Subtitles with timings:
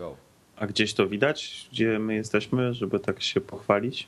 [0.00, 0.16] Go.
[0.56, 4.06] A gdzieś to widać, gdzie my jesteśmy, żeby tak się pochwalić?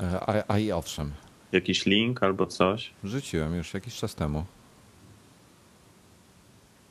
[0.00, 1.12] E, a, a i owszem.
[1.52, 2.90] Jakiś link albo coś?
[3.04, 4.44] Rzuciłem już jakiś czas temu.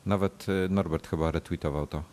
[0.05, 2.03] Nawet e, Norbert chyba retweetował to.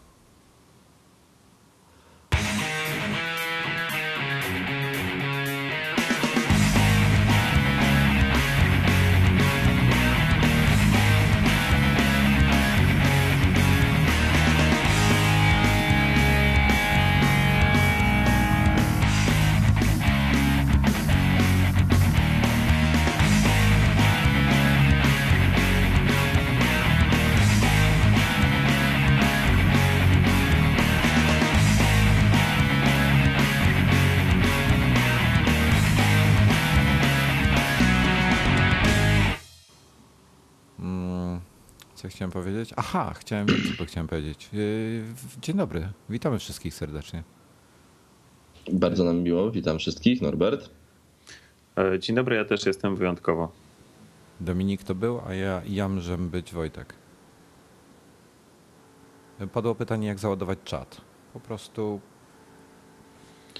[42.94, 43.46] Aha, chciałem,
[43.78, 44.48] co chciałem powiedzieć.
[44.52, 45.04] Yy,
[45.42, 47.22] Dzień dobry, witamy wszystkich serdecznie.
[48.72, 50.22] Bardzo nam miło, witam wszystkich.
[50.22, 50.70] Norbert.
[51.78, 53.52] E, Dzień dobry, ja też jestem wyjątkowo.
[54.40, 56.94] Dominik to był, a ja jamżem być Wojtek.
[59.52, 61.00] Padło pytanie, jak załadować czat.
[61.32, 62.00] Po prostu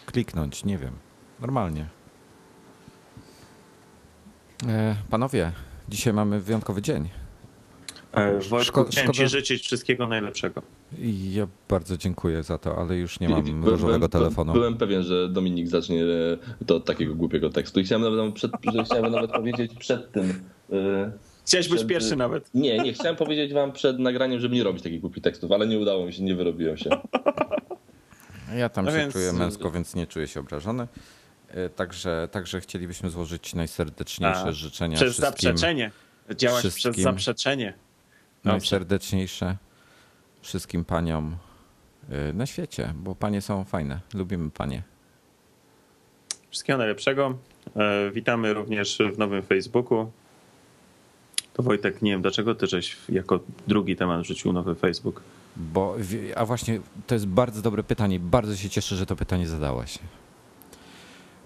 [0.07, 0.93] kliknąć, nie wiem.
[1.41, 1.89] Normalnie.
[4.69, 5.53] E, Panowie,
[5.89, 7.24] dzisiaj mamy wyjątkowy dzień.
[8.15, 10.63] E, Wojtku, Szko- chciałem szkoda- ci życzyć wszystkiego najlepszego.
[11.33, 14.53] Ja bardzo dziękuję za to, ale już nie mam by- różowego byłem- telefonu.
[14.53, 16.03] Byłem pewien, że Dominik zacznie
[16.67, 17.81] to od takiego głupiego tekstu.
[17.81, 20.31] I chciałem nawet, przed, że chciałem nawet powiedzieć przed tym.
[20.73, 21.13] y,
[21.47, 22.51] Chciałeś być pierwszy nawet.
[22.55, 25.79] Nie, nie, chciałem powiedzieć wam przed nagraniem, żeby nie robić takich głupich tekstów, ale nie
[25.79, 26.91] udało mi się, nie wyrobiłem się.
[28.57, 30.89] Ja tam No się więc- czuję męsko, więc nie czuję się obrażony.
[31.49, 35.31] E, Także, także chcielibyśmy złożyć najserdeczniejsze A, życzenia Przez wszystkim.
[35.31, 35.91] zaprzeczenie.
[36.37, 37.75] Działaś przez wszystkim- zaprzeczenie.
[38.45, 38.53] Dobrze.
[38.53, 39.57] Najserdeczniejsze
[40.43, 41.37] wszystkim paniom
[42.11, 44.01] e, na świecie, bo panie są fajne.
[44.15, 44.83] Lubimy panie.
[46.51, 47.39] Wszystkiego najlepszego.
[47.77, 50.11] E, Witamy również w nowym Facebooku.
[51.55, 55.21] To Wojtek, nie wiem, dlaczego ty żeś jako drugi temat wrzucił nowy Facebook?
[55.57, 55.97] Bo,
[56.37, 58.21] a właśnie to jest bardzo dobre pytanie.
[58.21, 59.99] Bardzo się cieszę, że to pytanie zadałaś.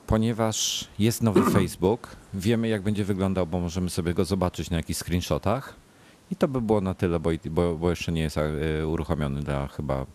[0.07, 4.99] Ponieważ jest nowy Facebook, wiemy jak będzie wyglądał, bo możemy sobie go zobaczyć na jakichś
[5.01, 5.75] screenshotach.
[6.31, 9.67] I to by było na tyle, bo, bo, bo jeszcze nie jest e, uruchomiony dla
[9.67, 10.07] chyba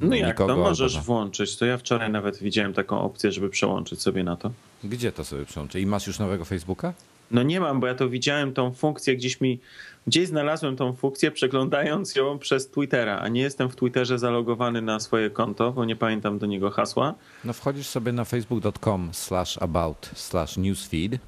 [0.00, 1.56] No jak to albo możesz włączyć?
[1.56, 4.50] To ja wczoraj nawet widziałem taką opcję, żeby przełączyć sobie na to.
[4.84, 5.80] Gdzie to sobie przełączy?
[5.80, 6.92] I masz już nowego Facebooka?
[7.30, 9.60] No nie mam, bo ja to widziałem tą funkcję gdzieś mi,
[10.06, 15.00] gdzieś znalazłem tą funkcję przeglądając ją przez Twittera, a nie jestem w Twitterze zalogowany na
[15.00, 17.14] swoje konto, bo nie pamiętam do niego hasła.
[17.44, 21.18] No wchodzisz sobie na facebook.com slash about slash newsfeed.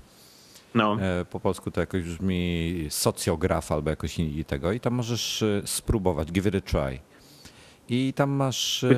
[0.74, 5.42] No, E, Po polsku to jakoś brzmi socjograf albo jakoś i tego i tam możesz
[5.42, 6.98] e, spróbować, give it a try.
[7.88, 8.88] I tam masz e,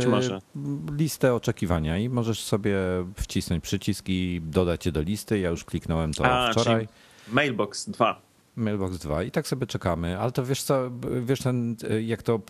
[0.98, 2.76] listę oczekiwania i możesz sobie
[3.16, 5.38] wcisnąć przycisk i dodać je do listy.
[5.38, 6.88] Ja już kliknąłem to A, wczoraj.
[7.28, 8.20] Mailbox 2.
[8.56, 10.90] Mailbox 2 i tak sobie czekamy, ale to wiesz co,
[11.22, 12.40] wiesz ten, jak to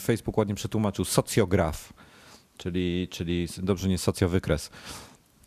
[0.00, 1.92] Facebook ładnie przetłumaczył, socjograf,
[2.56, 4.70] czyli, czyli dobrze nie socjowykres.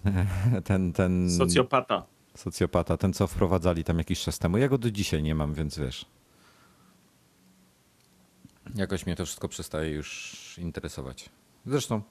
[0.65, 2.03] Ten, ten Socjopata.
[2.39, 4.57] Socjopata, ten co wprowadzali tam jakiś czas temu.
[4.57, 6.05] Ja go do dzisiaj nie mam, więc wiesz.
[8.75, 11.29] Jakoś mnie to wszystko przestaje już interesować.
[11.65, 12.01] Zresztą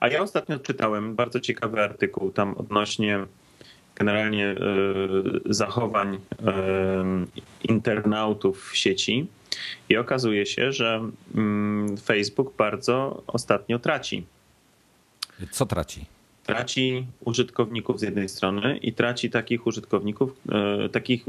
[0.00, 3.26] A ja ostatnio czytałem bardzo ciekawy artykuł tam odnośnie
[3.94, 4.56] generalnie e,
[5.46, 6.20] zachowań e,
[7.62, 9.26] internautów w sieci
[9.88, 14.26] i okazuje się, że mm, Facebook bardzo ostatnio traci.
[15.50, 16.17] co traci?
[16.48, 20.36] Traci użytkowników z jednej strony i traci takich użytkowników,
[20.84, 21.24] e, takich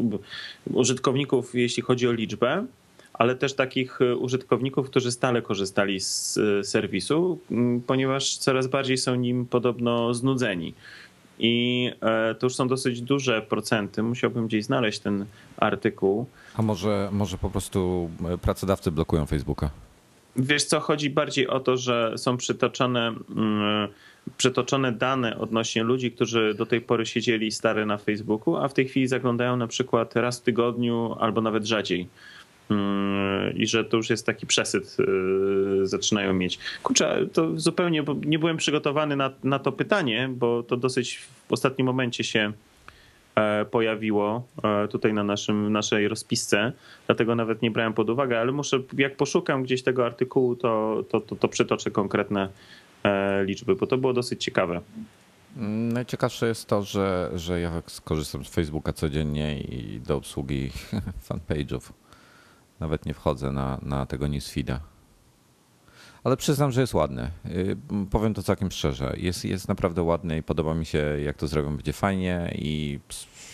[0.73, 2.65] użytkowników, jeśli chodzi o liczbę,
[3.13, 7.39] ale też takich e, użytkowników, którzy stale korzystali z e, serwisu,
[7.87, 10.73] ponieważ coraz bardziej są nim podobno znudzeni.
[11.41, 11.91] I
[12.39, 14.03] to już są dosyć duże procenty.
[14.03, 15.25] Musiałbym gdzieś znaleźć ten
[15.57, 16.25] artykuł.
[16.55, 18.09] A może, może po prostu
[18.41, 19.69] pracodawcy blokują Facebooka?
[20.39, 23.87] Wiesz co, chodzi bardziej o to, że są przytoczone, mm,
[24.37, 28.87] przytoczone dane odnośnie ludzi, którzy do tej pory siedzieli stary na Facebooku, a w tej
[28.87, 32.07] chwili zaglądają na przykład raz w tygodniu albo nawet rzadziej.
[32.69, 36.59] Mm, I że to już jest taki przesyt, yy, zaczynają mieć.
[36.83, 41.85] Kurczę, to zupełnie, nie byłem przygotowany na, na to pytanie, bo to dosyć w ostatnim
[41.85, 42.53] momencie się
[43.71, 46.71] pojawiło e, tutaj na naszym, naszej rozpisce,
[47.05, 51.21] dlatego nawet nie brałem pod uwagę, ale muszę, jak poszukam gdzieś tego artykułu, to, to,
[51.21, 52.49] to, to przytoczę konkretne
[53.03, 54.81] e, liczby, bo to było dosyć ciekawe.
[55.93, 60.71] Najciekawsze jest to, że, że ja skorzystam z Facebooka codziennie i do obsługi
[61.29, 61.81] fanpage'ów
[62.79, 64.79] nawet nie wchodzę na, na tego newsfeeda.
[66.23, 67.31] Ale przyznam, że jest ładny.
[67.45, 67.77] Y,
[68.11, 69.13] powiem to całkiem szczerze.
[69.17, 72.99] Jest, jest naprawdę ładny i podoba mi się, jak to zrobią, będzie fajnie i,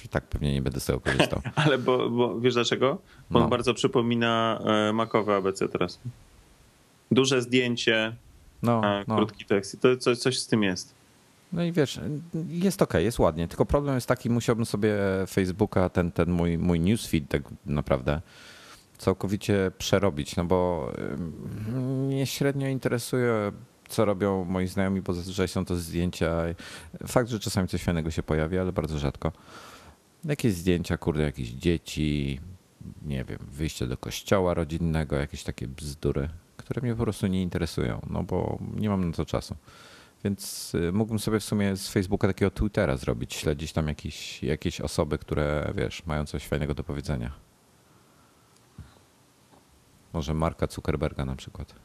[0.05, 1.41] i tak pewnie nie będę z tego korzystał.
[1.55, 2.97] Ale bo, bo wiesz dlaczego?
[3.29, 3.45] Bo No.
[3.45, 4.59] on bardzo przypomina
[4.89, 5.99] e, makowe ABC teraz.
[7.11, 8.15] Duże zdjęcie,
[8.63, 9.15] No, e, no.
[9.15, 9.81] krótki tekst.
[9.81, 10.93] To coś, coś z tym jest.
[11.53, 11.99] no i wiesz,
[12.47, 13.47] jest ok, jest ładnie.
[13.47, 14.95] Tylko problem jest taki, musiałbym sobie
[15.29, 18.21] Facebooka, ten, ten mój, mój newsfeed tak naprawdę
[18.97, 23.51] całkowicie przerobić, no bo ym, mnie średnio interesuje,
[23.87, 26.41] co robią moi znajomi, bo zazwyczaj są to zdjęcia.
[27.07, 29.31] Fakt, że czasami coś fajnego się pojawia, ale bardzo rzadko.
[30.25, 32.39] Jakieś zdjęcia, kurde, jakieś dzieci,
[33.05, 38.01] nie wiem, wyjście do kościoła rodzinnego, jakieś takie bzdury, które mnie po prostu nie interesują,
[38.09, 39.55] no bo nie mam na to czasu.
[40.23, 44.81] Więc y, mógłbym sobie w sumie z Facebooka takiego Twittera zrobić, śledzić tam jakieś, jakieś
[44.81, 47.44] osoby, które, wiesz, mają coś fajnego do powiedzenia.
[50.15, 51.75] Może Marka Zuckerberga na przykład.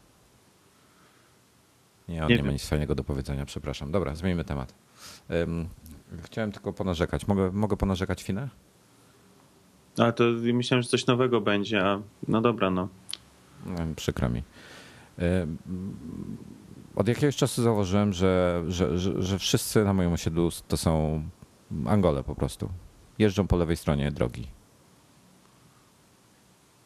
[2.09, 3.91] Nie, on Nie nie, ma nic fajnego do powiedzenia, przepraszam.
[3.91, 4.75] Dobra, zmieńmy temat.
[5.31, 5.69] Ym,
[6.23, 7.27] chciałem tylko ponarzekać.
[7.29, 8.49] Mogę, mogę ponarzekać chwilę?
[9.99, 12.89] Ale to myślałem, że coś nowego będzie, a no dobra, no.
[13.81, 14.43] Ym, Przykro mi.
[16.97, 21.23] Od jakiegoś czasu zauważyłem, że, że, że, że wszyscy na moim osiedlu to są
[21.87, 22.69] Angole po prostu.
[23.19, 24.60] Jeżdżą po lewej stronie drogi.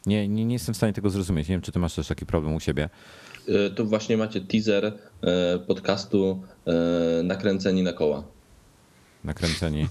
[0.06, 1.48] Nie, nie, nie jestem w stanie tego zrozumieć.
[1.48, 2.88] Nie wiem, czy ty masz też taki problem u siebie.
[3.48, 4.84] E, Tu właśnie macie teaser
[5.22, 8.24] e, podcastu e, Nakręceni na koła.
[9.24, 9.88] Nakręceni,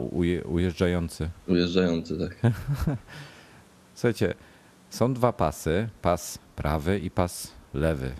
[0.00, 1.30] u, uje, ujeżdżający.
[1.48, 2.52] Ujeżdżający, tak.
[3.94, 4.34] Słuchajcie,
[4.90, 5.88] są dwa pasy.
[6.02, 8.10] Pas prawy i pas lewy.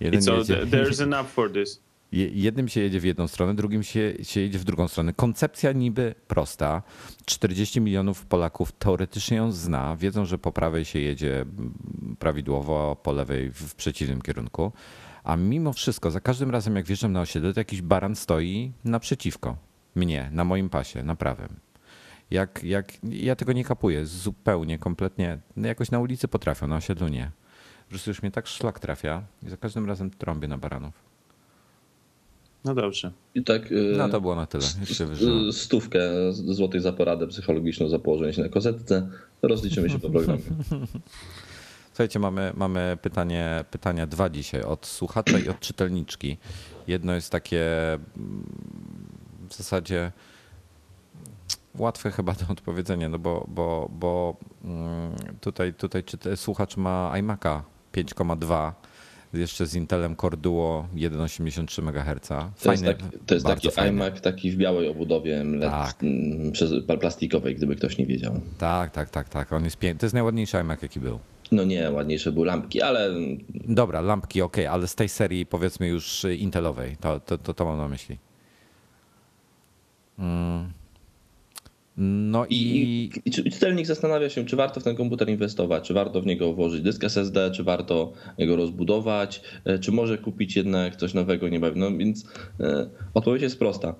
[0.00, 1.80] I Jeden co, jedzie, there's enough for this.
[2.12, 5.12] Je- jednym się jedzie w jedną stronę, drugim się, się jedzie w drugą stronę.
[5.12, 6.82] Koncepcja niby prosta.
[7.24, 9.96] 40 milionów Polaków teoretycznie ją zna.
[9.96, 14.72] Wiedzą, że po prawej się jedzie mm, prawidłowo, po lewej w w przeciwnym kierunku.
[15.24, 19.56] A mimo wszystko, za każdym razem jak wjeżdżam na osiedle, to jakiś baran stoi naprzeciwko
[19.94, 21.48] mnie, na moim pasie, na prawym.
[22.30, 25.38] Jak, jak, ja tego nie kapuję, zupełnie, kompletnie.
[25.56, 27.30] No Jakoś na ulicy potrafią, na osiedlu nie.
[27.84, 31.11] Po prostu już mnie tak szlak trafia i za każdym razem trąbię na baranów.
[32.64, 33.12] No dobrze.
[33.34, 33.72] I tak.
[33.72, 34.64] e, No to było na tyle.
[35.06, 35.52] Wyżyłem.
[35.52, 36.00] Stówkę
[36.32, 39.08] złotych za poradę psychologiczną za położenie się na kozetce.
[39.42, 40.42] Rozliczymy się po programie.
[41.92, 46.36] Słuchajcie, mamy, mamy pytanie, pytania dwa dzisiaj od słuchacza i od czytelniczki.
[46.86, 48.46] Jedno jest takie mm,
[49.48, 50.12] w zasadzie
[51.78, 57.60] łatwe chyba do odpowiedzenia, no bo, bo, bo mm, tutaj, tutaj czyta, słuchacz ma iMac'a
[57.94, 58.72] 5,2
[59.32, 62.28] jeszcze z Intelem Core Duo 1,83 MHz.
[62.28, 64.04] To jest, Fajny, taki, to jest taki fajny.
[64.04, 65.96] iMac taki w białej obudowie Tak.
[66.52, 68.40] przez, plastikowej, gdyby ktoś nie wiedział.
[68.58, 69.52] Tak, tak, tak, tak.
[69.52, 69.98] On jest piękny.
[70.00, 71.18] To jest najładniejszy iMac, jaki był.
[71.52, 73.10] No nie, ładniejsze były lampki, ale
[73.54, 77.78] Dobra, lampki ok, ale z tej serii powiedzmy już intelowej, to, to, to, to mam
[77.78, 78.18] na myśli.
[80.18, 80.72] Mm.
[82.04, 85.88] No I, i, i, i czy- czytelnik zastanawia się, czy warto w ten komputer inwestować,
[85.88, 90.56] czy warto w niego włożyć dysk SSD, czy warto go rozbudować, e, czy może kupić
[90.56, 91.80] jednak coś nowego, nie bawi.
[91.80, 92.24] No więc
[92.60, 93.94] e, odpowiedź jest prosta.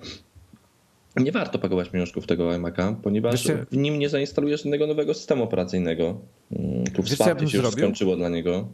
[1.17, 5.13] Nie warto pakować pieniążków w tego iMac'a, ponieważ Wiesz w nim nie zainstalujesz żadnego nowego
[5.13, 6.21] systemu operacyjnego.
[6.51, 7.85] Mm, Tu ja wsparcie bym się już zrobił?
[7.85, 8.67] skończyło dla niego.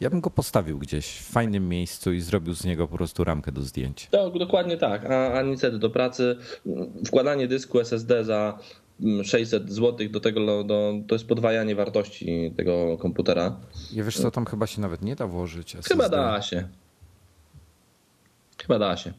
[0.00, 3.52] Ja bym go postawił gdzieś w fajnym miejscu i zrobił z niego po prostu ramkę
[3.52, 4.08] do zdjęć.
[4.10, 6.36] To, dokładnie tak, a, a niestety do pracy
[7.06, 8.58] wkładanie dysku SSD za
[9.00, 13.56] mm, 600 zł do tego do, to jest podwajanie wartości tego komputera.
[13.92, 15.94] Ja wiesz co, tam chyba się nawet nie da włożyć SSD.
[15.94, 16.68] Chyba da się.
[18.58, 19.12] Chyba da się.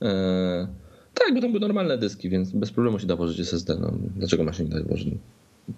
[0.00, 0.66] Eee,
[1.14, 3.76] tak, bo tam były normalne dyski, więc bez problemu się da włożyć SSD.
[3.80, 5.14] No, dlaczego ma się nie dać włożyć?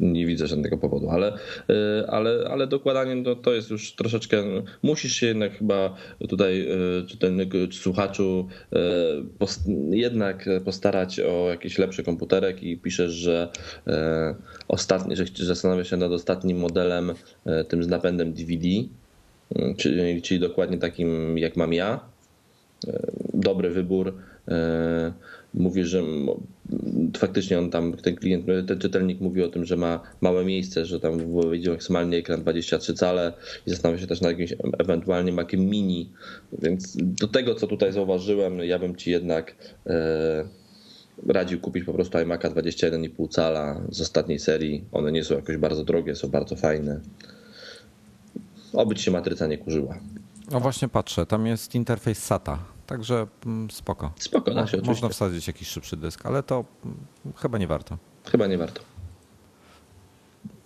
[0.00, 1.33] Nie widzę żadnego powodu, ale,
[1.69, 4.45] e, ale, ale dokładanie to, to jest już troszeczkę.
[4.83, 5.97] Musisz się jednak chyba
[6.28, 6.69] tutaj,
[7.07, 8.78] czytelnik, czy słuchaczu, e,
[9.38, 13.49] pos- jednak postarać o jakiś lepszy komputerek i piszesz, że
[13.87, 14.35] e,
[14.69, 17.12] ostatni, że zastanawiasz się nad ostatnim modelem,
[17.69, 18.69] tym z napędem DVD,
[19.76, 22.00] czyli, czyli dokładnie takim jak mam ja.
[23.35, 24.14] Dobry wybór.
[24.49, 25.12] E,
[25.55, 26.02] Mówi, że
[27.18, 31.00] faktycznie on tam, ten klient, ten czytelnik mówi o tym, że ma małe miejsce, że
[31.00, 33.32] tam wyjdzie maksymalnie ekran 23 cale
[33.66, 36.11] i zastanawia się też nad jakimś ewentualnie Maciem mini.
[36.62, 39.56] Więc do tego, co tutaj zauważyłem, ja bym ci jednak
[39.87, 40.49] e,
[41.26, 44.85] radził kupić po prostu iMac'a 21,5 cala z ostatniej serii.
[44.92, 47.00] One nie są jakoś bardzo drogie, są bardzo fajne.
[48.73, 49.99] Oby ci się matryca nie kurzyła.
[50.50, 54.12] No właśnie patrzę, tam jest interfejs SATA, także mm, spoko.
[54.19, 54.90] Spoko, Mo- oczywiście.
[54.90, 56.97] Można wsadzić jakiś szybszy dysk, ale to mm,
[57.37, 57.99] chyba nie warto.
[58.31, 58.81] Chyba nie warto.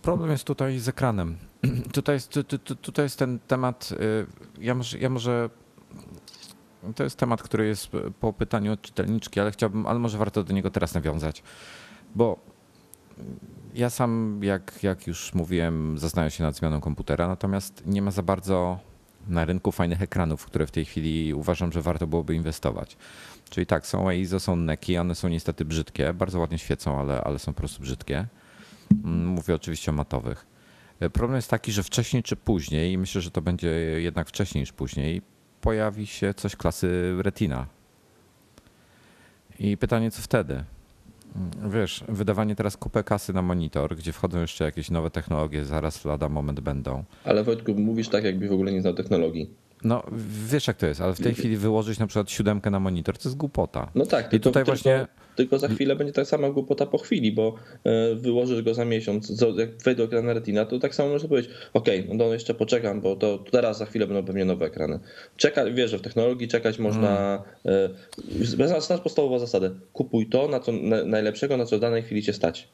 [0.02, 1.38] Problem jest tutaj z ekranem.
[1.92, 4.26] tutaj jest, tu, tu, tutaj jest ten temat, y,
[4.58, 5.50] ja może, ja może
[6.94, 7.88] to jest temat, który jest
[8.20, 11.42] po pytaniu od czytelniczki, ale chciałbym, ale może warto do niego teraz nawiązać,
[12.14, 12.38] bo
[13.74, 18.22] ja sam, jak, jak już mówiłem, zastanawiam się nad zmianą komputera, natomiast nie ma za
[18.22, 18.78] bardzo
[19.28, 22.96] na rynku fajnych ekranów, w które w tej chwili uważam, że warto byłoby inwestować.
[23.50, 27.38] Czyli tak, są EIZO, są Neki, one są niestety brzydkie, bardzo ładnie świecą, ale, ale
[27.38, 28.26] są po prostu brzydkie.
[29.04, 30.46] Mm, mówię oczywiście o matowych.
[31.12, 33.68] Problem jest taki, że wcześniej czy później, i myślę, że to będzie
[34.00, 35.22] jednak wcześniej niż później,
[35.60, 37.66] pojawi się coś klasy Retina.
[39.58, 40.64] I pytanie, co wtedy?
[41.70, 46.28] Wiesz, wydawanie teraz kupę kasy na monitor, gdzie wchodzą jeszcze jakieś nowe technologie, zaraz lada
[46.28, 47.04] moment będą.
[47.24, 49.50] Ale Wojtku, mówisz tak, jakby w ogóle nie znał technologii.
[49.84, 50.02] No
[50.48, 53.28] wiesz jak to jest, ale w tej chwili wyłożyć na przykład siódemkę na monitor to
[53.28, 53.90] jest głupota.
[53.94, 55.06] No tak, tylko, tutaj tylko, właśnie...
[55.36, 59.42] tylko za chwilę będzie tak sama głupota po chwili, bo e, wyłożysz go za miesiąc,
[59.56, 63.38] jak wejdą ekrany Retina, to tak samo można powiedzieć, ok, no jeszcze poczekam, bo to
[63.50, 64.98] teraz za chwilę będą pewnie nowe ekrany.
[65.36, 68.80] Czeka, wiesz, że w technologii czekać można, hmm.
[68.80, 72.32] znasz podstawową zasadę, kupuj to, na co, na, najlepszego, na co w danej chwili cię
[72.32, 72.68] stać.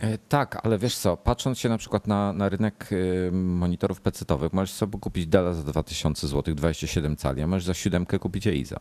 [0.00, 4.52] E, tak, ale wiesz co, patrząc się na przykład na, na rynek y, monitorów PC-owych,
[4.52, 8.80] możesz sobie kupić Della za 2000 zł, 27 cali, a możesz za 7 kupić Eiza.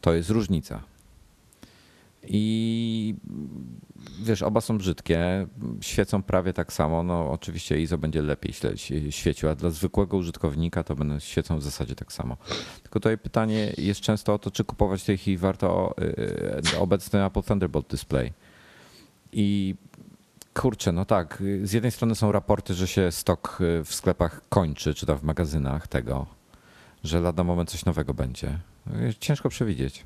[0.00, 0.82] To jest różnica.
[2.22, 3.14] I
[4.22, 5.46] wiesz, oba są brzydkie,
[5.80, 7.02] świecą prawie tak samo.
[7.02, 8.54] No, oczywiście ISO będzie lepiej
[9.10, 12.36] świecił, a dla zwykłego użytkownika to będą świecą w zasadzie tak samo.
[12.82, 16.78] Tylko tutaj pytanie jest często o to, czy kupować w tej chwili warto y, y,
[16.78, 18.32] obecny Apple Thunderbolt Display.
[19.32, 19.74] I
[20.58, 21.42] Kurczę, no tak.
[21.62, 25.22] Z jednej strony są raporty, że się stok y, w sklepach kończy, czy tam w
[25.22, 26.26] magazynach tego,
[27.04, 28.58] że lada moment coś nowego będzie.
[29.20, 30.04] Ciężko przewidzieć.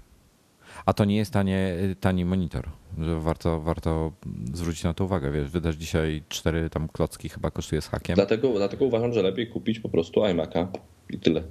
[0.87, 2.69] A to nie jest tanie, y, tani monitor,
[2.99, 4.13] że warto, warto
[4.55, 5.31] zwrócić na to uwagę.
[5.31, 8.15] Wiesz, wydasz dzisiaj cztery tam klocki chyba kosztuje z hakiem.
[8.15, 10.67] Dlatego, dlatego uważam, że lepiej kupić po prostu iMac'a
[11.11, 11.43] i tyle.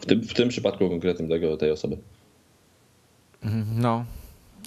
[0.00, 1.98] W tym, w tym przypadku konkretnym tego, tej osoby.
[3.74, 4.04] No,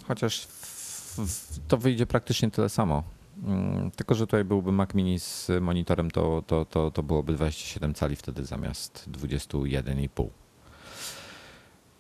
[0.08, 3.17] chociaż w, w, to wyjdzie praktycznie tyle samo.
[3.44, 7.94] Mm, tylko, że tutaj byłby Mac Mini z monitorem, to, to, to, to byłoby 27
[7.94, 10.28] cali wtedy zamiast 21,5.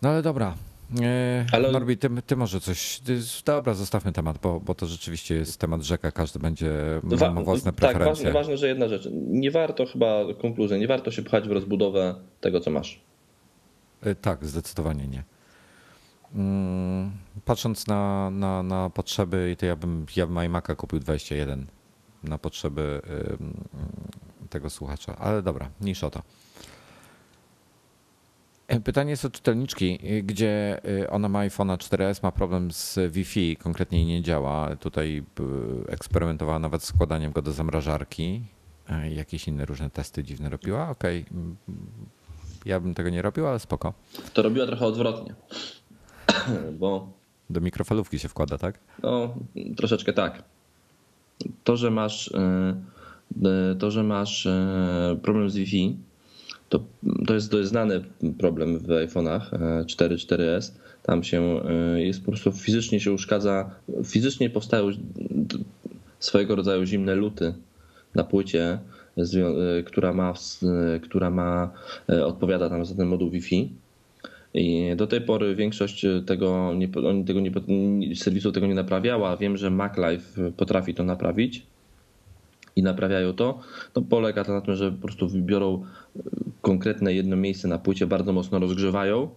[0.01, 0.55] No ale dobra.
[1.01, 1.71] E, ale...
[1.71, 3.01] Norbi, ty, ty może coś.
[3.45, 6.71] Dobra, zostawmy temat, bo, bo to rzeczywiście jest temat rzeka, każdy będzie
[7.03, 8.05] Wa ma własne preferencje.
[8.05, 9.09] Tak, ważne, ważne, że jedna rzecz.
[9.11, 13.01] Nie warto chyba, konkluzja, nie warto się pchać w rozbudowę tego, co masz.
[14.01, 15.23] E, tak, zdecydowanie nie.
[16.35, 17.11] Mm,
[17.45, 21.67] patrząc na, na, na potrzeby, to ja bym, ja bym iMac'a kupił 21
[22.23, 23.01] na potrzeby
[24.49, 25.15] tego słuchacza.
[25.15, 26.21] Ale dobra, mniejsza o to.
[28.67, 33.57] E, pytanie jest od czytelniczki, gdzie y, ona ma iPhone'a 4S, ma problem z Wi-Fi,
[33.57, 34.75] konkretnie nie działa.
[34.75, 35.23] Tutaj
[35.87, 38.41] y, eksperymentowała nawet z składaniem go do zamrażarki.
[38.89, 40.89] E, jakieś inne różne testy dziwne robiła.
[40.89, 41.75] Okej, okay.
[42.65, 43.93] ja bym tego nie robił, ale spoko.
[44.33, 45.35] To robiła trochę odwrotnie.
[46.79, 47.17] Bo...
[47.49, 48.79] Do mikrofalówki się wkłada, tak?
[49.03, 49.35] No,
[49.77, 50.43] troszeczkę tak.
[51.63, 52.75] To, że masz, e,
[53.45, 55.97] e, to, że masz e, problem z Wi-Fi,
[56.69, 56.79] to,
[57.27, 58.03] to, jest, to jest znany
[58.39, 59.41] problem w iPhone'ach
[59.85, 60.71] 4, 4S.
[61.03, 61.61] Tam się
[61.95, 63.69] jest po prostu fizycznie się uszkadza,
[64.05, 64.89] fizycznie powstają
[66.19, 67.53] swojego rodzaju zimne luty
[68.15, 68.79] na płycie,
[69.85, 70.33] która ma,
[71.01, 71.71] która ma
[72.25, 73.69] odpowiada tam za ten moduł Wi-Fi
[74.57, 76.87] i do tej pory większość tego, nie,
[77.25, 79.37] tego nie, serwisu tego nie naprawiała.
[79.37, 81.63] Wiem, że MacLife potrafi to naprawić
[82.75, 83.59] i naprawiają to.
[83.95, 85.85] No polega to na tym, że po prostu wybiorą
[86.61, 89.29] konkretne jedno miejsce na płycie, bardzo mocno rozgrzewają,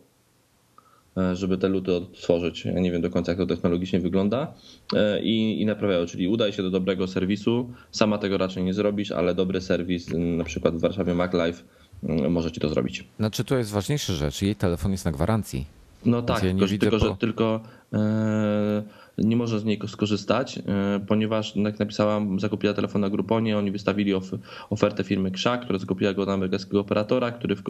[1.16, 2.64] e, żeby te luty odtworzyć.
[2.64, 4.54] Ja nie wiem do końca, jak to technologicznie wygląda
[4.94, 6.06] e, i, i naprawiają.
[6.06, 7.70] Czyli udaj się do dobrego serwisu.
[7.90, 11.62] Sama tego raczej nie zrobisz, ale dobry serwis, na przykład w Warszawie MacLife,
[12.02, 13.04] Mm, może ci to zrobić.
[13.18, 15.64] Znaczy to jest ważniejsza rzecz, jej telefon jest na gwarancji.
[16.04, 17.04] No tak, ja tylko, tylko, po...
[17.04, 17.60] że tylko
[17.92, 18.82] e,
[19.18, 20.62] nie może z niej skorzystać, e,
[21.06, 24.24] ponieważ jak napisałam, zakupiła telefon na Gruponie, oni wystawili of,
[24.70, 27.62] ofertę firmy Krzak, która zakupiła go na amerykańskiego operatora, który, w,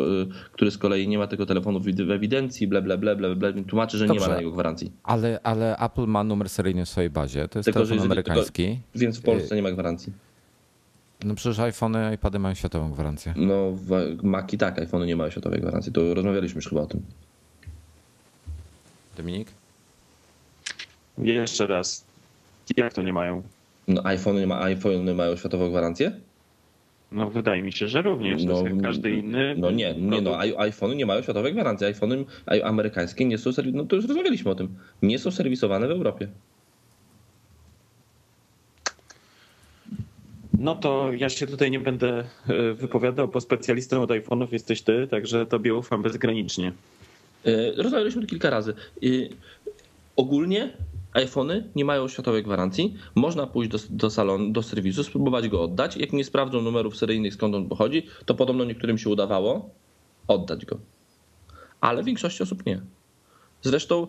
[0.53, 3.99] który z kolei nie ma tego telefonu w ewidencji, ble, ble, ble, ble, ble tłumaczy,
[3.99, 4.93] że Dobrze, nie ma na niego gwarancji.
[5.03, 8.65] Ale, ale Apple ma numer seryjny w swojej bazie, to jest tylko, telefon amerykański.
[8.65, 10.13] Tylko, więc w Polsce nie ma gwarancji.
[11.25, 13.35] No przecież iPhony, iPady mają światową gwarancję.
[13.37, 13.79] No
[14.23, 15.93] Maci tak, iPhony nie mają światowej gwarancji.
[15.93, 17.03] To rozmawialiśmy już chyba o tym.
[19.17, 19.49] Dominik?
[21.19, 22.05] Jeszcze raz.
[22.77, 23.43] Jak to nie mają?
[23.89, 26.13] No iPhony, nie ma, iPhony mają światową gwarancję?
[27.13, 28.45] No wydaje mi się, że również.
[28.45, 29.55] No, jak każdy inny.
[29.59, 31.87] No nie, nie no, iPhony nie mają światowej gwarancji.
[31.87, 32.25] iPhony
[32.65, 33.83] amerykańskie nie są serwisowane.
[33.83, 34.69] No to już rozmawialiśmy o tym.
[35.03, 36.29] Nie są serwisowane w Europie.
[40.61, 45.09] No to ja się tutaj nie będę e, wypowiadał, bo specjalistą od iPhone'ów jesteś ty,
[45.11, 46.73] także tobie ufam bezgranicznie.
[47.45, 48.75] E, rozmawialiśmy tu kilka razy.
[49.03, 49.07] E,
[50.17, 50.73] ogólnie
[51.13, 52.95] iPhony nie mają światowej gwarancji.
[53.15, 55.97] Można pójść do, do salonu, do serwisu, spróbować go oddać.
[55.97, 59.71] Jak nie sprawdzą numerów seryjnych, skąd on pochodzi, to podobno niektórym się udawało
[60.29, 60.79] oddać go.
[61.81, 62.81] Ale większości osób nie.
[63.63, 64.07] Zresztą,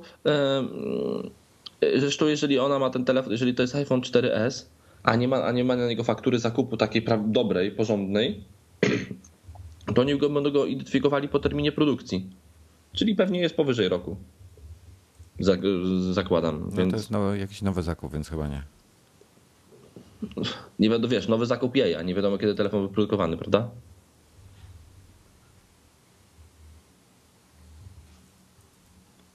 [1.97, 4.65] zresztą jeżeli ona ma ten telefon, jeżeli to jest iPhone 4S,
[5.03, 8.43] a nie ma, a nie ma na niego faktury zakupu takiej dobrej, porządnej,
[9.95, 12.29] to oni go będą go identyfikowali po terminie produkcji.
[12.93, 14.17] Czyli pewnie jest powyżej roku.
[16.11, 16.65] Zakładam.
[16.69, 16.91] No więc...
[16.91, 18.63] To jest nowy, jakiś nowy zakup, więc chyba nie.
[20.79, 23.69] Nie wiadomo, wiesz, nowy zakup jej, a nie wiadomo kiedy telefon wyprodukowany, prawda?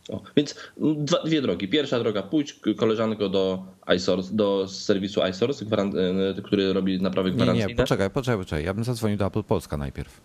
[0.09, 1.69] O, więc dwa, dwie drogi.
[1.69, 3.65] Pierwsza droga, pójdź koleżanko do
[3.97, 5.67] iSource, do serwisu iSource,
[6.39, 7.67] e, który robi naprawy gwarancyjne.
[7.67, 8.65] Nie, nie, poczekaj, poczekaj, poczekaj.
[8.65, 10.21] Ja bym zadzwonił do Apple Polska najpierw.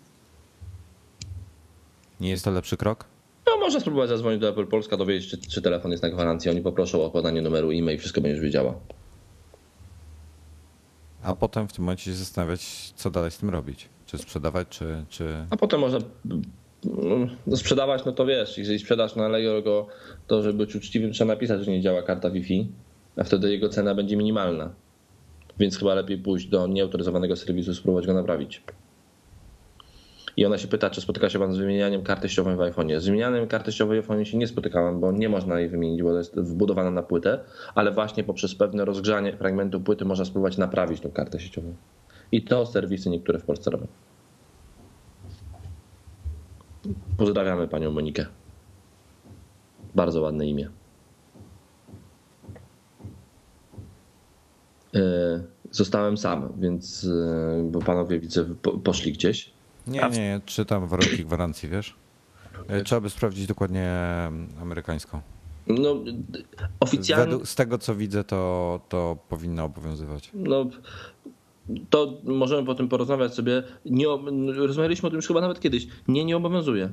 [2.20, 3.04] Nie jest to lepszy krok?
[3.46, 6.50] No, można spróbować zadzwonić do Apple Polska, dowiedzieć, czy, czy telefon jest na gwarancji.
[6.50, 8.74] Oni poproszą o podanie numeru e-mail, wszystko będziesz wiedziała.
[11.22, 13.88] A potem w tym momencie się zastanawiać, co dalej z tym robić.
[14.06, 15.04] Czy sprzedawać, czy.
[15.08, 15.46] czy...
[15.50, 15.98] A potem można
[17.46, 19.86] no, sprzedawać, no to wiesz, jeżeli sprzedasz na Allegro,
[20.26, 22.68] to żeby być uczciwym, trzeba napisać, że nie działa karta Wi-Fi,
[23.16, 24.74] a wtedy jego cena będzie minimalna.
[25.58, 28.62] Więc chyba lepiej pójść do nieautoryzowanego serwisu, spróbować go naprawić.
[30.36, 33.00] I ona się pyta, czy spotyka się pan z wymienianiem karty ściowej w iPhone'ie.
[33.00, 36.18] Z wymienianiem karty ściowej w iPhone'ie się nie spotykałem, bo nie można jej wymienić, bo
[36.18, 37.40] jest wbudowana na płytę,
[37.74, 41.74] ale właśnie poprzez pewne rozgrzanie fragmentu płyty można spróbować naprawić tą kartę sieciową.
[42.32, 43.86] I to serwisy niektóre w Polsce robią.
[47.16, 48.26] Pozdrawiamy panią Monikę.
[49.94, 50.70] Bardzo ładne imię.
[54.94, 55.00] E,
[55.70, 58.44] zostałem sam, więc e, bo panowie widzę
[58.84, 59.50] poszli gdzieś.
[59.86, 61.94] Nie, nie, czytam warunki gwarancji, wiesz?
[62.68, 63.90] E, trzeba by sprawdzić dokładnie
[64.60, 65.20] amerykańską.
[65.66, 65.96] No,
[66.80, 67.24] oficjalnie.
[67.24, 70.30] Według, z tego co widzę, to, to powinno obowiązywać.
[70.34, 70.66] No,
[71.90, 73.62] to możemy po tym porozmawiać sobie.
[73.84, 74.06] Nie,
[74.54, 75.86] rozmawialiśmy o tym już chyba nawet kiedyś.
[76.08, 76.88] Nie, nie obowiązuje.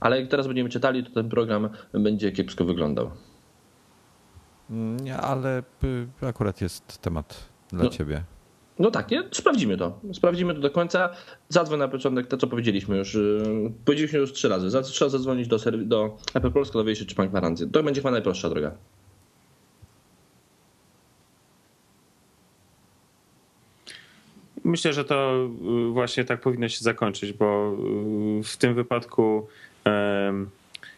[0.00, 3.10] Ale jak teraz będziemy czytali, to ten program będzie kiepsko wyglądał.
[5.02, 8.22] Nie, ale y, akurat jest temat dla no, ciebie.
[8.78, 9.22] No tak, nie?
[9.32, 10.00] sprawdzimy to.
[10.12, 11.10] Sprawdzimy to do końca.
[11.48, 13.14] Zadzwoń na początek to, co powiedzieliśmy już.
[13.14, 14.82] Y, powiedzieliśmy już trzy razy.
[14.82, 17.66] Trzeba zadzwonić do, do Apple Polska, dowiedzieć się, czy ma gwarancję.
[17.66, 18.74] To będzie chyba najprostsza droga.
[24.64, 25.48] Myślę, że to
[25.88, 27.76] y, właśnie tak powinno się zakończyć, bo
[28.44, 29.46] w tym wypadku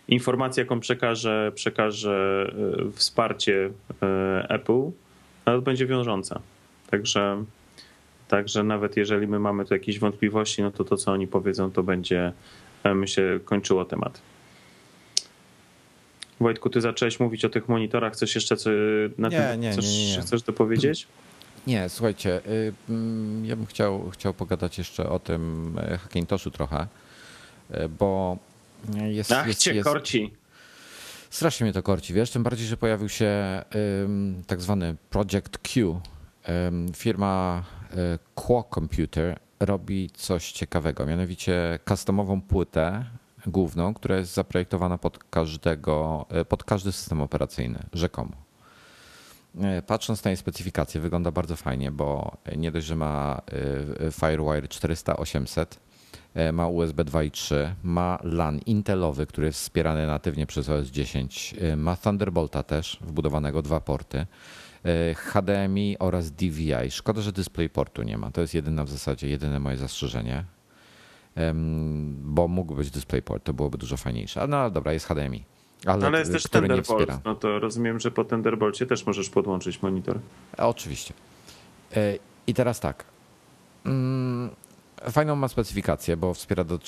[0.09, 2.47] informacja, jaką przekaże, przekaże
[2.89, 3.71] e, wsparcie
[4.49, 4.91] Apple,
[5.47, 6.41] nawet będzie wiążąca.
[6.91, 7.45] Także,
[8.29, 11.83] także nawet jeżeli my mamy tu jakieś wątpliwości, no to to, co oni powiedzą, to
[11.83, 12.33] będzie,
[12.85, 14.21] e, myślę, kończyło temat.
[16.41, 18.13] Wojtku, ty zacząłeś mówić o tych monitorach.
[18.13, 18.71] Chcesz jeszcze co,
[19.19, 20.23] na nie, tym, nie, coś nie, nie.
[20.23, 21.07] chcesz dopowiedzieć?
[21.67, 26.87] Nie, słuchajcie, y, mm, ja bym chciał, chciał pogadać jeszcze o tym Hackintoshu trochę,
[27.99, 28.37] bo
[29.05, 30.31] jest, Ach, jest, cię jest, korci.
[31.31, 33.63] Strasznie mnie to korci, wiesz, tym bardziej, że pojawił się
[34.47, 36.01] tak zwany Project Q.
[36.97, 37.65] Firma
[37.97, 43.05] um, Quo Computer robi coś ciekawego, mianowicie customową płytę
[43.47, 48.33] główną, która jest zaprojektowana pod każdego, e, pod każdy system operacyjny, rzekomo.
[49.61, 53.43] E, patrząc na jej specyfikację, wygląda bardzo fajnie, bo nie dość, że ma
[54.11, 55.67] FireWire 400-800,
[56.35, 61.77] E, ma USB 2.3, ma LAN Intelowy, który jest wspierany natywnie przez OS 10, e,
[61.77, 64.27] ma Thunderbolta też, wbudowanego dwa porty,
[64.85, 66.91] e, HDMI oraz DVI.
[66.91, 68.31] Szkoda, że DisplayPortu nie ma.
[68.31, 70.45] To jest jedyne w zasadzie, jedyne moje zastrzeżenie,
[72.23, 74.41] bo mógł być DisplayPort, to byłoby dużo fajniejsze.
[74.41, 75.45] Ale no dobra, jest HDMI.
[75.87, 80.19] Ale, ale jest też Thunderbolt, no to rozumiem, że po Thunderbolcie też możesz podłączyć monitor.
[80.59, 81.15] Oczywiście.
[82.47, 83.05] I teraz tak.
[83.87, 84.51] Mm,
[85.11, 86.79] Fajną ma specyfikację, bo wspiera do,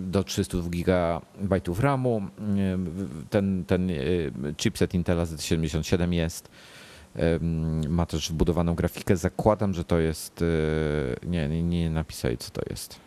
[0.00, 1.20] do 302 GB
[1.78, 2.22] RAMu.
[3.30, 3.90] Ten, ten
[4.56, 6.48] chipset Intela Z77 jest.
[7.88, 9.16] Ma też wbudowaną grafikę.
[9.16, 10.44] Zakładam, że to jest.
[11.26, 13.00] Nie, nie, nie napisali, co to jest.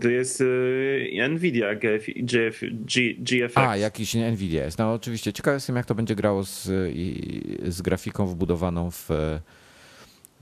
[0.00, 2.60] To jest y, Nvidia GF, GF,
[3.18, 3.56] GFX.
[3.56, 4.78] A, jakiś Nvidia jest.
[4.78, 5.32] No oczywiście.
[5.32, 6.64] Ciekaw jestem, jak to będzie grało z,
[7.68, 9.08] z grafiką wbudowaną w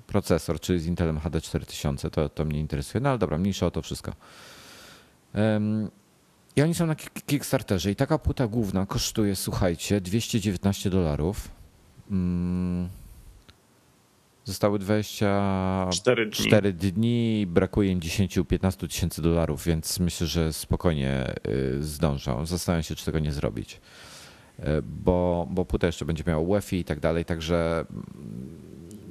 [0.06, 3.02] procesor, czy z Intelem HD 4000, to, to mnie interesuje.
[3.02, 4.12] No ale dobra, mniejsza o to wszystko.
[6.56, 6.94] I oni są na
[7.26, 11.48] Kickstarterze i taka płyta główna kosztuje, słuchajcie, 219 dolarów.
[12.10, 12.88] Mm.
[14.46, 16.32] Zostały 24 dni.
[16.32, 22.46] 4 dni, brakuje im 10-15 tysięcy dolarów, więc myślę, że spokojnie y, zdążą.
[22.46, 23.80] Zastanawiam się, czy tego nie zrobić,
[24.58, 28.06] y, bo, bo płyta jeszcze będzie miała UEFI i tak dalej, także mm,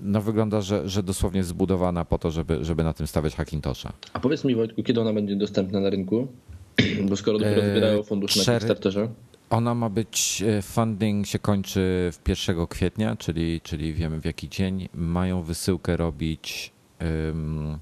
[0.01, 3.93] no wygląda, że, że dosłownie jest zbudowana po to, żeby, żeby na tym stawiać Hackintosha.
[4.13, 6.27] A powiedz mi Wojtku, kiedy ona będzie dostępna na rynku?
[7.09, 9.09] Bo skoro dopiero e, zbierają fundusz na Kickstarterze.
[9.49, 14.49] Ona ma być, e, funding się kończy w 1 kwietnia, czyli, czyli wiemy w jaki
[14.49, 14.89] dzień.
[14.93, 17.79] Mają wysyłkę robić um,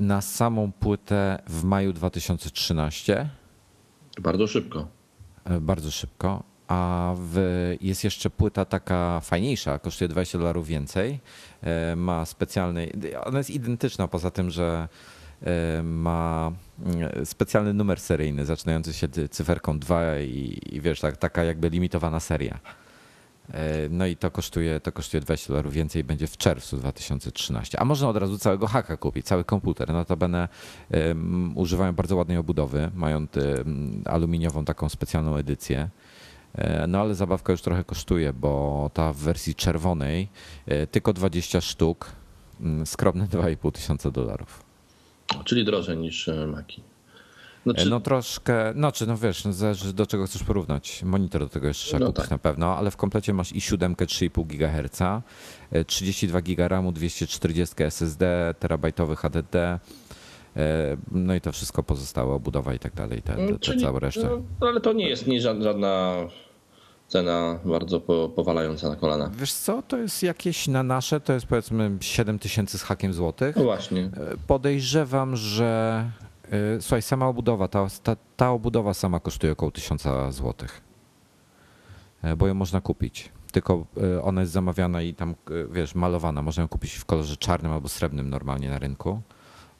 [0.00, 3.28] na samą płytę w maju 2013.
[4.20, 4.88] Bardzo szybko.
[5.44, 6.42] E, bardzo szybko.
[6.68, 7.40] A w,
[7.80, 11.20] jest jeszcze płyta taka fajniejsza, kosztuje 20 dolarów więcej.
[11.96, 12.92] Ma specjalny,
[13.24, 14.88] ona jest identyczna poza tym, że E,
[15.82, 16.52] ma
[16.84, 22.20] mm, specjalny numer seryjny zaczynający się cyferką 2 i, i wiesz, tak, taka jakby limitowana
[22.20, 22.60] seria.
[23.54, 27.80] E, no i to kosztuje, to kosztuje 20 dolarów więcej będzie w czerwcu 2013.
[27.80, 29.92] A można od razu całego haka kupić, cały komputer.
[29.92, 30.48] Notabene
[30.90, 35.88] um, używają bardzo ładnej obudowy, mają um, aluminiową taką specjalną edycję.
[36.54, 40.28] E, no ale zabawka już trochę kosztuje, bo ta w wersji czerwonej
[40.90, 42.12] tylko 20 sztuk,
[42.84, 44.69] skromne 2,5 tysiąca dolarów.
[45.44, 46.82] Czyli drożej niż e, Maki.
[47.62, 47.90] Znaczy...
[47.90, 51.02] No troszkę, no czy no wiesz, no zależy do czego chcesz porównać.
[51.02, 52.30] Monitor do tego jeszcze trzeba no kupić tak.
[52.30, 55.24] na pewno, ale w komplecie masz i 7 3,5 GHz,
[55.86, 59.80] 32 GB RAMu, 240 SSD, terabajtowy HDD, e,
[61.12, 64.42] no i to wszystko pozostałe, obudowa i tak dalej, te, te, te Czyli, całe resztę.
[64.60, 66.14] No, ale to nie jest nie żadna
[67.10, 68.00] cena bardzo
[68.36, 69.30] powalająca na kolana.
[69.34, 73.56] Wiesz co, to jest jakieś na nasze, to jest powiedzmy 7 tysięcy z hakiem złotych.
[73.56, 74.00] No właśnie.
[74.00, 74.10] E,
[74.46, 76.04] podejrzewam, że
[76.50, 80.80] e, słuchaj, sama obudowa, ta, ta, ta obudowa sama kosztuje około 1000 złotych.
[82.22, 83.32] E, bo ją można kupić.
[83.52, 83.86] Tylko
[84.22, 85.34] ona jest zamawiana i tam,
[85.70, 86.42] wiesz, malowana.
[86.42, 89.20] Można ją kupić w kolorze czarnym albo srebrnym normalnie na rynku.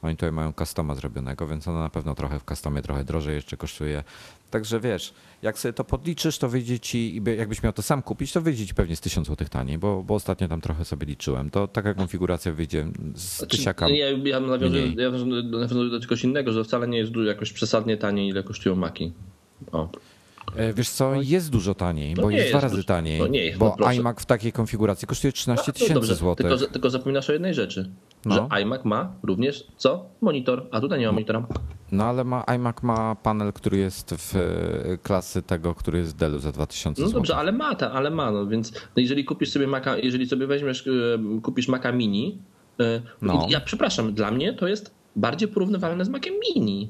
[0.01, 3.57] Oni tutaj mają customa zrobionego, więc ona na pewno trochę w customie trochę drożej jeszcze
[3.57, 4.03] kosztuje.
[4.51, 8.41] Także wiesz, jak sobie to podliczysz, to wyjdzie ci, jakbyś miał to sam kupić, to
[8.41, 11.49] wyjdzie ci pewnie z 1000 zł taniej, bo, bo ostatnio tam trochę sobie liczyłem.
[11.49, 16.51] To taka konfiguracja wyjdzie z znaczy, tysiaka Ja, ja nawiązuję, ja nawiązuję do czegoś innego,
[16.51, 19.11] że wcale nie jest jakoś przesadnie taniej, ile kosztują maki.
[19.71, 19.89] O.
[20.55, 23.31] E, wiesz co, jest dużo taniej, bo jest, jest, dwa razy dużo, taniej.
[23.31, 26.47] Nie jest, bo no iMac w takiej konfiguracji kosztuje 13 no, tysięcy no złotych.
[26.47, 27.89] Tylko, tylko zapominasz o jednej rzeczy,
[28.25, 28.35] no.
[28.35, 30.05] że iMac ma również co?
[30.21, 31.47] Monitor, a tutaj nie ma monitora.
[31.91, 36.39] No ale ma, iMac ma panel, który jest w e, klasy tego, który jest Dellu
[36.39, 39.67] za 2000 No dobrze, ale ma, ta, ale ma, no więc no jeżeli kupisz sobie
[39.67, 42.37] Maca, jeżeli sobie weźmiesz, e, kupisz Maca Mini,
[43.21, 43.47] no.
[43.49, 46.89] ja przepraszam, dla mnie to jest bardziej porównywalne z Maciem Mini.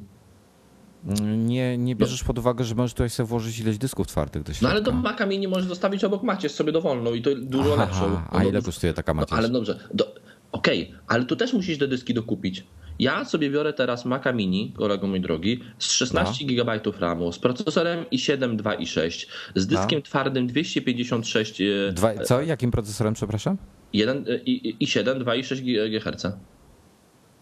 [1.38, 4.68] Nie, nie bierzesz pod uwagę, że możesz tutaj sobie włożyć ileś dysków twardych do środka.
[4.68, 7.86] No ale to Maca Mini możesz zostawić obok macierz sobie dowolną i to dużo Aha,
[7.86, 8.10] lepszą.
[8.10, 9.32] No, a ile kosztuje taka macierz?
[9.32, 10.16] No, ale dobrze, do,
[10.52, 12.64] okej, okay, ale tu też musisz te dyski dokupić.
[13.02, 16.54] Ja sobie biorę teraz Maca Mini, kolego mój drogi, z 16 no.
[16.54, 20.06] GB RAMu, z procesorem i7, 2 i 6, z dyskiem no.
[20.06, 21.62] twardym 256.
[21.62, 22.42] E, Dwa, co?
[22.42, 23.58] Jakim procesorem, przepraszam?
[23.94, 26.28] 1, i, i 7, 2 i 6 GHz.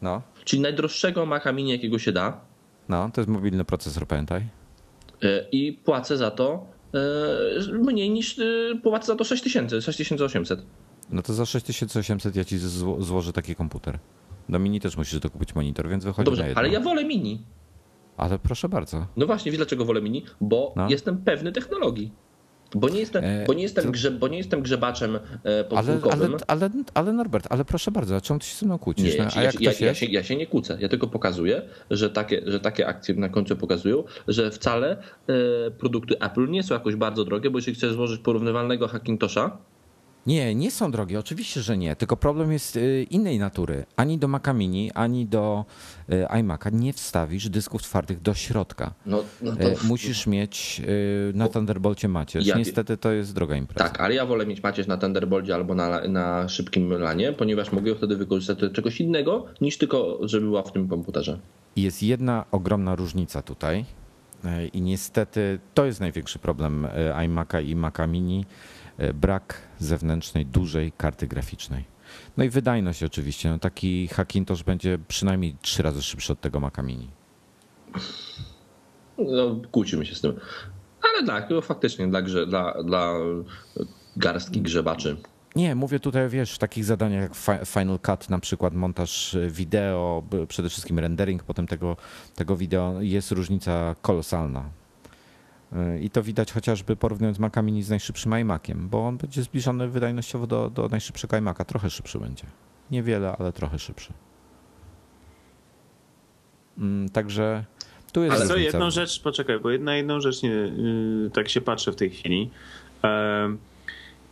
[0.01, 0.21] No.
[0.45, 2.49] Czyli najdroższego Maca Mini, jakiego się da
[2.89, 4.41] no, to jest mobilny procesor, pamiętaj.
[5.23, 8.43] E, I płacę za to e, mniej niż e,
[8.83, 10.65] płacę za to 6000, 6800.
[11.09, 13.99] No to za 6800 ja ci zło złożę taki komputer.
[14.49, 17.41] Do mini też musisz dokupić monitor, więc wychodzi Dobrze, ale ja wolę mini.
[18.17, 19.07] Ale proszę bardzo.
[19.17, 20.25] No właśnie, wiesz dlaczego wolę mini?
[20.41, 20.89] Bo no.
[20.89, 22.11] jestem pewny technologii.
[22.75, 26.21] Bo nie jestem, e, bo nie jestem, grze, bo nie jestem grzebaczem e, podwórkowym.
[26.21, 29.13] Ale, ale, ale, ale Norbert, ale proszę bardzo, czemu ty się ze mną kłócisz?
[29.13, 32.41] Nie, no, ja, ja, ja, się, ja, się, nie kłócę, ja tylko pokazuję, że takie,
[32.45, 37.25] że takie akcje na końcu pokazują, że wcale e, produkty Apple nie są jakoś bardzo
[37.25, 39.57] drogie, bo jeśli chcesz złożyć porównywalnego Hackintosha,
[40.27, 41.95] nie, nie są drogie, oczywiście, że nie.
[41.95, 43.85] Tylko problem jest y, innej natury.
[43.95, 45.65] Ani do Maca Mini, ani do
[46.09, 48.93] y, iMac'a nie wstawisz dysków twardych do środka.
[49.05, 49.69] No, no to...
[49.69, 50.81] Y, musisz mieć
[51.33, 52.45] na Thunderbolcie macierz.
[52.45, 52.57] Ja...
[52.57, 53.89] Niestety to jest droga impreza.
[53.89, 57.95] Tak, ale ja wolę mieć macierz na Thunderbolcie albo na, na szybkim lanie, ponieważ mogę
[57.95, 61.39] wtedy wykorzystać do czegoś innego, niż tylko, żeby była w tym komputerze.
[61.75, 63.85] Jest jedna ogromna różnica tutaj
[64.73, 68.45] i niestety to jest największy problem iMac'a i Maca Mini
[69.13, 71.83] brak zewnętrznej, dużej karty graficznej.
[72.37, 73.49] No i wydajność oczywiście.
[73.49, 77.07] No taki Hackintosh będzie przynajmniej trzy razy szybszy od tego Maca Mini.
[79.17, 80.39] No, kłócimy się z tym.
[81.01, 83.13] Ale tak, no faktycznie dla, grze, dla, dla
[84.17, 85.17] garstki grzebaczy
[85.55, 87.35] Nie, mówię tutaj, wiesz, w takich zadaniach jak
[87.67, 91.97] Final Cut, na przykład montaż wideo, przede wszystkim rendering potem tego,
[92.35, 94.69] tego wideo, jest różnica kolosalna.
[96.01, 100.47] I to widać chociażby porównując Maca Mini z najszybszym iMaciem, bo on będzie zbliżony wydajnościowo
[100.47, 101.65] do, do najszybszego iMaca.
[101.65, 102.43] Trochę szybszy będzie.
[102.91, 104.13] Niewiele, ale trochę szybszy.
[106.77, 107.65] Mm, także
[108.13, 108.35] tu jest.
[108.35, 111.95] Ale co jedną rzecz, poczekaj, bo na jedną rzecz nie, yy, tak się patrzę w
[111.95, 112.49] tej chwili.
[113.03, 113.09] Yy,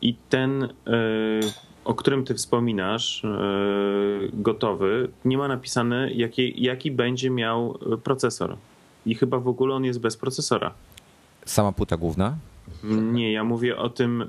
[0.02, 1.40] I ten, yy,
[1.86, 8.58] o którym ty wspominasz, yy, gotowy, nie ma napisane, jaki, jaki będzie miał procesor.
[9.06, 10.74] I chyba w ogóle on jest bez procesora.
[11.48, 12.38] Sama płyta główna?
[12.84, 14.28] Nie, ja mówię o tym yy,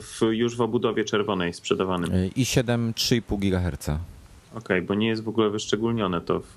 [0.00, 2.10] w, już w obudowie czerwonej sprzedawanym.
[2.10, 3.88] i7 3,5 GHz.
[3.88, 3.98] Okej,
[4.64, 6.40] okay, bo nie jest w ogóle wyszczególnione to.
[6.40, 6.56] W,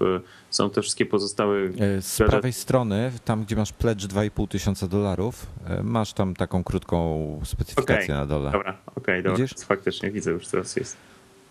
[0.50, 1.58] są te wszystkie pozostałe.
[1.58, 6.64] E, z prawej strony, tam gdzie masz pledge 2,5 tysiąca dolarów, e, masz tam taką
[6.64, 8.52] krótką specyfikację okay, na dole.
[8.52, 9.46] Dobra, okej, okay, dobra.
[9.66, 10.98] Faktycznie widzę już teraz jest.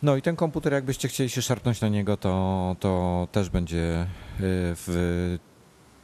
[0.03, 4.07] No i ten komputer, jakbyście chcieli się szarpnąć na niego, to, to też będzie e,
[4.41, 5.39] w.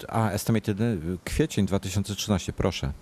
[0.09, 0.79] A, estimated
[1.25, 2.93] kwiecień 2013, proszę.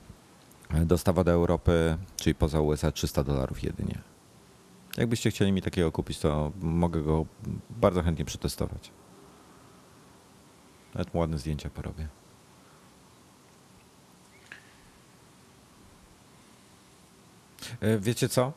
[0.84, 3.98] Dostawa do Europy, czyli poza USA 300 dolarów jedynie.
[4.96, 7.26] Jakbyście chcieli mi takiego kupić, to mogę go
[7.70, 8.90] bardzo chętnie przetestować.
[10.94, 12.08] Nawet ładne zdjęcia porobię.
[17.80, 18.52] E, wiecie co?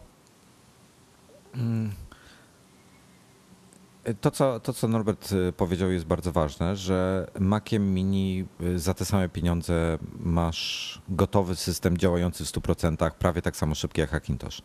[4.21, 9.05] To co, to, co Norbert e, powiedział, jest bardzo ważne, że Maciem Mini za te
[9.05, 14.61] same pieniądze masz gotowy system działający w 100%, prawie tak samo szybki jak Hackintosh.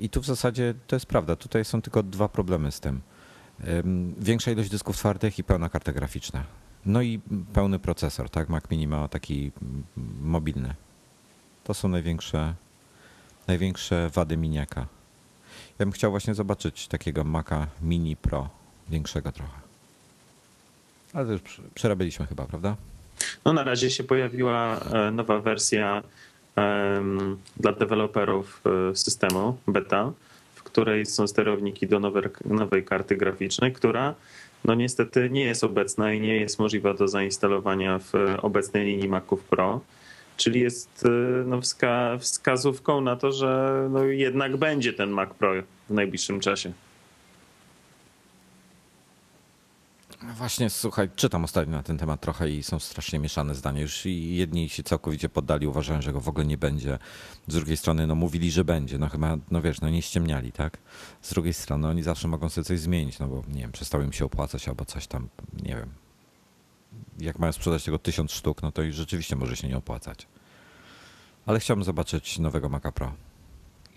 [0.00, 1.36] I tu w zasadzie to jest prawda.
[1.36, 3.00] Tutaj są tylko dwa problemy z tym.
[4.18, 6.44] Większa ilość dysków twardych i pełna karta graficzna.
[6.86, 7.20] No i
[7.52, 8.48] pełny procesor, tak?
[8.48, 9.52] Mac Mini ma taki
[10.20, 10.74] mobilny.
[11.64, 12.54] To są największe,
[13.46, 14.86] największe wady miniaka.
[15.78, 18.48] Ja bym chciał właśnie zobaczyć takiego Maca Mini Pro,
[18.88, 19.60] większego trochę.
[21.12, 22.76] Ale to już przerabialiśmy chyba, prawda?
[23.44, 26.02] No na razie się pojawiła e, nowa wersja
[27.56, 30.12] dla deweloperów e, systemu beta,
[30.54, 34.14] w której są sterowniki do nowej, nowej karty graficznej, która
[34.64, 39.44] no niestety nie jest obecna i nie jest możliwa do zainstalowania w obecnej linii Maców
[39.44, 39.80] Pro.
[40.36, 41.08] Czyli jest e,
[41.44, 45.52] no, wska wskazówką na to, że no, jednak będzie ten Mac Pro
[45.90, 46.72] w najbliższym czasie.
[50.22, 53.80] Właśnie, słuchaj, czytam ostatnio na ten temat trochę i są strasznie mieszane zdania.
[53.80, 56.98] Już jedni się całkowicie poddali, uważają, że go w ogóle nie będzie.
[57.48, 58.98] Z drugiej strony, no mówili, że będzie.
[58.98, 60.78] No chyba, no wiesz, no nie ściemniali, tak?
[61.22, 64.12] Z drugiej strony, oni zawsze mogą sobie coś zmienić, no bo nie wiem, przestało im
[64.12, 65.28] się opłacać albo coś tam,
[65.62, 65.88] nie wiem.
[67.18, 70.26] Jak mają sprzedać tego tysiąc sztuk, no to i rzeczywiście może się nie opłacać.
[71.46, 73.12] Ale chciałbym zobaczyć nowego Maca Pro.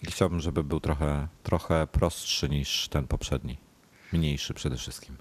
[0.04, 3.58] I chciałbym, żeby był trochę, trochę prostszy niż ten poprzedni.
[4.14, 5.16] Mniejszy przede wszystkim.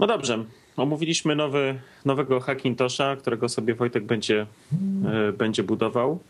[0.00, 0.44] No dobrze.
[0.76, 4.46] Omówiliśmy nowy, nowego Hackintosha, którego sobie Wojtek będzie,
[5.28, 6.20] e, będzie budował.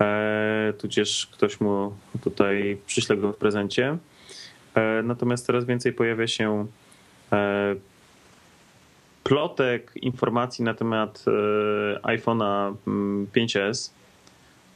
[0.00, 3.98] E, tudzież ktoś mu tutaj przyśle go w prezencie.
[4.74, 6.66] E, natomiast coraz więcej pojawia się
[7.32, 7.74] e,
[9.28, 12.74] plotek, informacji na temat e, iPhone'a
[13.34, 13.90] 5S.
[13.90, 13.98] Mm,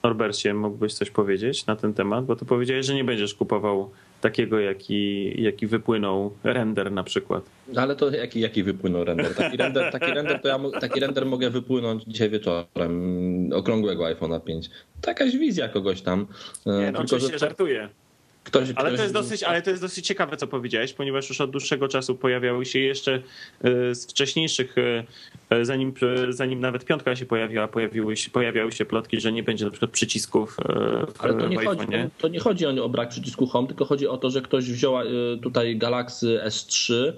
[0.02, 2.24] Norbercie, mógłbyś coś powiedzieć na ten temat?
[2.24, 7.44] Bo to powiedziałeś, że nie będziesz kupował takiego, jaki, jaki wypłynął render na przykład.
[7.76, 9.34] Ale to jaki, jaki wypłynął render?
[9.34, 14.70] Taki render, taki render to ja taki render mogę wypłynąć dzisiaj wieczorem okrągłego iPhone'a 5.
[15.00, 16.26] To jakaś wizja kogoś tam.
[16.66, 17.38] Nie, no, Tylko, że...
[17.38, 17.88] żartuję.
[18.44, 18.96] Ktoś, ale, ktoś...
[18.96, 22.14] To jest dosyć, ale to jest dosyć ciekawe, co powiedziałeś, ponieważ już od dłuższego czasu
[22.14, 23.22] pojawiały się jeszcze
[23.64, 25.04] e, z wcześniejszych, e,
[25.50, 25.94] e, zanim,
[26.28, 29.90] zanim nawet piątka się pojawiła, pojawiły się, pojawiały się plotki, że nie będzie na przykład
[29.90, 30.56] przycisków
[31.14, 31.86] w Ale to nie, w chodzi,
[32.18, 34.94] to nie chodzi o brak przycisku Home, tylko chodzi o to, że ktoś wziął
[35.42, 37.12] tutaj Galaxy S3 E,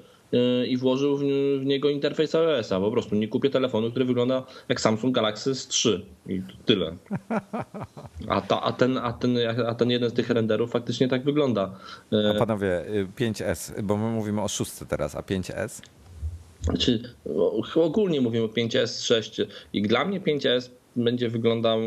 [0.68, 1.16] i włożył
[1.58, 2.80] w niego interfejs iOS-a.
[2.80, 6.96] Po prostu nie kupię telefonu, który wygląda jak Samsung Galaxy S3 i tyle.
[8.28, 11.78] A, ta, a, ten, a, ten, a ten jeden z tych renderów faktycznie tak wygląda.
[12.12, 12.84] E, a panowie,
[13.18, 15.82] 5S, bo my mówimy o szóstce teraz, a 5S?
[16.62, 17.02] Znaczy,
[17.74, 19.40] ogólnie mówimy o 5S, 6
[19.72, 21.80] i dla mnie 5S będzie wyglądał,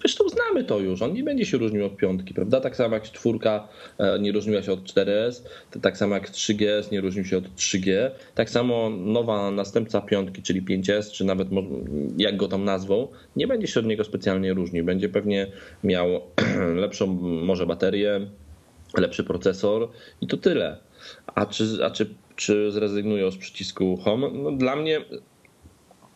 [0.00, 2.60] zresztą znamy to już, on nie będzie się różnił od piątki, prawda?
[2.60, 3.68] Tak samo jak czwórka
[3.98, 5.42] e, nie różniła się od 4S,
[5.82, 10.62] tak samo jak 3GS nie różnił się od 3G, tak samo nowa następca piątki, czyli
[10.62, 11.48] 5S, czy nawet
[12.16, 14.84] jak go tam nazwą, nie będzie się od niego specjalnie różnił.
[14.84, 15.46] Będzie pewnie
[15.84, 16.20] miał
[16.74, 18.26] lepszą może baterię,
[18.98, 19.88] lepszy procesor
[20.20, 20.78] i to tyle.
[21.26, 24.30] A czy, a czy, czy zrezygnują z przycisku Home?
[24.32, 25.00] No, dla mnie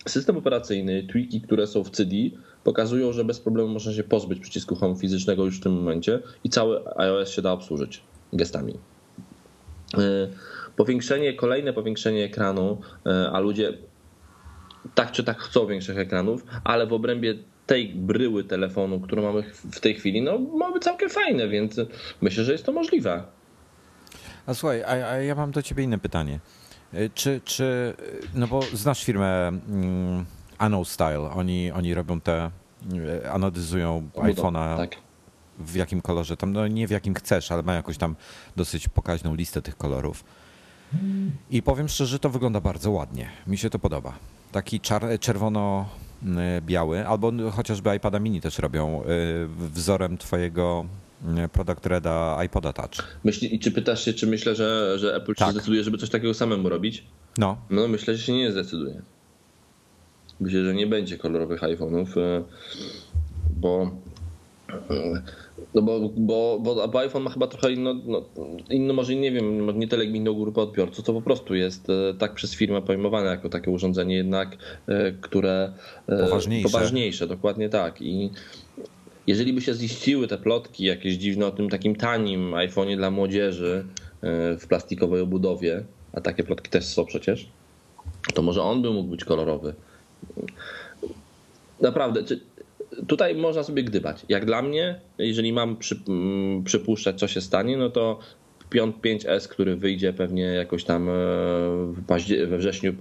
[0.06, 2.16] system operacyjny, tweaki, które są w CD,
[2.64, 6.50] pokazują, że bez problemu można się pozbyć przycisku Home fizycznego już w tym momencie i
[6.50, 8.78] cały iOS się da obsłużyć gestami.
[10.76, 12.80] Powiększenie, kolejne powiększenie ekranu,
[13.32, 13.72] a ludzie
[14.94, 17.34] tak czy tak chcą większych ekranów, ale w obrębie
[17.66, 19.42] tej bryły telefonu, którą mamy
[19.72, 21.80] w tej chwili, no ma być całkiem fajne, więc
[22.20, 23.22] myślę, że jest to możliwe.
[24.46, 26.40] A słuchaj, a, a ja mam do ciebie inne pytanie.
[26.94, 27.94] Y, czy, czy
[28.34, 30.24] no bo znasz firmę um,
[30.58, 32.50] Ano Style, oni, oni robią te,
[33.22, 34.96] y, anodyzują iPhone'a tak.
[35.58, 38.16] w jakim kolorze, tam no nie w jakim chcesz, ale mają jakąś tam
[38.56, 40.24] dosyć pokaźną listę tych kolorów.
[41.50, 43.28] I powiem szczerze, to wygląda bardzo ładnie.
[43.46, 44.12] Mi się to podoba.
[44.52, 44.80] Taki
[45.20, 45.86] czerwono
[46.22, 49.02] Y, biały, albo chociażby iPada mini też robią
[49.58, 50.84] wzorem twojego
[51.52, 53.18] product reda iPoda Touch.
[53.24, 55.48] Myśli, I czy pytasz się, czy myślę, że, że Apple tak.
[55.48, 57.04] się zdecyduje, żeby coś takiego samemu robić?
[57.38, 57.56] No.
[57.70, 59.02] No myślę, że się nie zdecyduje.
[60.40, 62.06] Myślę, że nie będzie kolorowych iPhone'ów,
[63.56, 63.90] bo
[65.74, 68.24] no bo, bo, bo iPhone ma chyba trochę inną, no,
[68.70, 72.34] inną, może nie wiem, nie tyle inną grupę odbiorców, to po prostu jest e, tak
[72.34, 75.72] przez firmę pojmowane jako takie urządzenie jednak, e, które
[76.08, 78.30] e, poważniejsze, poważniejsze dokładnie tak i
[79.26, 83.84] jeżeli by się ziściły te plotki jakieś dziwne o tym takim tanim iPhone'ie dla młodzieży
[84.60, 87.48] w plastikowej obudowie, a takie plotki też są przecież,
[88.34, 89.74] to może on by mógł być kolorowy.
[91.80, 92.40] Naprawdę, czy,
[93.06, 94.26] tutaj można sobie gdybać.
[94.28, 98.18] Jak dla mnie, jeżeli mam przy, mm, przypuszczać, co się stanie, no to
[98.70, 101.12] Piąt 5S, który wyjdzie pewnie jakoś tam e,
[102.46, 102.94] we wrześniu,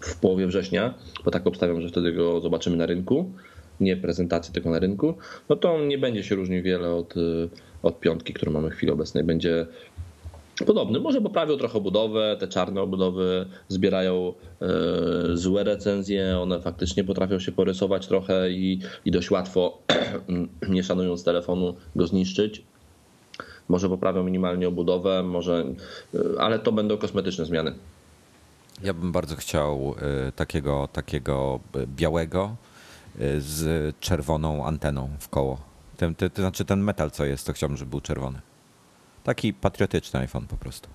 [0.00, 3.32] w połowie września, bo tak obstawiam, że wtedy go zobaczymy na rynku,
[3.80, 5.14] nie prezentacji, tylko na rynku,
[5.48, 7.20] no to on nie będzie się różnił wiele od, e,
[7.82, 9.24] od piątki, którą mamy w chwili obecnej.
[9.24, 9.66] Będzie
[10.66, 11.00] podobny.
[11.00, 14.66] Może poprawią trochę obudowę, te czarne obudowy zbierają e,
[15.36, 19.78] złe recenzje, one faktycznie potrafią się porysować trochę i, i dość łatwo,
[20.68, 22.62] nie szanując telefonu, go zniszczyć.
[23.68, 25.64] Może poprawią minimalnie obudowę, może,
[26.14, 27.74] e, ale to będą kosmetyczne zmiany.
[28.82, 29.94] Ja bym bardzo chciał
[30.28, 32.56] e, takiego, takiego białego
[33.38, 35.58] z czerwoną anteną w koło.
[35.96, 38.40] Ten, to znaczy ten metal, co jest, to chciałbym, żeby był czerwony.
[39.24, 40.88] Taki patriotyczny iPhone po prostu.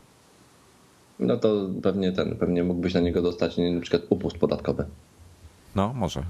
[1.20, 4.86] No to pewnie ten, pewnie mógłbyś na niego dostać na przykład upust podatkowy.
[5.76, 6.24] No, może.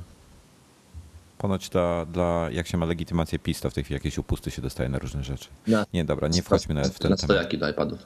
[1.37, 4.61] Ponoć dla, dla, jak się ma legitymację PiS, to w tej chwili jakieś upusty się
[4.61, 5.49] dostaje na różne rzeczy.
[5.67, 7.99] Na, nie, dobra, nie wchodźmy nawet w ten na stojaki do iPadów.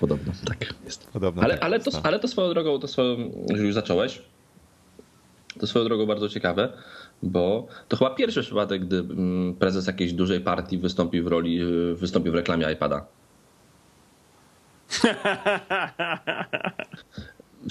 [0.00, 1.06] Podobno, tak jest.
[1.06, 2.00] Podobno ale, tak ale, to, no.
[2.02, 3.16] ale to swoją drogą, to swoją,
[3.48, 4.22] już zacząłeś,
[5.60, 6.72] to swoją drogą bardzo ciekawe
[7.22, 11.60] bo to chyba pierwszy przypadek, gdy mm, prezes jakiejś dużej partii wystąpi w roli,
[11.94, 13.06] wystąpi w reklamie iPada.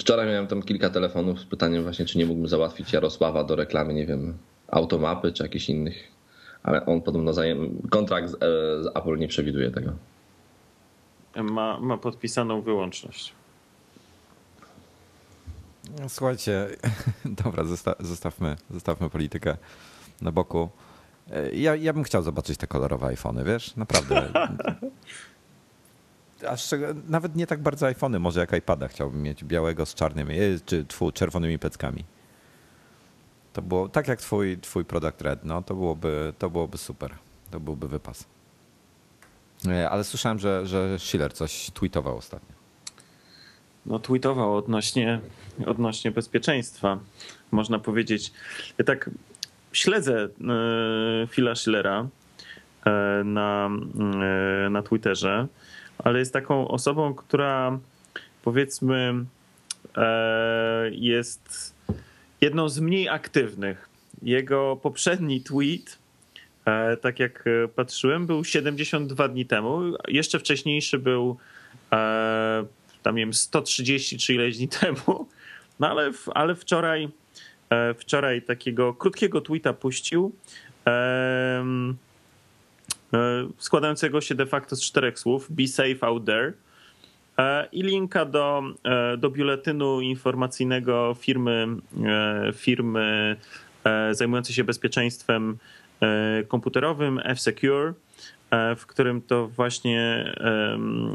[0.00, 3.94] Wczoraj miałem tam kilka telefonów z pytaniem właśnie, czy nie mógłbym załatwić Jarosława do reklamy,
[3.94, 6.08] nie wiem, automapy czy jakichś innych,
[6.62, 8.38] ale on podobno zajem, kontrakt z, e,
[8.82, 9.92] z Apple nie przewiduje tego.
[11.36, 13.34] Ma, ma podpisaną wyłączność.
[16.08, 16.68] Słuchajcie,
[17.44, 17.64] dobra,
[18.00, 19.56] zostawmy, zostawmy politykę
[20.20, 20.70] na boku.
[21.52, 23.76] Ja, ja bym chciał zobaczyć te kolorowe iPhony, wiesz?
[23.76, 24.32] Naprawdę.
[26.48, 26.70] Aż
[27.08, 30.84] nawet nie tak bardzo iPhony, może jak iPada chciałbym mieć białego z czarnymi, e, czy
[30.84, 32.04] tfu, czerwonymi peckami.
[33.52, 37.14] To było tak jak twój, twój product red, no to byłoby, to byłoby super.
[37.50, 38.24] To byłby wypas.
[39.68, 42.61] E, ale słyszałem, że, że Schiller coś tweetował ostatnio
[43.86, 45.20] no, tweetował odnośnie,
[45.66, 46.98] odnośnie bezpieczeństwa.
[47.50, 48.32] Można powiedzieć,
[48.78, 49.10] ja tak
[49.72, 52.08] śledzę e, Phila Schillera
[52.86, 52.90] e,
[53.24, 53.70] na,
[54.66, 55.46] e, na Twitterze,
[55.98, 57.78] ale jest taką osobą, która
[58.42, 59.24] powiedzmy
[60.90, 61.74] jest
[62.40, 63.88] jedną z mniej aktywnych.
[64.22, 65.98] Jego poprzedni tweet,
[67.00, 69.80] tak jak patrzyłem, był 72 dni temu.
[70.08, 71.36] Jeszcze wcześniejszy był
[73.02, 75.28] tam wiem 130 czy ileś dni temu,
[75.80, 77.08] no ale, ale wczoraj,
[77.70, 80.32] e, wczoraj takiego krótkiego tweeta puścił,
[80.86, 81.64] e,
[83.58, 86.52] składającego się de facto z czterech słów be safe out there
[87.38, 88.62] e, i linka do,
[89.18, 91.66] do biuletynu informacyjnego firmy,
[92.54, 93.36] firmy
[94.12, 95.58] zajmującej się bezpieczeństwem
[96.48, 97.94] komputerowym F-Secure,
[98.76, 100.34] w którym to właśnie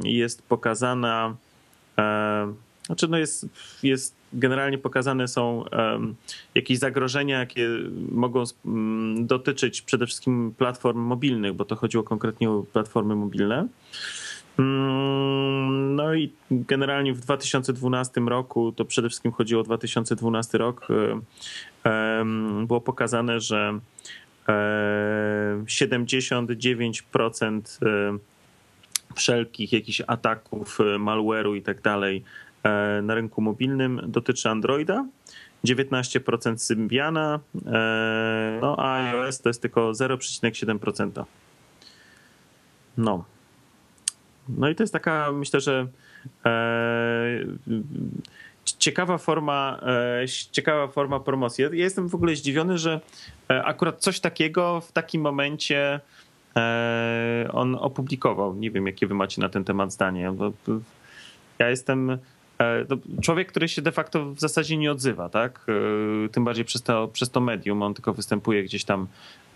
[0.03, 1.35] jest pokazana
[2.85, 3.47] znaczy, no jest,
[3.83, 5.65] jest generalnie pokazane są
[6.55, 7.69] jakieś zagrożenia, jakie
[8.11, 8.43] mogą
[9.15, 13.67] dotyczyć przede wszystkim platform mobilnych, bo to chodziło konkretnie o platformy mobilne.
[14.59, 20.87] Mm, no i generalnie w 2012 roku, to przede wszystkim chodziło o 2012 rok,
[22.67, 23.79] było pokazane, że
[25.65, 27.61] 79%
[29.17, 32.23] wszelkich jakichś ataków, malware'u i tak dalej
[33.03, 35.05] na rynku mobilnym dotyczy Androida.
[35.65, 37.39] 19% Symbiana,
[38.61, 41.23] no a iOS to jest tylko 0,7%.
[42.97, 43.25] No.
[44.49, 45.87] No i to jest taka, myślę, że
[46.45, 47.39] e,
[48.79, 49.79] ciekawa forma,
[50.21, 51.63] e, ciekawa forma promocji.
[51.63, 53.01] Ja jestem w ogóle zdziwiony, że
[53.49, 55.99] e, akurat coś takiego w takim momencie e,
[57.51, 58.55] on opublikował.
[58.55, 60.33] Nie wiem, jakie wy macie na ten temat zdanie.
[61.59, 62.85] Ja jestem e,
[63.21, 65.65] człowiek, który się de facto w zasadzie nie odzywa, tak?
[66.25, 67.83] E, tym bardziej przez to, przez to medium.
[67.83, 69.07] On tylko występuje gdzieś tam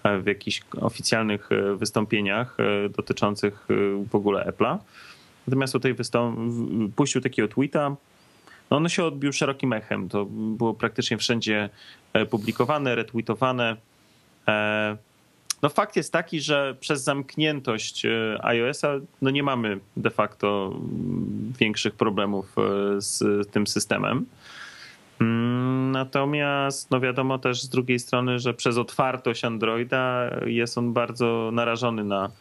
[0.04, 3.74] w jakichś oficjalnych e, wystąpieniach e, dotyczących e,
[4.10, 4.78] w ogóle Apple'a.
[5.48, 5.96] Natomiast tutaj
[6.96, 7.96] puścił takiego tweeta.
[8.72, 10.10] No ono się odbił szerokim echem.
[10.10, 11.70] To było praktycznie wszędzie
[12.30, 13.76] publikowane, retweetowane.
[15.62, 18.06] No fakt jest taki, że przez zamkniętość
[18.40, 20.76] iOS-a no nie mamy de facto
[21.60, 22.56] większych problemów
[22.98, 24.26] z tym systemem.
[25.22, 31.50] Mm, natomiast no wiadomo też z drugiej strony, że przez otwartość Androida jest on bardzo
[31.54, 32.32] narażony na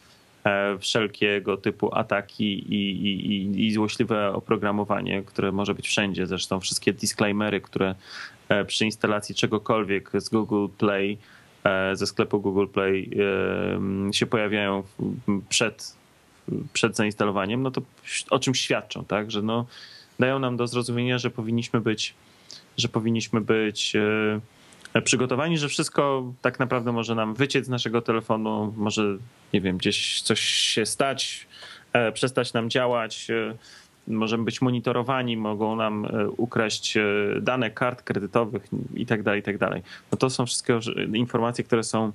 [0.43, 6.27] e, wszelkiego typu ataki i, i, i złośliwe oprogramowanie, które może być wszędzie.
[6.27, 7.95] Zresztą wszystkie disclaimery, które
[8.49, 11.17] e, przy instalacji czegokolwiek z Google Play, e,
[11.93, 13.09] ze sklepu Google Play
[14.11, 14.83] się pojawiają
[15.49, 15.95] przed,
[16.73, 17.81] przed zainstalowaniem, no to
[18.29, 19.31] o czym świadczą, tak?
[19.31, 19.65] Że no,
[20.19, 22.15] dają nam do zrozumienia, że powinniśmy być
[22.77, 23.93] że powinniśmy być
[24.93, 29.17] e, przygotowani, że wszystko tak naprawdę może nam wyciec z naszego telefonu, może,
[29.53, 31.47] nie wiem, gdzieś coś się stać,
[31.93, 33.55] e, przestać nam działać, e,
[34.07, 36.97] możemy być monitorowani, mogą nam ukraść
[37.41, 39.57] dane kart kredytowych i tak dalej, i tak.
[40.11, 40.79] No to są wszystkie
[41.13, 42.11] informacje, które są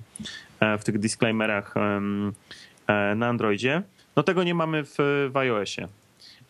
[0.79, 1.75] w tych disclaimerach
[3.15, 3.81] na Androidzie.
[4.15, 4.95] No tego nie mamy w,
[5.33, 5.87] w iOSie.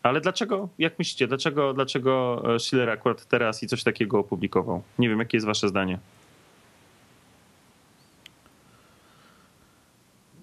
[0.04, 4.84] Ale dlaczego, jak myślicie, dlaczego, dlaczego e, Schiller akurat teraz i coś takiego opublikował?
[5.00, 6.00] Nie wiem, jakie jest wasze zdanie?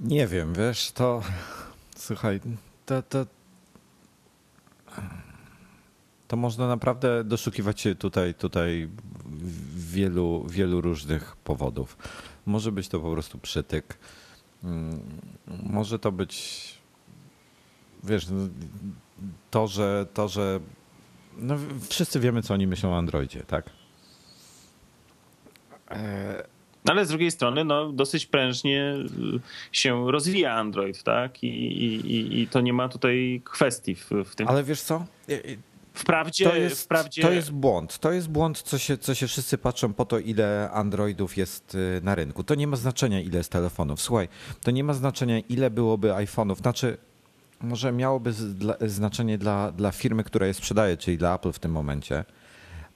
[0.01, 1.23] Nie wiem, wiesz, to
[1.97, 2.41] słuchaj,
[2.87, 3.27] to, to,
[6.29, 8.89] to można naprawdę doszukiwać się tutaj, tutaj
[9.77, 11.99] wielu, wielu różnych powodów.
[12.47, 13.99] Może być to po prostu przytyk.
[14.65, 15.01] Mm,
[15.63, 16.65] może to być,
[18.05, 18.49] wiesz, no,
[19.51, 20.61] to, że, to, że
[21.37, 21.57] no,
[21.89, 23.71] wszyscy wiemy, co oni myślą o Androidzie, tak?
[26.89, 28.95] E, ale z drugiej strony, no, dosyć prężnie
[29.73, 31.43] się rozwija Android, tak?
[31.43, 34.49] I, i, i to nie ma tutaj kwestii w, w tym.
[34.49, 35.05] Ale wiesz co?
[35.95, 37.99] Wprawdzie to jest, wprawdzie to jest błąd.
[37.99, 42.01] To jest błąd, co się, co się wszyscy patrzą po to, ile Androidów jest y,
[42.03, 42.45] na rynku.
[42.45, 44.01] To nie ma znaczenia, ile jest telefonów.
[44.01, 44.29] Słuchaj,
[44.63, 46.57] to nie ma znaczenia, ile byłoby iPhone'ów.
[46.57, 46.97] Znaczy,
[47.61, 48.33] może miałoby
[48.87, 52.25] znaczenie dla, dla firmy, która je sprzedaje, czyli dla Apple w tym momencie,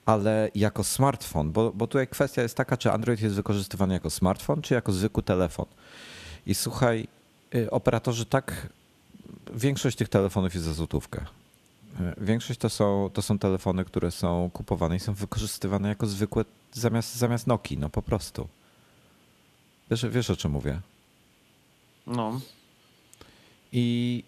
[0.09, 4.61] ale jako smartfon, bo, bo tutaj kwestia jest taka, czy Android jest wykorzystywany jako smartfon,
[4.61, 5.65] czy jako zwykły telefon.
[6.45, 7.07] I słuchaj,
[7.55, 8.67] y, operatorzy tak,
[9.53, 11.25] większość tych telefonów jest za złotówkę.
[11.99, 16.45] Y, większość to są, to są telefony, które są kupowane i są wykorzystywane jako zwykłe
[16.73, 18.47] zamiast, zamiast Nokii, no po prostu.
[19.91, 20.79] Wiesz, wiesz o czym mówię?
[22.07, 22.39] No.
[23.71, 24.23] I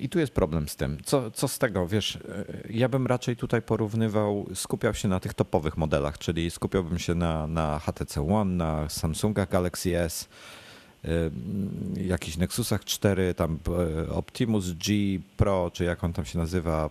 [0.00, 0.98] i tu jest problem z tym.
[1.04, 5.34] Co, co z tego, wiesz, e, ja bym raczej tutaj porównywał, skupiał się na tych
[5.34, 10.28] topowych modelach, czyli skupiałbym się na, na HTC One, na Samsungach Galaxy S,
[11.04, 11.08] e,
[11.96, 13.58] jakichś Nexusach 4, tam
[14.06, 14.94] e, Optimus G
[15.36, 16.90] Pro, czy jak on tam się nazywa,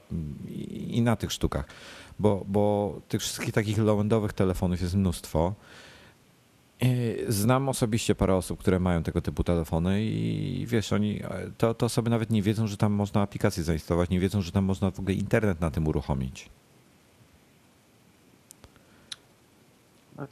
[0.88, 1.65] i na tych sztukach.
[2.19, 5.53] Bo, bo tych wszystkich takich low-endowych telefonów jest mnóstwo.
[7.28, 11.21] Znam osobiście parę osób, które mają tego typu telefony i wiesz, oni
[11.57, 14.63] to, to osoby nawet nie wiedzą, że tam można aplikację zainstalować, nie wiedzą, że tam
[14.63, 16.49] można w ogóle internet na tym uruchomić.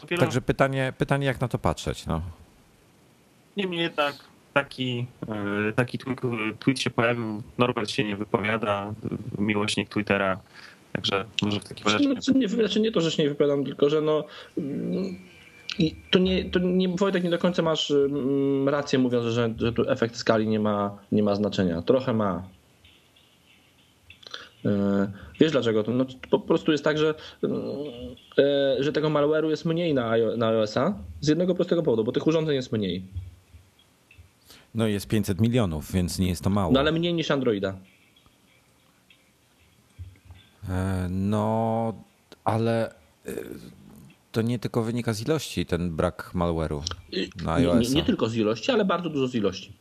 [0.09, 0.19] Wiele...
[0.19, 2.05] Także pytanie, pytanie, jak na to patrzeć.
[2.05, 2.21] No.
[3.57, 4.15] Niemniej jednak
[4.53, 5.05] taki,
[5.67, 5.99] e, taki
[6.59, 8.93] tweet się pojawił, Norbert się nie wypowiada,
[9.37, 10.39] miłośnik Twittera,
[10.93, 12.03] także może w takim razie...
[12.03, 14.23] Znaczy nie, znaczy nie to, że się nie wypowiadam, tylko że no
[14.57, 15.19] mm,
[15.80, 19.73] i to nie, to nie, Wojtek, nie do końca masz mm, rację mówiąc, że, że
[19.73, 21.82] tu efekt skali nie ma, nie ma znaczenia.
[21.82, 22.49] Trochę ma.
[24.65, 25.84] E, wiesz dlaczego?
[25.88, 27.15] No, po prostu jest tak, że,
[28.38, 32.28] e, że tego malware'u jest mniej na, na iOS-a z jednego prostego powodu, bo tych
[32.28, 33.05] urządzeń jest mniej.
[34.76, 36.71] No jest 500 milionów, więc nie jest to mało.
[36.71, 37.78] No ale mniej niż Androida.
[40.69, 41.93] E, no,
[42.43, 42.95] ale
[44.36, 46.81] to nie tylko wynika z ilości ten brak malware'u
[47.43, 47.89] na nie, iOS.
[47.89, 49.73] nie, nie tylko z ilości, ale bardzo dużo z ilości.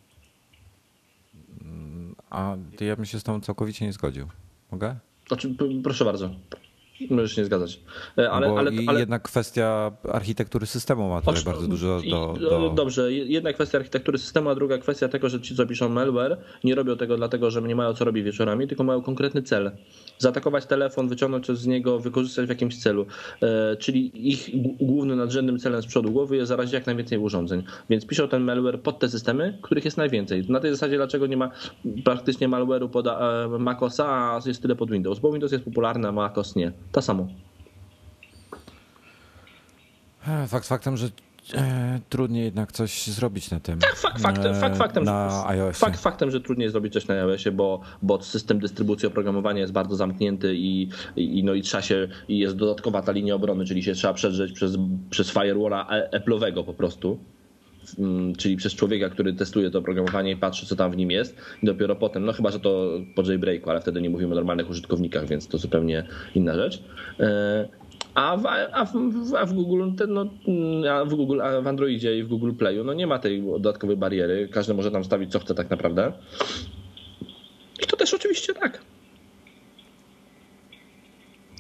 [2.30, 4.26] A ja bym się z tą całkowicie nie zgodził.
[4.70, 4.96] Mogę?
[5.28, 6.30] Znaczy, proszę bardzo.
[7.11, 7.80] Możesz się nie zgadzać.
[8.18, 9.01] E, ale, ale, ale...
[9.01, 12.70] jednak kwestia architektury systemu ma tutaj bardzo dużo do, do...
[12.70, 16.74] Dobrze, jedna kwestia architektury systemu, a druga kwestia tego, że ci, co piszą malware, nie
[16.74, 19.70] robią tego dlatego, że nie mają co robić wieczorami, tylko mają konkretny cel.
[20.18, 23.07] Zaatakować telefon, wyciągnąć coś z niego, wykorzystać w jakimś celu.
[23.42, 27.62] E, czyli ich głównym nadrzędnym celem z przodu głowy jest zarazić jak najwięcej urządzeń.
[27.90, 30.45] Więc piszą ten malware pod te systemy, których jest najwięcej.
[30.49, 31.51] Na tej zasadzie dlaczego nie ma
[32.05, 33.12] praktycznie malware'u pod e,
[33.59, 35.18] MacOSa, a jest tyle pod Windows?
[35.18, 36.72] Bo Windows jest popularny, a MacOS nie.
[36.95, 37.26] To samo.
[40.49, 41.09] Fakt faktem, że
[41.55, 43.78] e, trudniej jednak coś zrobić na tym.
[43.78, 45.78] Tak, fakt, faktem, e, fakt, faktem, na iOS.
[45.78, 49.97] Fakt faktem, że trudniej zrobić coś na iOSie, bo, bo system dystrybucji oprogramowania jest bardzo
[49.97, 53.95] zamknięty i, i, no i trzeba się, i jest dodatkowa ta linia obrony, czyli się
[53.95, 54.76] trzeba przedrzeć przez,
[55.11, 57.18] przez firewalla Apple'owego po prostu
[58.39, 61.37] czyli przez człowieka, który testuje to oprogramowanie i patrzy, co tam w nim jest.
[61.62, 64.70] I dopiero potem, no chyba, że to po jailbreaku, ale wtedy nie mówimy o normalnych
[64.70, 66.82] użytkownikach, więc to zupełnie inna rzecz.
[67.20, 67.68] E,
[68.14, 68.95] a w, a w,
[69.39, 70.30] a w Google, no,
[70.91, 73.97] a w Google, a w Androidzie i w Google Playu no nie ma tej dodatkowej
[73.97, 74.49] bariery.
[74.53, 76.12] Każdy może tam stawić co chce tak naprawdę.
[77.82, 78.82] I to też oczywiście tak.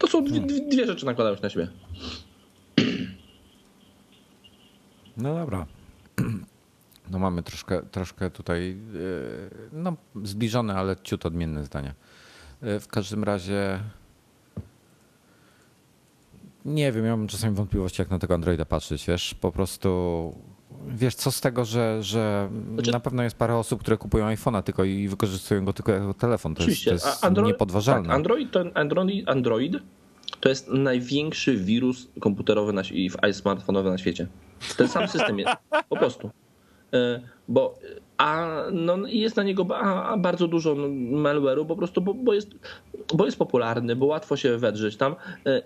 [0.00, 1.68] To są dwie, dwie rzeczy nakładają się na siebie.
[5.16, 5.66] No dobra.
[7.10, 8.76] No mamy troszkę, troszkę tutaj e,
[9.72, 11.94] no, zbliżone, ale ciut odmienne zdania.
[12.62, 13.80] E, w każdym razie
[16.64, 20.32] nie wiem, ja mam czasami wątpliwości, jak na tego Androida patrzeć, wiesz, po prostu
[20.88, 22.92] wiesz, co z tego, że, że znaczy...
[22.92, 26.54] na pewno jest parę osób, które kupują iPhone'a tylko i wykorzystują go tylko jako telefon.
[26.54, 26.90] To Oczywiście.
[26.90, 28.08] jest, to jest Android, niepodważalne.
[28.08, 29.76] Tak, Android, to, Android, Android
[30.40, 34.26] to jest największy wirus komputerowy na, i smartfonowy na świecie.
[34.76, 35.52] Ten sam system jest,
[35.88, 36.30] po prostu.
[36.92, 37.78] E, bo
[38.18, 39.64] a no, jest na niego
[40.18, 42.50] bardzo dużo malware'u po prostu, bo, bo, jest,
[43.14, 45.62] bo jest popularny, bo łatwo się wedrzeć tam e,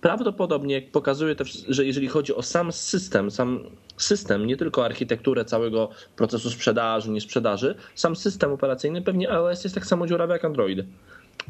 [0.00, 3.60] prawdopodobnie pokazuje to, że jeżeli chodzi o sam system, sam
[3.96, 9.74] system, nie tylko architekturę całego procesu sprzedaży, nie sprzedaży, sam system operacyjny, pewnie iOS jest
[9.74, 10.86] tak samo dziurawy jak Android.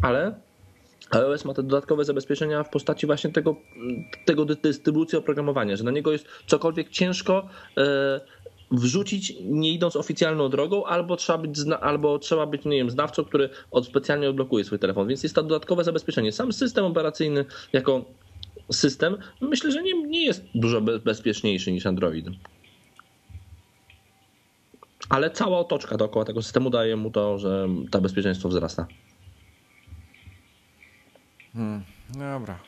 [0.03, 0.35] Ale
[1.11, 3.57] iOS ma te dodatkowe zabezpieczenia w postaci właśnie tego,
[4.25, 8.21] tego dystrybucji oprogramowania, że na niego jest cokolwiek ciężko e,
[8.71, 13.49] wrzucić, nie idąc oficjalną drogą, albo trzeba być, albo trzeba być nie wiem, znawcą, który
[13.71, 15.09] od, specjalnie odblokuje swój telefon.
[15.09, 16.33] Więc jest to dodatkowe zabezpieczenie.
[16.33, 18.05] Sam system operacyjny jako
[18.73, 22.27] system, myślę, że nie, nie jest dużo bezpieczniejszy niż Android.
[25.09, 28.87] Ale cała otoczka dookoła tego systemu daje mu to, że to bezpieczeństwo wzrasta.
[31.55, 32.59] Hmm, dobra.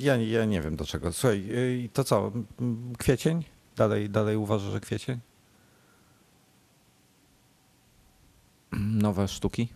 [0.00, 1.12] Ja, ja nie wiem do czego.
[1.12, 2.32] Słuchaj, y, to co?
[2.98, 3.44] Kwiecień?
[3.76, 5.20] Dalej, dalej uważasz, że kwiecień?
[8.72, 9.68] Nowe sztuki?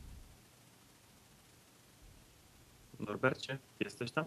[3.00, 4.24] Norbercie, jesteś tam?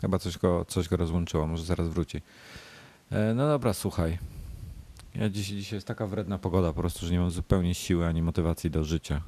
[0.00, 2.22] Chyba coś go, coś go rozłączyło, może zaraz wróci.
[3.10, 4.18] E, no dobra, słuchaj.
[5.14, 8.22] Ja dzisiaj, dzisiaj jest taka wredna pogoda po prostu, że nie mam zupełnie siły ani
[8.22, 9.22] motywacji do życia.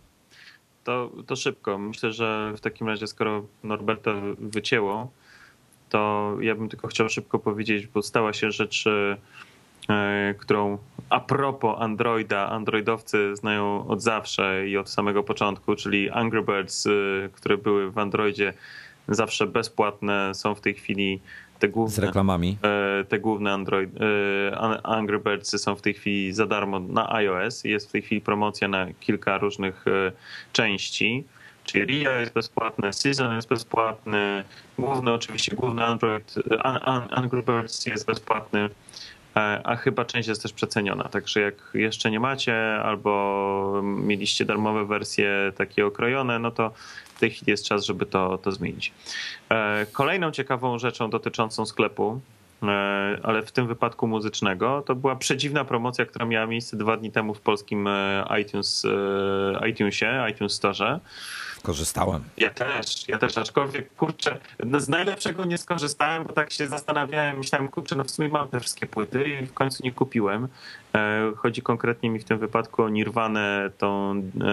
[0.84, 1.78] To, to szybko.
[1.78, 5.10] Myślę, że w takim razie, skoro Norberta wycięło,
[5.88, 8.84] to ja bym tylko chciał szybko powiedzieć, bo stała się rzecz
[9.88, 10.78] E, którą
[11.10, 16.90] a propos Androida, Androidowcy znają od zawsze i od samego początku, czyli Angry Birds, e,
[17.32, 18.52] które były w Androidzie
[19.08, 21.20] zawsze bezpłatne, są w tej chwili
[21.58, 21.94] te główne.
[21.94, 22.58] Z reklamami.
[22.62, 23.90] E, te główne Android,
[24.82, 27.64] Angry Birds są w tej chwili za darmo na iOS.
[27.64, 29.84] Jest w tej chwili promocja na kilka różnych
[30.52, 31.24] części.
[31.64, 34.44] Czyli RIA jest bezpłatne, Season jest bezpłatny,
[34.78, 36.34] główny oczywiście, główny Android,
[37.10, 38.68] Angry Birds jest bezpłatny.
[39.36, 41.04] E, a chyba część jest też przeceniona.
[41.04, 46.70] Także jak jeszcze nie macie albo mieliście darmowe wersje takie okrojone, no to
[47.14, 48.92] w tej chwili jest czas, żeby to, to zmienić.
[49.50, 52.20] E, kolejną ciekawą rzeczą dotyczącą sklepu,
[52.62, 52.66] e,
[53.22, 57.34] ale w tym wypadku muzycznego, to była przedziwna promocja, która miała miejsce dwa dni temu
[57.34, 57.88] w polskim
[58.40, 58.86] iTunes,
[59.70, 61.00] iTunesie, iTunes Store
[61.64, 62.24] Korzystałem.
[62.36, 67.38] Ja też, ja też, aczkolwiek kurczę, no z najlepszego nie skorzystałem, bo tak się zastanawiałem,
[67.38, 70.48] myślałem, kurczę, no w sumie mam te wszystkie płyty i w końcu nie kupiłem.
[70.94, 74.46] E, chodzi konkretnie mi w tym wypadku o Nirvanę, tą e,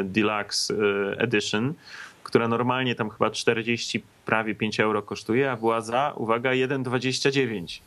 [0.00, 0.74] e, Deluxe
[1.18, 1.74] Edition,
[2.22, 7.80] która normalnie tam chyba 40, prawie 5 euro kosztuje, a była za, uwaga, 1,29.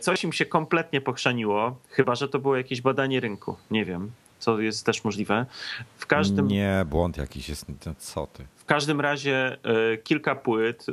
[0.00, 4.10] Coś im się kompletnie pochrzaniło, chyba że to było jakieś badanie rynku, nie wiem.
[4.42, 5.46] Co jest też możliwe.
[5.98, 6.48] W każdym...
[6.48, 7.66] Nie, błąd jakiś jest,
[7.98, 8.44] co ty.
[8.56, 9.58] W każdym razie
[10.04, 10.86] kilka płyt,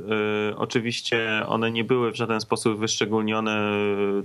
[0.56, 3.72] oczywiście one nie były w żaden sposób wyszczególnione,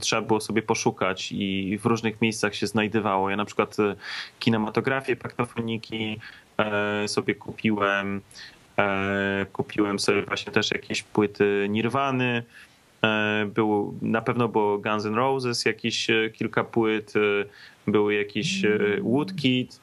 [0.01, 3.31] trzeba było sobie poszukać i w różnych miejscach się znajdywało.
[3.31, 3.77] Ja na przykład
[4.39, 6.21] kinematografię paktofoniki
[7.07, 8.21] sobie kupiłem,
[9.53, 12.74] kupiłem sobie właśnie też jakieś płyty Nirwany, E,
[13.47, 17.21] był, na pewno było Guns N' Roses, jakieś e, kilka płyt, e,
[17.91, 18.63] były jakieś
[19.03, 19.81] Woodkid.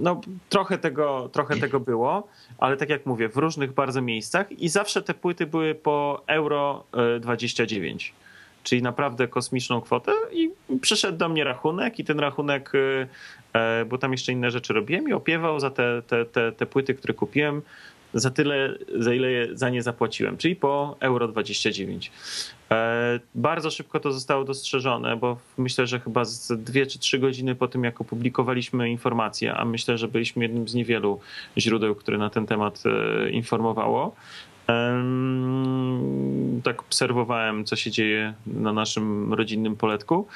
[0.00, 4.68] No, trochę tego, trochę tego było, ale tak jak mówię, w różnych bardzo miejscach i
[4.68, 6.84] zawsze te płyty były po euro
[7.20, 8.14] 29,
[8.62, 10.50] czyli naprawdę kosmiczną kwotę i
[10.80, 12.72] przyszedł do mnie rachunek i ten rachunek,
[13.86, 17.14] bo tam jeszcze inne rzeczy robiłem i opiewał za te, te, te, te płyty, które
[17.14, 17.62] kupiłem
[18.14, 22.12] za tyle, za ile za nie zapłaciłem, czyli po euro 29.
[22.70, 27.54] E, bardzo szybko to zostało dostrzeżone, bo myślę, że chyba z dwie czy trzy godziny
[27.54, 31.20] po tym, jak opublikowaliśmy informacje, a myślę, że byliśmy jednym z niewielu
[31.58, 34.14] źródeł, które na ten temat e, informowało.
[36.64, 40.26] Tak obserwowałem, co się dzieje na naszym rodzinnym poletku.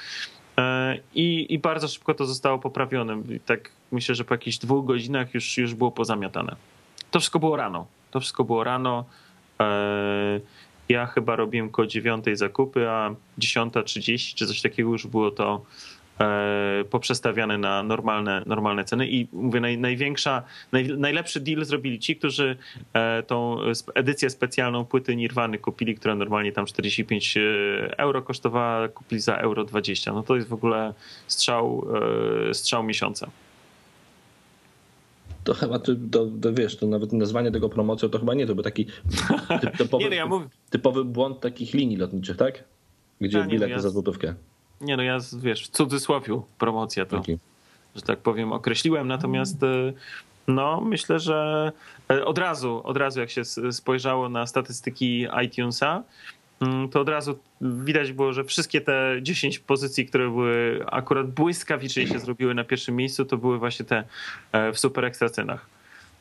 [0.58, 3.22] E, I, I, bardzo szybko to zostało poprawione.
[3.46, 6.56] tak myślę, że po jakichś dwóch godzinach już, już było pozamiatane.
[7.12, 7.86] To wszystko było rano.
[8.10, 9.04] To wszystko było rano.
[9.60, 10.40] E,
[10.88, 15.64] ja chyba robiłem koło dziewiątej zakupy, a 10.30 czy coś takiego już było to
[16.20, 20.42] e, poprzestawiane na normalne, normalne ceny i mówię, naj, największa,
[20.72, 22.56] naj, najlepszy deal zrobili ci, którzy
[22.92, 23.58] e, tą
[23.94, 27.38] edycję specjalną płyty Nirwany kupili, która normalnie tam 45
[27.96, 30.12] euro kosztowała, kupili za euro 20.
[30.12, 30.94] No to jest w ogóle
[31.26, 31.86] strzał,
[32.52, 33.30] strzał miesiąca
[35.44, 38.54] to chyba to, to, to, wiesz, to nawet nazwanie tego promocją to chyba nie, to
[38.54, 38.86] był taki
[39.78, 40.46] typowy, nie, no ja mówię...
[40.70, 42.64] typowy błąd takich linii lotniczych, tak?
[43.20, 43.80] Gdzie ja, bilet no ja...
[43.80, 44.34] za złotówkę.
[44.80, 47.38] Nie no ja, wiesz, w cudzysłowiu promocja to, okay.
[47.96, 49.92] że tak powiem, określiłem, natomiast e,
[50.48, 51.72] no myślę, że
[52.10, 56.02] e, od razu, od razu jak się spojrzało na statystyki iTunesa,
[56.90, 62.18] to od razu widać było, że wszystkie te 10 pozycji, które były akurat błyskawicznie się
[62.18, 64.04] zrobiły na pierwszym miejscu, to były właśnie te
[64.52, 65.66] e, w super ekstra cenach.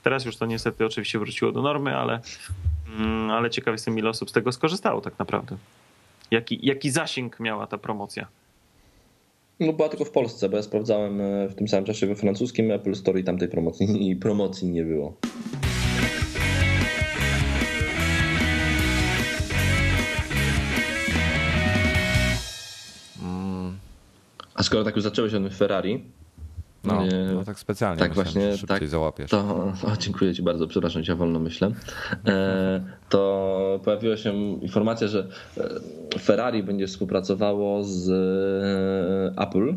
[0.04, 2.20] Teraz już to niestety oczywiście wróciło do normy, ale,
[2.98, 5.58] mm, ale ciekaw jestem, ile osób z tego skorzystało tak naprawdę.
[6.32, 8.28] Jaki, jaki zasięg miała ta promocja?
[9.60, 12.72] No była tylko w Polsce, bo ja sprawdzałem e, w tym samym czasie we francuskim
[12.72, 15.14] Apple Store i tamtej promocji, i promocji nie było.
[24.62, 26.06] A skoro tak już zacząłeś od Ferrari,
[26.84, 27.02] no,
[27.34, 28.00] no, tak specjalnie.
[28.00, 28.88] Tak właśnie, tak.
[28.88, 29.32] Załapiesz.
[29.32, 29.40] To,
[29.94, 31.72] o, dziękuję Ci bardzo, przepraszam Cię, wolno myślę.
[32.26, 39.76] E, to pojawiła się informacja, że e, Ferrari będzie współpracowało z e, Apple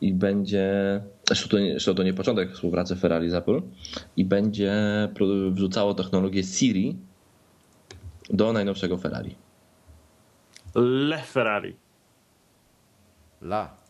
[0.00, 1.00] i będzie.
[1.28, 3.62] Zresztą to, nie, zresztą to nie początek współpracy Ferrari z Apple
[4.16, 4.74] i będzie
[5.50, 6.96] wrzucało technologię Siri
[8.30, 9.34] do najnowszego Ferrari.
[10.74, 11.76] Le Ferrari.
[13.42, 13.85] La.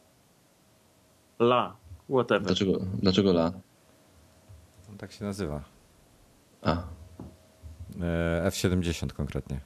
[1.39, 1.77] La,
[2.09, 2.47] whatever.
[2.47, 3.53] Dlaczego, dlaczego La?
[4.91, 5.65] On tak się nazywa.
[6.63, 6.83] A.
[8.01, 9.61] E, F70 konkretnie.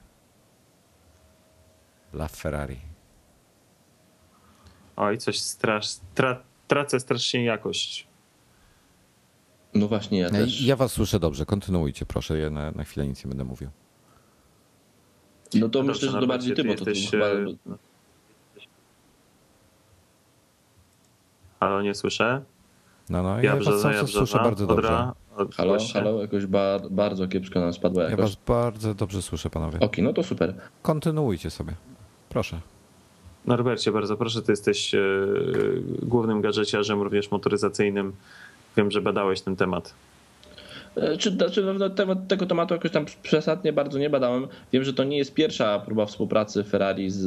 [2.13, 2.77] La Ferrari.
[4.95, 8.07] Oj, coś strasz, tra, tracę strasznie jakość.
[9.73, 10.61] No właśnie, ja też.
[10.61, 13.69] Ja was słyszę dobrze, kontynuujcie proszę, ja na, na chwilę nic nie będę mówił.
[15.53, 17.25] No to myślę, że to bardziej ty, bo to, jesteś, chyba...
[21.61, 22.41] Halo, nie słyszę.
[23.09, 24.87] No, no, ja, ja ja słyszę bardzo dobrze.
[24.87, 25.13] Odra,
[25.55, 28.17] halo, halo, jakoś bar, bardzo kiepsko nam spadło jakoś.
[28.19, 29.77] Ja was bardzo dobrze słyszę, panowie.
[29.77, 30.53] Okej, okay, no to super.
[30.81, 31.73] Kontynuujcie sobie.
[32.29, 32.59] Proszę.
[33.45, 34.99] Norbercie, bardzo proszę, ty jesteś e,
[36.01, 38.13] głównym gadżeciarzem, również motoryzacyjnym.
[38.77, 39.93] Wiem, że badałeś ten temat.
[40.95, 44.47] E, czy, znaczy, no, temat tego tematu jakoś tam przesadnie bardzo nie badałem.
[44.73, 47.19] Wiem, że to nie jest pierwsza próba współpracy Ferrari z,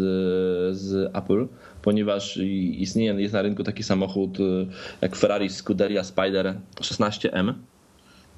[0.76, 1.46] z Apple,
[1.82, 2.36] ponieważ
[2.72, 4.42] istnieje jest na rynku taki samochód e,
[5.00, 7.52] jak Ferrari Scuderia Spider 16M,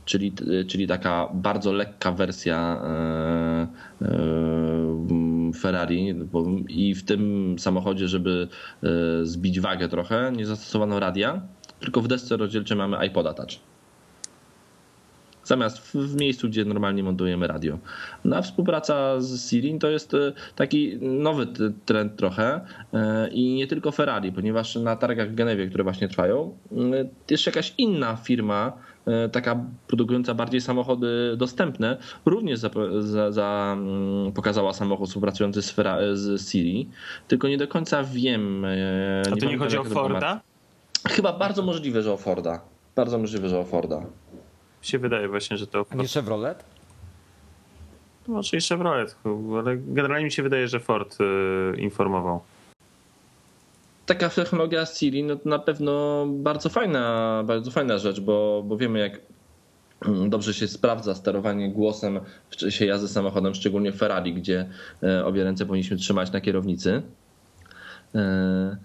[0.04, 2.82] czyli, e, czyli taka bardzo lekka wersja
[5.60, 6.14] Ferrari
[6.68, 8.48] i w tym samochodzie, żeby
[9.22, 11.42] zbić wagę trochę, nie zastosowano radia,
[11.80, 13.58] tylko w desce rozdzielczej mamy iPoda Touch
[15.46, 17.78] zamiast w, w, miejscu, gdzie normalnie montujemy radio.
[18.24, 21.46] No a współpraca z Siri to jest e, taki nowy
[21.84, 22.60] trend trochę
[22.94, 27.50] e, i nie tylko Ferrari, ponieważ na targach w Genewie, które właśnie trwają, e, jeszcze
[27.50, 28.72] jakaś inna firma,
[29.32, 32.70] taka produkująca bardziej samochody dostępne, również za,
[33.00, 35.74] za, za mm, pokazała samochód współpracujący z,
[36.14, 36.88] z Siri,
[37.28, 38.64] tylko nie do końca wiem.
[39.32, 40.40] A to nie chodzi o Forda?
[41.08, 42.60] Chyba bardzo możliwe, że o Forda.
[42.96, 44.06] Bardzo możliwe, że o Forda.
[44.86, 45.86] Mi się wydaje właśnie, że to...
[45.90, 46.64] A nie Chevrolet?
[48.26, 49.16] Może i Chevrolet,
[49.58, 52.40] ale generalnie mi się wydaje, że Ford y, informował.
[54.06, 58.98] Taka technologia Siri no to na pewno bardzo fajna, bardzo fajna rzecz, bo, bo wiemy
[58.98, 59.20] jak
[60.28, 62.20] dobrze się sprawdza sterowanie głosem
[62.50, 64.68] w czasie jazdy samochodem, szczególnie w Ferrari, gdzie
[65.02, 67.02] e, obie ręce powinniśmy trzymać na kierownicy.
[68.14, 68.76] E,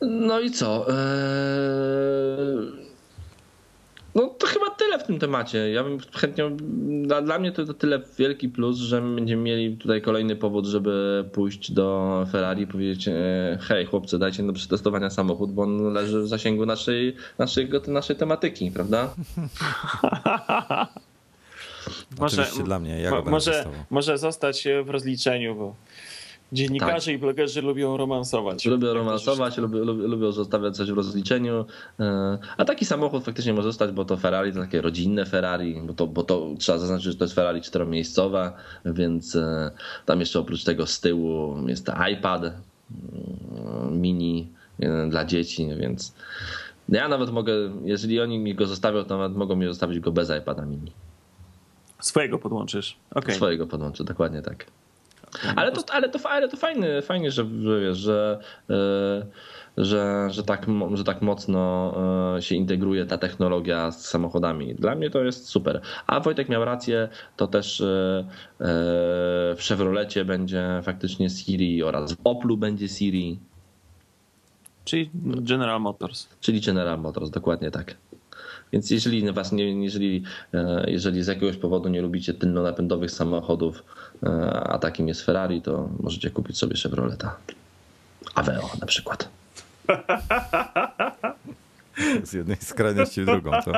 [0.00, 0.92] no i co?
[0.92, 2.85] E,
[4.16, 5.70] no to chyba tyle w tym temacie.
[5.70, 6.50] Ja bym chętnie.
[7.02, 11.24] Dla, dla mnie to, to tyle wielki plus, że będziemy mieli tutaj kolejny powód, żeby
[11.32, 16.20] pójść do Ferrari i powiedzieć: e, hej, chłopcy, dajcie do przetestowania samochód, bo on leży
[16.20, 19.08] w zasięgu naszej, naszej, naszej tematyki, prawda?
[22.20, 23.00] może, dla mnie.
[23.00, 25.74] Ja może, może zostać w rozliczeniu, bo
[26.52, 27.14] Dziennikarze tak.
[27.14, 28.64] i blogerzy lubią romansować.
[28.64, 31.64] Lubią romansować, lubią, lubią zostawiać coś w rozliczeniu.
[32.00, 35.94] E, a taki samochód faktycznie może zostać, bo to Ferrari to takie rodzinne Ferrari, bo
[35.94, 38.52] to, bo to trzeba zaznaczyć, że to jest Ferrari czteromiejscowe,
[38.84, 39.70] więc e,
[40.06, 42.52] tam jeszcze oprócz tego z tyłu jest iPad e,
[43.90, 44.48] mini
[45.08, 46.14] dla dzieci, więc
[46.88, 47.52] ja nawet mogę,
[47.84, 50.92] jeżeli oni mi go zostawią, to nawet mogą mi zostawić go bez iPada mini.
[52.00, 52.96] Swojego podłączysz.
[53.10, 53.34] Okay.
[53.34, 54.66] Swojego podłączę, dokładnie tak.
[55.56, 56.56] Ale to, ale to, ale to
[57.02, 58.38] fajnie, że, że wiesz, że,
[58.70, 59.26] e,
[59.76, 61.94] że, że, tak, że tak mocno
[62.36, 64.74] e, się integruje ta technologia z samochodami.
[64.74, 65.80] Dla mnie to jest super.
[66.06, 67.84] A Wojtek miał rację, to też e,
[69.56, 73.38] w Chevrolecie będzie faktycznie Siri oraz w Oplu będzie Siri.
[74.84, 76.28] Czyli General Motors.
[76.40, 77.96] Czyli General Motors, dokładnie tak.
[78.72, 80.22] Więc jeżeli was nie, jeżeli,
[80.54, 83.84] e, jeżeli z jakiegoś powodu nie lubicie tylnonapędowych samochodów,
[84.22, 87.36] e, a takim jest Ferrari, to możecie kupić sobie Chevroleta.
[88.34, 89.28] Aveo na przykład.
[92.24, 93.72] Z jednej skrajności w drugą, co?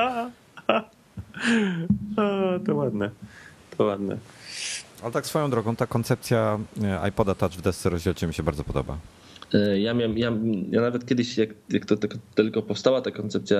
[2.65, 3.09] to ładne.
[3.77, 4.17] To ładne.
[5.03, 8.63] Ale tak swoją drogą, ta koncepcja e, iPoda Touch w desce rozdzielcie mi się bardzo
[8.63, 8.97] podoba.
[9.77, 10.31] Ja, miałem, ja,
[10.69, 13.59] ja nawet kiedyś, jak, jak to, to, tylko powstała ta koncepcja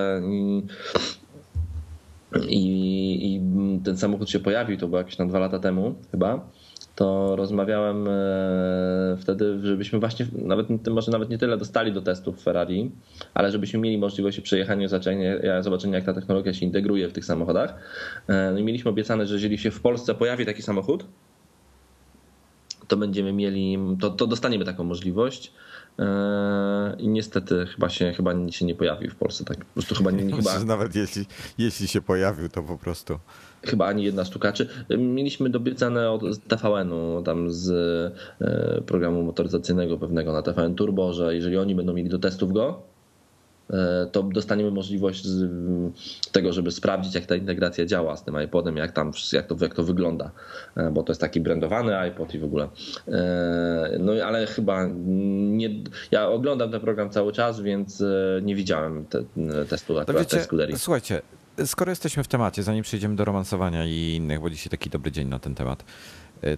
[2.50, 3.42] i, i
[3.84, 6.50] ten samochód się pojawił, to było jakieś na dwa lata temu chyba,
[6.96, 12.92] to rozmawiałem e, wtedy, żebyśmy właśnie nawet może nawet nie tyle dostali do testów Ferrari,
[13.34, 17.76] ale żebyśmy mieli możliwość przejechania, zobaczenia, zobaczenia jak ta technologia się integruje w tych samochodach.
[18.28, 21.06] E, no i mieliśmy obiecane, że jeżeli się w Polsce pojawi taki samochód,
[22.88, 25.54] to będziemy mieli, to, to dostaniemy taką możliwość.
[26.98, 29.46] I niestety chyba się, chyba się nie pojawił w Polsce.
[29.46, 30.60] Tak, po prostu chyba nie, chyba...
[30.64, 31.26] Nawet jeśli,
[31.58, 33.20] jeśli się pojawił, to po prostu.
[33.66, 34.52] Chyba ani jedna sztuka.
[34.52, 37.70] Czy mieliśmy dobiecane od TVN-u, tam z
[38.42, 42.89] e, programu motoryzacyjnego pewnego na TVN Turbo, że jeżeli oni będą mieli do testów go,
[44.12, 45.24] to dostaniemy możliwość
[46.32, 49.74] tego, żeby sprawdzić, jak ta integracja działa z tym iPodem, jak, tam, jak, to, jak
[49.74, 50.32] to wygląda,
[50.78, 52.68] e, bo to jest taki brandowany iPod i w ogóle.
[53.08, 55.70] E, no ale chyba nie.
[56.12, 58.04] Ja oglądam ten program cały czas, więc
[58.42, 59.24] nie widziałem te,
[59.70, 61.22] testu akurat wiecie, tej Słuchajcie,
[61.66, 65.28] skoro jesteśmy w temacie, zanim przejdziemy do romansowania i innych, bo dzisiaj taki dobry dzień
[65.28, 65.84] na ten temat,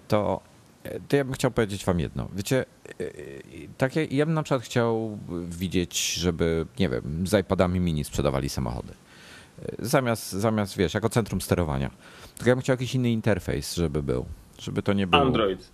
[0.08, 0.51] to
[1.08, 2.28] to ja bym chciał powiedzieć wam jedno.
[2.36, 2.66] Wiecie,
[3.00, 3.08] e, e,
[3.78, 5.18] takie, ja bym na przykład chciał
[5.50, 8.94] widzieć, żeby, nie wiem, z iPadami mini sprzedawali samochody.
[9.62, 11.92] E, zamiast, zamiast wiesz, jako centrum sterowania.
[12.38, 14.26] To ja bym chciał jakiś inny interfejs, żeby był.
[14.60, 15.22] Żeby to nie było...
[15.22, 15.72] Android.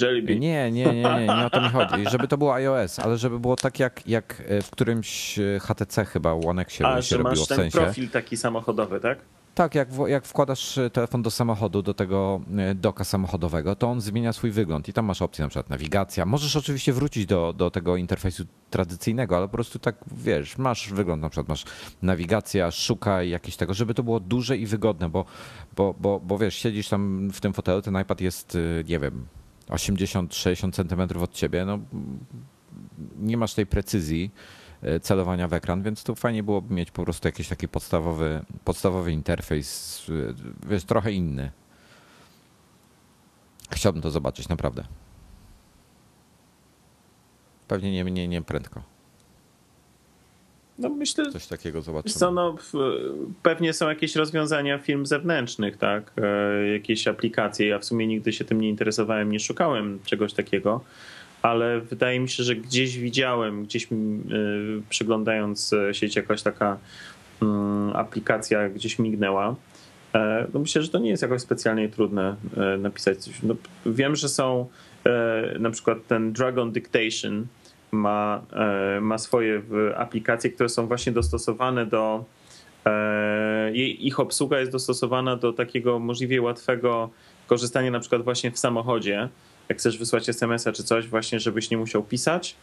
[0.00, 0.22] Jelly.
[0.38, 2.04] Nie, nie, nie, nie, nie o to mi chodzi.
[2.10, 6.70] Żeby to było iOS, ale żeby było tak jak, jak w którymś HTC chyba Łonek
[6.70, 7.78] się, A, się robiło masz w sensie.
[7.78, 9.18] ten profil taki samochodowy, tak?
[9.54, 14.00] Tak, jak, jak wkładasz e, telefon do samochodu, do tego e, doka samochodowego, to on
[14.00, 16.26] zmienia swój wygląd i tam masz opcję na przykład nawigacja.
[16.26, 21.22] Możesz oczywiście wrócić do, do tego interfejsu tradycyjnego, ale po prostu tak wiesz, masz wygląd,
[21.22, 21.64] na przykład masz
[22.02, 25.24] nawigacja, szukaj jakieś tego, żeby to było duże i wygodne, bo,
[25.76, 29.26] bo, bo, bo wiesz, siedzisz tam w tym fotelu, ten iPad jest, e, nie wiem,
[29.70, 31.78] 80-60 centymetrów od ciebie, no
[33.18, 34.30] nie masz tej precyzji
[34.82, 39.12] E, celowania w ekran, więc tu fajnie byłoby mieć po prostu jakiś taki podstawowy, podstawowy
[39.12, 41.50] interfejs, e, wiesz, trochę inny.
[43.70, 44.84] Chciałbym to zobaczyć, naprawdę.
[47.68, 48.82] Pewnie nie, nie, nie prędko.
[50.80, 52.14] No myślę, coś takiego zobaczymy.
[52.14, 52.56] Co, no,
[53.42, 56.12] pewnie są jakieś rozwiązania film zewnętrznych, tak?
[56.16, 57.66] E, jakieś aplikacje.
[57.66, 60.80] Ja w sumie nigdy się tym nie interesowałem, nie szukałem czegoś takiego
[61.42, 63.88] ale wydaje mi się, że gdzieś widziałem, gdzieś y,
[64.90, 66.78] przyglądając e, sieć jakaś taka
[67.42, 69.54] mm, aplikacja gdzieś mignęła.
[70.14, 73.42] E, no myślę, że to nie jest jakoś specjalnie trudne e, napisać coś.
[73.42, 73.54] No
[73.86, 74.66] wiem, że są
[75.58, 77.46] na przykład ten Dragon Dictation,
[77.92, 78.42] ma,
[79.00, 79.62] ma swoje
[79.96, 82.24] aplikacje, które są właśnie dostosowane do.
[83.98, 87.10] Ich obsługa jest dostosowana do takiego możliwie łatwego
[87.46, 89.28] korzystania na przykład właśnie w samochodzie.
[89.68, 92.56] Jak chcesz wysłać SMS-a czy coś, właśnie, żebyś nie musiał pisać,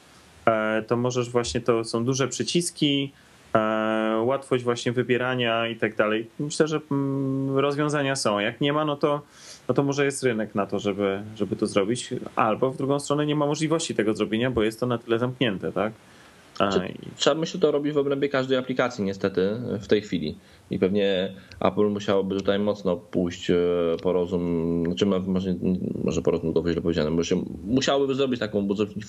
[0.88, 3.12] to możesz właśnie, to są duże przyciski,
[3.58, 6.30] E, łatwość właśnie wybierania i tak dalej.
[6.40, 8.40] Myślę, że mm, rozwiązania są.
[8.40, 9.22] Jak nie ma, no to,
[9.68, 13.26] no to może jest rynek na to, żeby, żeby to zrobić, albo w drugą stronę
[13.26, 15.94] nie ma możliwości tego zrobienia, bo jest to na tyle zamknięte, tak?
[17.16, 19.50] Trzeba myślę, to robi w obrębie każdej aplikacji niestety
[19.80, 20.38] w tej chwili.
[20.72, 23.56] I pewnie Apple musiałoby tutaj mocno pójść e,
[24.04, 25.56] po rozum, znaczy może,
[26.04, 27.12] może po rozum to źle powiedziane,
[27.64, 28.68] musiałyby zrobić taką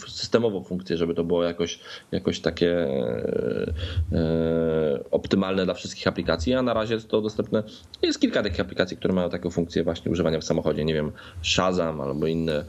[0.09, 1.81] systemową funkcję, żeby to było jakoś,
[2.13, 3.73] jakoś takie e,
[4.13, 7.63] e, optymalne dla wszystkich aplikacji, a na razie jest to dostępne.
[8.03, 12.01] Jest kilka takich aplikacji, które mają taką funkcję właśnie używania w samochodzie, nie wiem, Shazam
[12.01, 12.65] albo inne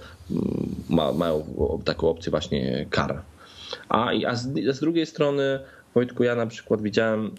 [0.90, 1.44] ma, mają
[1.86, 3.22] taką opcję właśnie car.
[3.90, 5.60] A, a z, z drugiej strony,
[5.96, 7.32] Wojtku, ja na przykład widziałem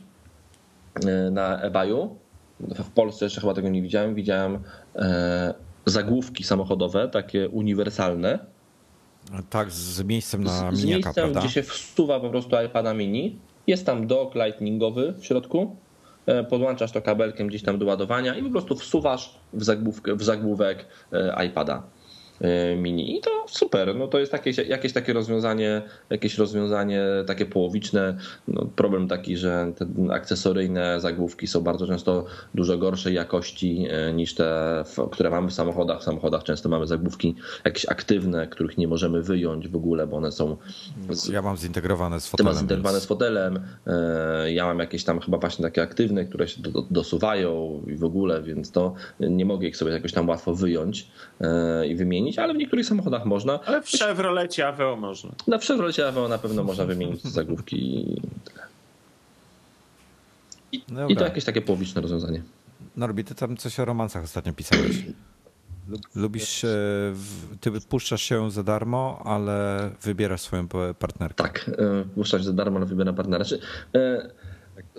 [1.06, 2.16] e, na eBayu,
[2.60, 4.58] w Polsce jeszcze chyba tego nie widziałem, widziałem
[4.96, 5.54] e,
[5.86, 8.38] zagłówki samochodowe, takie uniwersalne.
[9.50, 11.40] Tak, z miejscem na z, z miejscem, prawda?
[11.40, 13.38] gdzie się wsuwa po prostu iPada mini.
[13.66, 15.76] Jest tam dock lightningowy w środku.
[16.26, 20.22] E, podłączasz to kabelkiem gdzieś tam do ładowania i po prostu wsuwasz w, zagłówkę, w
[20.22, 20.86] zagłówek
[21.46, 21.82] iPada.
[22.40, 23.16] E, mini.
[23.16, 23.96] I to super.
[23.96, 28.16] No to jest jakieś, jakieś takie rozwiązanie, jakieś rozwiązanie takie połowiczne.
[28.48, 32.24] No problem taki, że te akcesoryjne zagłówki są bardzo często
[32.54, 36.00] dużo gorszej jakości e, niż te, które mamy w samochodach.
[36.00, 37.34] W samochodach często mamy zagłówki
[37.64, 40.56] jakieś aktywne, których nie możemy wyjąć w ogóle, bo one są.
[41.10, 41.28] Z...
[41.28, 42.46] Ja mam zintegrowane z fotelem.
[42.46, 43.04] Ty masz zintegrowane więc...
[43.04, 43.60] z fotelem.
[43.86, 48.42] E, ja mam jakieś tam chyba właśnie takie aktywne, które się dosuwają i w ogóle,
[48.42, 51.08] więc to nie mogę ich sobie jakoś tam łatwo wyjąć
[51.88, 53.60] i wymienić wymienić, ale w niektórych samochodach można.
[53.60, 55.30] Ale w Chevrolecie Aveo można.
[55.46, 58.62] Na w Chevrolecie Aveo na pewno można wymienić zagłówki i tyle.
[60.72, 62.42] I, I to jakieś takie połowiczne rozwiązanie.
[62.96, 65.04] Norbi, ty tam coś o romansach ostatnio pisałeś.
[66.14, 66.66] Lubisz,
[67.60, 70.68] ty puszczasz się za darmo, ale wybierasz swoją
[70.98, 71.34] partnerkę.
[71.34, 73.44] Tak, e, puszczać za darmo, ale wybieram partnera.
[73.44, 73.60] Czy,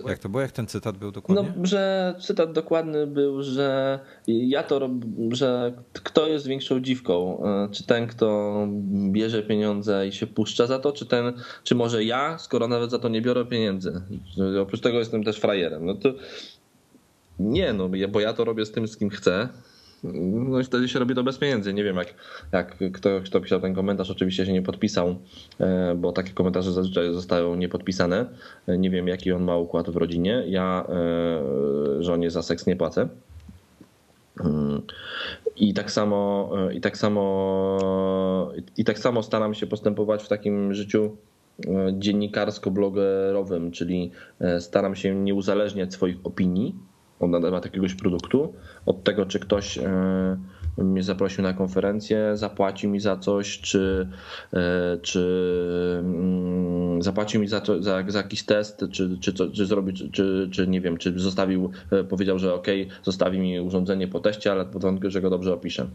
[0.04, 0.42] e, jak to było?
[0.42, 1.54] Jak ten cytat był dokładnie?
[1.56, 4.92] No, że cytat dokładny był, że ja to rob,
[5.30, 7.44] że kto jest większą dziwką?
[7.44, 8.52] E, czy ten, kto
[9.10, 11.32] bierze pieniądze i się puszcza za to, czy ten,
[11.64, 14.02] czy może ja, skoro nawet za to nie biorę pieniędzy?
[14.62, 15.86] Oprócz tego jestem też frajerem.
[15.86, 16.08] No to
[17.38, 19.48] nie, no, bo ja to robię z tym, z kim chcę
[20.04, 21.74] no i wtedy się robi to bez pieniędzy.
[21.74, 22.14] Nie wiem, jak,
[22.52, 25.16] jak ktoś, kto pisał ten komentarz, oczywiście się nie podpisał,
[25.60, 28.26] e, bo takie komentarze zazwyczaj zostają niepodpisane.
[28.66, 30.44] E, nie wiem, jaki on ma układ w rodzinie.
[30.46, 33.08] Ja e, żonie za seks nie płacę.
[34.40, 34.82] Mm.
[35.56, 37.78] I tak samo, i tak samo,
[38.76, 41.16] i tak samo staram się postępować w takim życiu
[41.92, 44.10] dziennikarsko-blogerowym, czyli
[44.58, 46.74] staram się nie uzależniać swoich opinii
[47.28, 48.54] na temat jakiegoś produktu,
[48.86, 50.36] od tego, czy ktoś e,
[50.78, 54.08] mnie zaprosił na konferencję, zapłacił mi za coś, czy,
[54.52, 59.94] e, czy mm, zapłacił mi za, to, za, za jakiś test, czy, czy, czy zrobił,
[59.94, 62.66] czy, czy, czy, nie wiem, czy zostawił, e, powiedział, że ok,
[63.02, 65.86] zostawi mi urządzenie po teście, ale warunkiem, że go dobrze opiszę.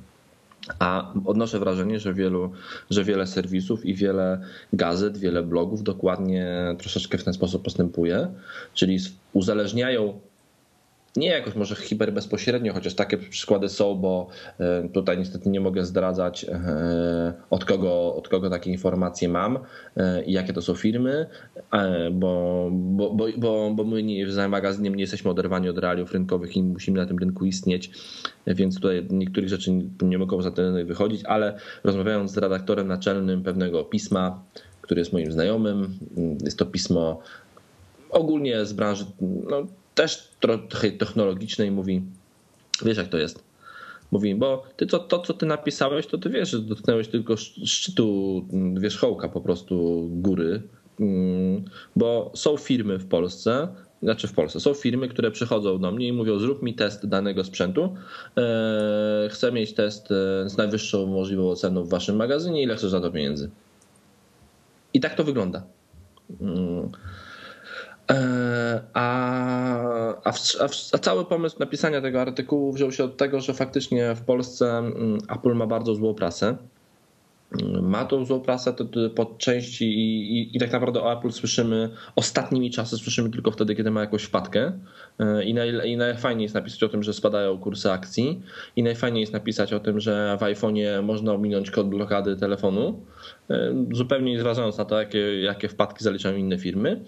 [0.79, 2.51] A odnoszę wrażenie, że, wielu,
[2.89, 4.41] że wiele serwisów i wiele
[4.73, 8.27] gazet, wiele blogów dokładnie troszeczkę w ten sposób postępuje,
[8.73, 8.97] czyli
[9.33, 10.19] uzależniają
[11.17, 14.27] nie jakoś może hiper bezpośrednio, chociaż takie przykłady są, bo
[14.59, 19.59] e, tutaj niestety nie mogę zdradzać e, od kogo, od kogo takie informacje mam
[19.97, 21.25] e, i jakie to są firmy,
[22.11, 26.57] bo, bo, bo, bo, bo my nie, w magazynie nie jesteśmy oderwani od realiów rynkowych
[26.57, 27.91] i musimy na tym rynku istnieć,
[28.47, 33.83] więc tutaj niektórych rzeczy nie mogą za ten wychodzić, ale rozmawiając z redaktorem naczelnym pewnego
[33.83, 34.43] pisma,
[34.81, 35.97] który jest moim znajomym,
[36.43, 37.21] jest to pismo
[38.09, 42.01] ogólnie z branży no, też trochę technologicznej mówi,
[42.85, 43.43] wiesz jak to jest.
[44.11, 48.45] Mówi, bo ty to, to, co ty napisałeś, to ty wiesz, że dotknąłeś tylko szczytu
[48.53, 50.61] mm, wierzchołka po prostu góry,
[50.99, 53.67] mm, bo są firmy w Polsce,
[54.03, 57.43] znaczy w Polsce, są firmy, które przychodzą do mnie i mówią, zrób mi test danego
[57.43, 57.95] sprzętu,
[58.37, 63.01] e, chcę mieć test e, z najwyższą możliwą oceną w waszym magazynie, ile chcesz za
[63.01, 63.49] to pieniędzy.
[64.93, 65.63] I tak to wygląda.
[68.11, 69.07] E, a,
[70.23, 70.33] a,
[70.93, 75.17] a, cały pomysł napisania tego artykułu wziął się od tego, że faktycznie w Polsce mm,
[75.29, 76.57] Apple ma bardzo złą prasę.
[77.81, 81.31] Ma tą złą prasę to, to po części i, i, i, tak naprawdę o Apple
[81.31, 84.71] słyszymy ostatnimi czasy słyszymy tylko wtedy, kiedy ma jakąś wpadkę
[85.45, 88.41] i, naj, i najfajniej jest napisać o tym, że spadają kursy akcji
[88.75, 93.01] i najfajniej jest napisać o tym, że w iPhone'ie można ominąć kod blokady telefonu,
[93.91, 97.01] zupełnie nie zważając na to, jakie, jakie wpadki zaliczają inne firmy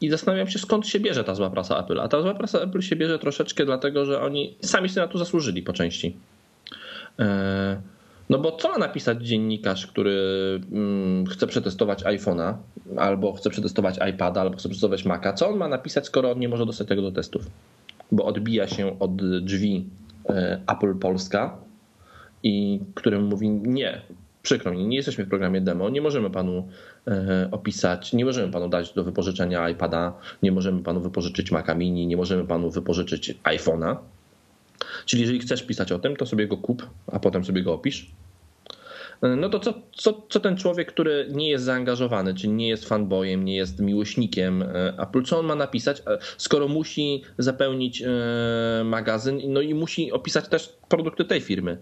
[0.00, 2.00] i zastanawiam się, skąd się bierze ta zła prasa Apple.
[2.00, 5.18] A ta zła prasa Apple się bierze troszeczkę dlatego, że oni sami sobie na to
[5.18, 6.16] zasłużyli po części.
[7.18, 7.93] E,
[8.30, 10.14] no bo co ma napisać dziennikarz, który
[10.72, 12.54] mm, chce przetestować iPhone'a,
[12.96, 15.32] albo chce przetestować iPada, albo chce przetestować Maca?
[15.32, 17.46] Co on ma napisać, skoro on nie może dostać tego do testów?
[18.12, 19.86] Bo odbija się od drzwi
[20.28, 21.56] e, Apple Polska,
[22.42, 24.02] i którym mówi nie,
[24.42, 26.68] przykro mi, nie jesteśmy w programie demo, nie możemy panu
[27.08, 30.12] e, opisać, nie możemy panu dać do wypożyczenia iPada,
[30.42, 33.96] nie możemy panu wypożyczyć Maca Mini, nie możemy panu wypożyczyć iPhone'a.
[35.06, 38.10] Czyli jeżeli chcesz pisać o tym, to sobie go kup, a potem sobie go opisz.
[39.22, 42.88] E, no to co, co, co ten człowiek, który nie jest zaangażowany, czyli nie jest
[42.88, 46.02] fanboyem, nie jest miłośnikiem e, Apple, co on ma napisać,
[46.36, 48.02] skoro musi zapełnić
[48.84, 51.78] magazyn, no i musi opisać też produkty tej firmy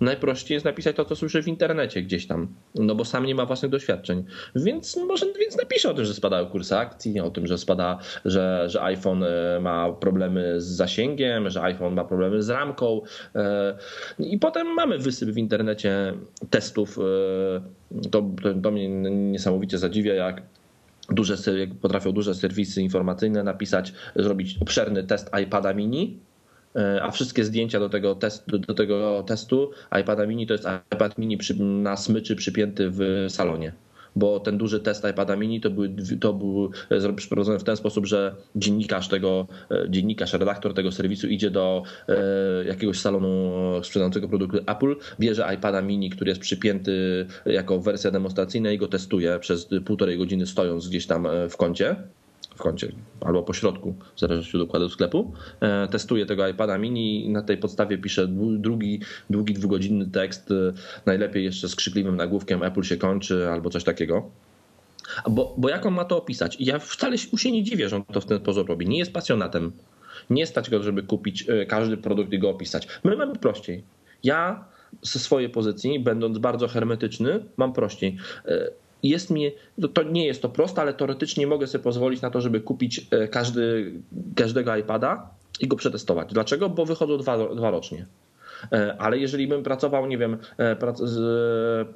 [0.00, 3.46] najprościej jest napisać to, co słyszy w internecie gdzieś tam, no bo sam nie ma
[3.46, 4.24] własnych doświadczeń.
[4.56, 8.64] Więc może więc napisze o tym, że spadają kursy akcji, o tym, że spada, że,
[8.68, 13.00] że iPhone e, ma problemy z zasięgiem, że iPhone ma problemy z ramką.
[13.34, 13.76] E,
[14.18, 16.14] I potem mamy wysyp w internecie
[16.50, 16.98] testów.
[16.98, 20.42] E, to, to, to mnie niesamowicie zadziwia, jak
[21.10, 21.36] duże,
[21.82, 26.18] potrafią duże serwisy informacyjne napisać, zrobić obszerny test iPada mini
[27.02, 29.70] a wszystkie zdjęcia do tego, test, do tego testu
[30.00, 33.72] iPada mini to jest iPad mini przy, na smyczy przypięty w salonie.
[34.16, 35.84] Bo ten duży test iPada mini to, był,
[36.20, 36.70] to był
[37.16, 42.64] przeprowadzony w ten sposób, że dziennikarz tego, e, dziennikarz, redaktor tego serwisu idzie do e,
[42.64, 43.52] jakiegoś salonu
[43.82, 49.38] sprzedającego produkty Apple, bierze iPada mini, który jest przypięty jako wersja demonstracyjna i go testuje
[49.38, 51.96] przez półtorej godziny stojąc gdzieś tam w kącie
[52.54, 55.32] w kącie albo po środku, w zależności od układu sklepu.
[55.60, 59.00] E, testuję tego iPada mini i na tej podstawie piszę długi,
[59.30, 60.54] długi dwugodzinny tekst, e,
[61.06, 64.30] najlepiej jeszcze z krzykliwym nagłówkiem Apple się kończy albo coś takiego.
[65.30, 66.56] Bo, bo jak on ma to opisać?
[66.60, 68.88] Ja wcale się, się nie dziwię, że on to w ten sposób robi.
[68.88, 69.72] Nie jest pasjonatem.
[70.30, 72.88] Nie stać go, żeby kupić e, każdy produkt i go opisać.
[73.04, 73.84] My mamy prościej.
[74.22, 74.64] Ja
[75.02, 78.16] ze swojej pozycji, będąc bardzo hermetyczny, mam prościej
[79.08, 79.50] jest mi,
[79.94, 83.28] to nie jest to proste, ale teoretycznie mogę sobie pozwolić na to, żeby kupić e,
[83.28, 83.92] każdy,
[84.36, 85.30] każdego iPada
[85.60, 86.32] i go przetestować.
[86.32, 86.68] Dlaczego?
[86.70, 88.06] Bo wychodzą dwa, dwa rocznie.
[88.72, 90.76] E, ale jeżeli bym pracował, nie wiem, e,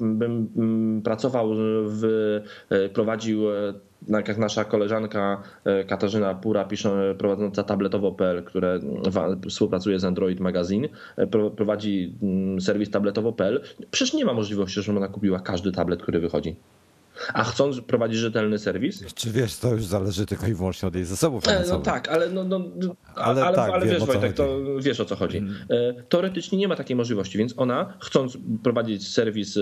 [0.00, 1.50] bym mm, pracował
[1.86, 2.40] w,
[2.92, 3.42] prowadził
[4.08, 5.42] jak nasza koleżanka
[5.88, 8.80] Katarzyna Pura, pisze, prowadząca tabletowo.pl, które
[9.48, 10.88] współpracuje z Android Magazine,
[11.56, 12.14] prowadzi
[12.60, 16.56] serwis tabletowo.pl, przecież nie ma możliwości, żeby ona kupiła każdy tablet, który wychodzi.
[17.34, 19.14] A chcąc prowadzić rzetelny serwis.
[19.14, 21.86] Czy wiesz, to już zależy tylko i wyłącznie od jej zasobów e, finansowych.
[21.86, 22.60] No tak, ale, no, no,
[23.14, 25.38] ale, ale, tak, ale wiesz, Wojtek, to wiesz o co chodzi.
[25.38, 25.54] Mm.
[26.08, 29.60] Teoretycznie nie ma takiej możliwości, więc ona, chcąc prowadzić serwis e,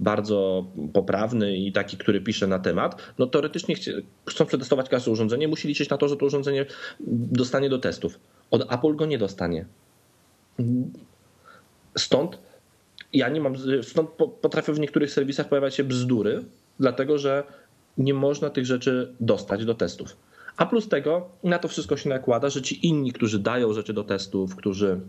[0.00, 3.90] bardzo poprawny i taki, który pisze na temat, no teoretycznie chce,
[4.28, 6.66] chcą przetestować każde urządzenie, musi liczyć na to, że to urządzenie
[7.32, 8.18] dostanie do testów.
[8.50, 9.66] Od Apple go nie dostanie.
[11.98, 12.38] Stąd
[13.12, 14.10] ja nie mam, stąd
[14.40, 16.44] potrafią w niektórych serwisach pojawiać się bzdury,
[16.80, 17.44] dlatego że
[17.98, 20.16] nie można tych rzeczy dostać do testów.
[20.56, 24.04] A plus tego na to wszystko się nakłada, że ci inni, którzy dają rzeczy do
[24.04, 25.00] testów, którzy,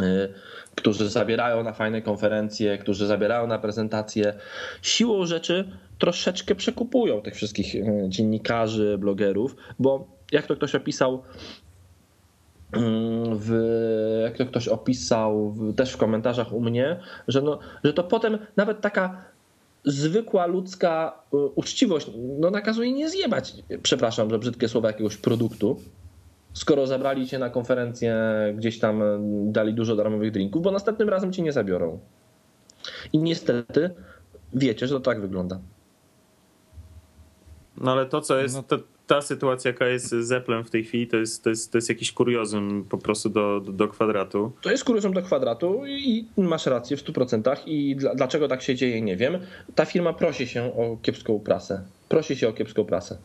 [0.00, 0.34] yy,
[0.74, 4.34] którzy zabierają na fajne konferencje, którzy zabierają na prezentacje,
[4.82, 11.22] siłą rzeczy troszeczkę przekupują tych wszystkich y, dziennikarzy, blogerów, bo jak to ktoś opisał,
[13.32, 13.50] w,
[14.22, 18.38] jak to ktoś opisał w, też w komentarzach u mnie, że, no, że to potem
[18.56, 19.24] nawet taka
[19.84, 25.80] zwykła ludzka y, uczciwość no, nakazuje nie zjebać, przepraszam za brzydkie słowa, jakiegoś produktu,
[26.52, 28.16] skoro zabrali cię na konferencję,
[28.56, 29.02] gdzieś tam
[29.52, 31.98] dali dużo darmowych drinków, bo następnym razem cię nie zabiorą.
[33.12, 33.90] I niestety
[34.54, 35.60] wiecie, że to tak wygląda.
[37.76, 38.78] No ale to, co jest, no to,
[39.10, 41.88] ta sytuacja, jaka jest z Applem w tej chwili, to jest, to jest, to jest
[41.88, 44.52] jakiś kuriozum po prostu do, do, do kwadratu.
[44.60, 48.74] To jest kuriozum do kwadratu i masz rację w 100% i dla, dlaczego tak się
[48.74, 49.38] dzieje, nie wiem.
[49.74, 51.84] Ta firma prosi się o kiepską prasę.
[52.08, 53.18] Prosi się o kiepską prasę.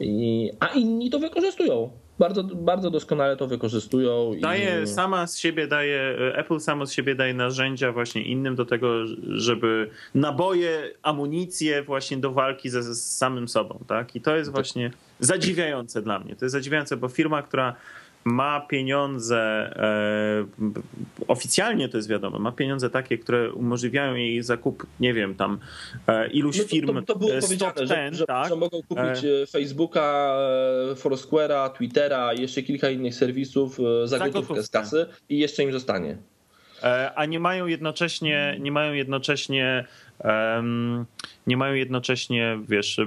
[0.00, 1.90] I, a inni to wykorzystują
[2.20, 4.32] bardzo, bardzo doskonale to wykorzystują.
[4.40, 4.86] Daje i...
[4.86, 9.90] sama z siebie daje, Apple samo z siebie daje narzędzia właśnie innym do tego, żeby
[10.14, 14.16] naboje, amunicję właśnie do walki ze, z samym sobą, tak?
[14.16, 14.90] I to jest właśnie
[15.20, 16.36] zadziwiające dla mnie.
[16.36, 17.76] To jest zadziwiające, bo firma, która
[18.24, 19.40] ma pieniądze,
[19.76, 20.46] e,
[21.28, 25.58] oficjalnie to jest wiadomo, ma pieniądze takie, które umożliwiają jej zakup, nie wiem, tam
[26.06, 26.94] e, iluś No to, firm.
[26.94, 28.48] to, to było e, powiedziane, top że, 10, że, tak?
[28.48, 30.36] że mogą kupić Facebooka,
[30.94, 35.72] Foursquare'a, Twittera i jeszcze kilka innych serwisów za, Za gotówkę z kasy i jeszcze im
[35.72, 36.16] zostanie.
[37.14, 39.84] A nie mają jednocześnie, nie mają jednocześnie,
[41.46, 43.00] nie mają jednocześnie, wiesz,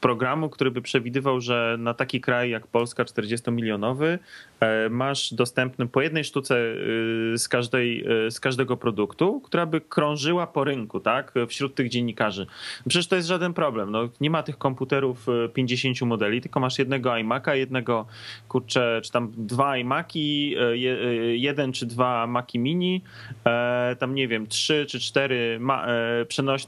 [0.00, 4.18] programu, który by przewidywał, że na taki kraj jak Polska 40-milionowy
[4.60, 9.80] e, masz dostępny po jednej sztuce y, z, każdej, y, z każdego produktu, która by
[9.80, 12.46] krążyła po rynku, tak, wśród tych dziennikarzy.
[12.88, 13.90] Przecież to jest żaden problem.
[13.90, 18.06] No, nie ma tych komputerów y, 50 modeli, tylko masz jednego iMac'a, jednego,
[18.48, 23.02] kurczę, czy tam dwa y, y, jeden czy dwa Maci Mini,
[23.46, 25.86] e, tam nie wiem, trzy czy cztery ma,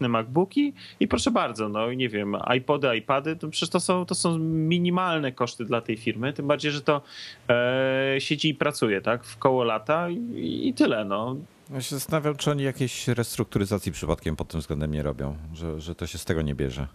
[0.01, 4.39] MacBooki i proszę bardzo, no nie wiem, iPody, iPady, to przecież to są, to są
[4.39, 7.03] minimalne koszty dla tej firmy, tym bardziej, że to
[7.49, 11.37] e, siedzi i pracuje, tak, w koło lata i, i tyle, no.
[11.71, 15.95] Ja się zastanawiam, czy oni jakiejś restrukturyzacji przypadkiem pod tym względem nie robią, że, że
[15.95, 16.87] to się z tego nie bierze.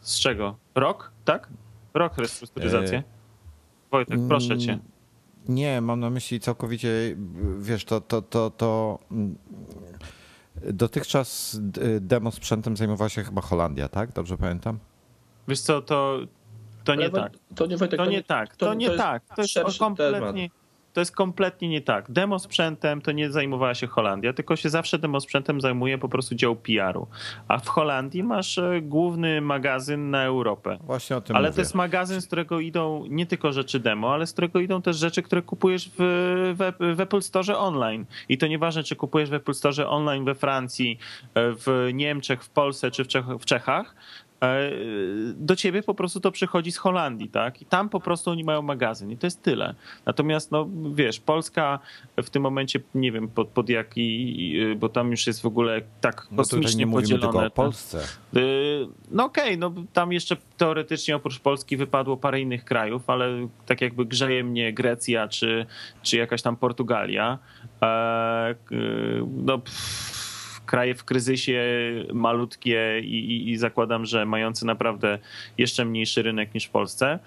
[0.00, 0.56] Z czego?
[0.74, 1.48] Rok, tak?
[1.94, 2.98] Rok restrukturyzację?
[2.98, 3.02] E,
[3.90, 4.78] Wojtek, proszę cię.
[5.48, 6.88] Nie, mam na myśli całkowicie,
[7.58, 9.36] wiesz, to, to, to, to mm,
[10.62, 14.12] dotychczas d- demo sprzętem zajmowała się chyba Holandia, tak?
[14.12, 14.78] Dobrze pamiętam?
[15.48, 16.18] Wiesz co, to,
[16.84, 17.32] to nie Ale tak.
[17.54, 19.22] To nie, Wojtek, To nie tak, to nie jest tak.
[19.36, 20.63] To jest kompletnie, temat.
[20.94, 22.10] To jest kompletnie nie tak.
[22.10, 26.34] Demo sprzętem to nie zajmowała się Holandia, tylko się zawsze demo sprzętem zajmuje po prostu
[26.34, 27.06] dział PR-u.
[27.48, 30.78] A w Holandii masz e, główny magazyn na Europę.
[30.80, 31.54] Właśnie o tym Ale mówię.
[31.54, 34.96] to jest magazyn, z którego idą nie tylko rzeczy demo, ale z którego idą też
[34.96, 38.06] rzeczy, które kupujesz w, w, w Apple Store online.
[38.28, 40.98] I to nieważne, czy kupujesz w Apple Store online we Francji,
[41.34, 43.94] e, w Niemczech, w Polsce czy w, Czech, w Czechach.
[44.42, 44.70] E,
[45.36, 47.62] Do ciebie po prostu to przychodzi z Holandii, tak?
[47.62, 49.74] I tam po prostu oni mają magazyn i to jest tyle.
[50.06, 51.78] Natomiast, no wiesz, Polska
[52.22, 56.26] w tym momencie, nie wiem pod, pod jaki, bo tam już jest w ogóle tak
[56.30, 57.46] No kosmicznie nie mówimy tylko podzielone.
[57.46, 58.00] o Polsce.
[58.36, 63.80] Y, No okej, no tam jeszcze teoretycznie oprócz Polski wypadło parę innych krajów, ale tak
[63.80, 65.66] jakby grzeje mnie Grecja czy,
[66.02, 67.38] czy jakaś tam Portugalia.
[67.82, 70.13] E, y, No, pff,
[70.66, 71.62] kraje w kryzysie
[72.12, 75.18] malutkie i, i, i zakładam, że mające naprawdę
[75.58, 77.18] jeszcze mniejszy rynek niż w Polsce.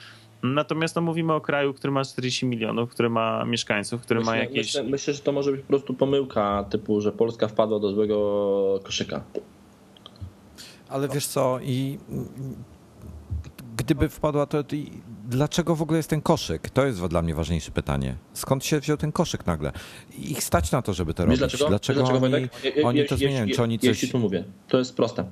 [0.44, 4.40] Natomiast no, mówimy o kraju, który ma 40 milionów, który ma mieszkańców, który ma Myślę,
[4.44, 4.58] jakieś.
[4.58, 8.80] myślę, myślę, że to może być po prostu pomyłka typu, że Polska wpadła do złego
[8.84, 9.24] koszyka.
[10.90, 11.98] Ale wiesz co, i
[13.78, 14.92] gdyby wpadła, to to i
[15.28, 16.70] dlaczego w ogóle jest ten koszyk?
[16.70, 18.16] To jest dla mnie ważniejsze pytanie.
[18.34, 19.72] Skąd się wziął ten koszyk nagle?
[20.20, 21.40] Ich stać na to, żeby to robić.
[21.40, 21.68] dlaczego?
[21.68, 22.52] Dlaczego, Wiesz, oni, Wojtek?
[22.84, 23.40] Oni to zmieniają?
[23.46, 24.12] jeśli- Czy oni Jeśli coś...
[24.12, 25.26] tu mówię, to jest proste.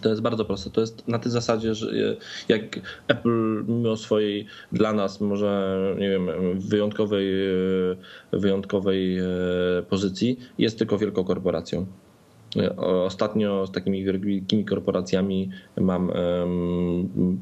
[0.00, 0.70] To jest bardzo proste.
[0.70, 2.16] To jest na tej zasadzie, że
[2.48, 2.62] jak
[3.08, 6.28] Apple mimo swojej dla nas może, nie wiem,
[6.60, 7.48] wyjątkowej,
[8.32, 9.24] e, wyjątkowej e,
[9.88, 11.86] pozycji, jest tylko wielką korporacją.
[12.76, 16.12] Ostatnio z takimi wielkimi korporacjami mam,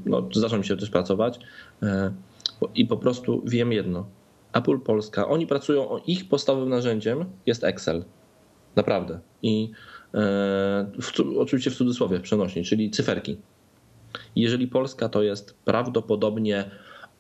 [0.07, 1.41] no, zacząłem się też pracować
[1.83, 2.13] e,
[2.75, 4.07] i po prostu wiem jedno.
[4.53, 8.05] Apple Polska, oni pracują, ich podstawowym narzędziem jest Excel.
[8.77, 9.21] Naprawdę.
[9.43, 9.71] I
[10.15, 10.19] e,
[11.01, 13.37] w, oczywiście w cudzysłowie przenośni, czyli cyferki.
[14.37, 16.71] Jeżeli Polska to jest prawdopodobnie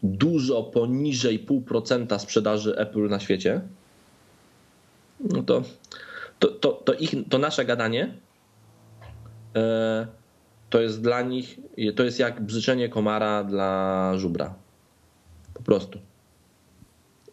[0.02, 3.60] dużo poniżej 0,5% sprzedaży Apple na świecie,
[5.20, 5.62] no to,
[6.38, 8.14] to, to, to, ich, to nasze gadanie
[9.56, 10.06] e,
[10.70, 11.58] to jest dla nich,
[11.96, 14.54] to jest jak bzyczenie komara dla żubra.
[15.54, 15.98] Po prostu.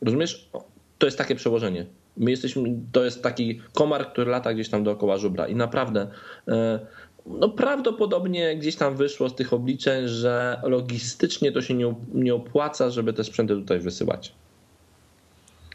[0.01, 0.49] Rozumiesz?
[0.97, 1.85] To jest takie przełożenie.
[2.17, 6.07] My jesteśmy, to jest taki komar, który lata gdzieś tam dookoła żubra i naprawdę
[6.47, 6.79] e,
[7.25, 13.13] no prawdopodobnie gdzieś tam wyszło z tych obliczeń, że logistycznie to się nie opłaca, żeby
[13.13, 14.33] te sprzęty tutaj wysyłać.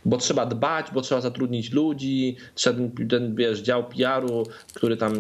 [0.05, 5.13] Bo trzeba dbać, bo trzeba zatrudnić ludzi, trzeba ten, ten wiesz, dział PR-u, który tam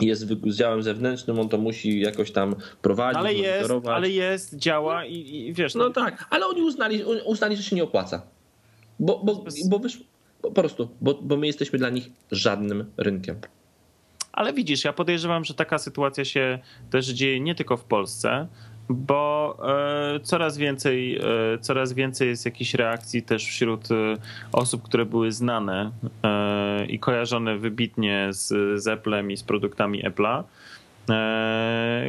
[0.00, 5.04] jest z działem zewnętrznym, on to musi jakoś tam prowadzić, Ale jest, ale jest, działa
[5.04, 8.22] i, i wiesz, No tak, ale oni uznali, uznali że się nie opłaca.
[9.00, 9.98] Bo, bo, bo, wysz,
[10.42, 13.36] po prostu, bo, bo my jesteśmy dla nich żadnym rynkiem.
[14.32, 16.58] Ale widzisz, ja podejrzewam, że taka sytuacja się
[16.90, 18.48] też dzieje nie tylko w Polsce,
[18.90, 19.56] bo
[20.16, 21.22] e, coraz więcej, e,
[21.60, 24.16] coraz więcej jest jakichś reakcji też wśród e,
[24.52, 25.90] osób, które były znane
[26.88, 28.48] i kojarzone wybitnie z,
[28.82, 30.42] z Apple'em i z produktami Apple'a,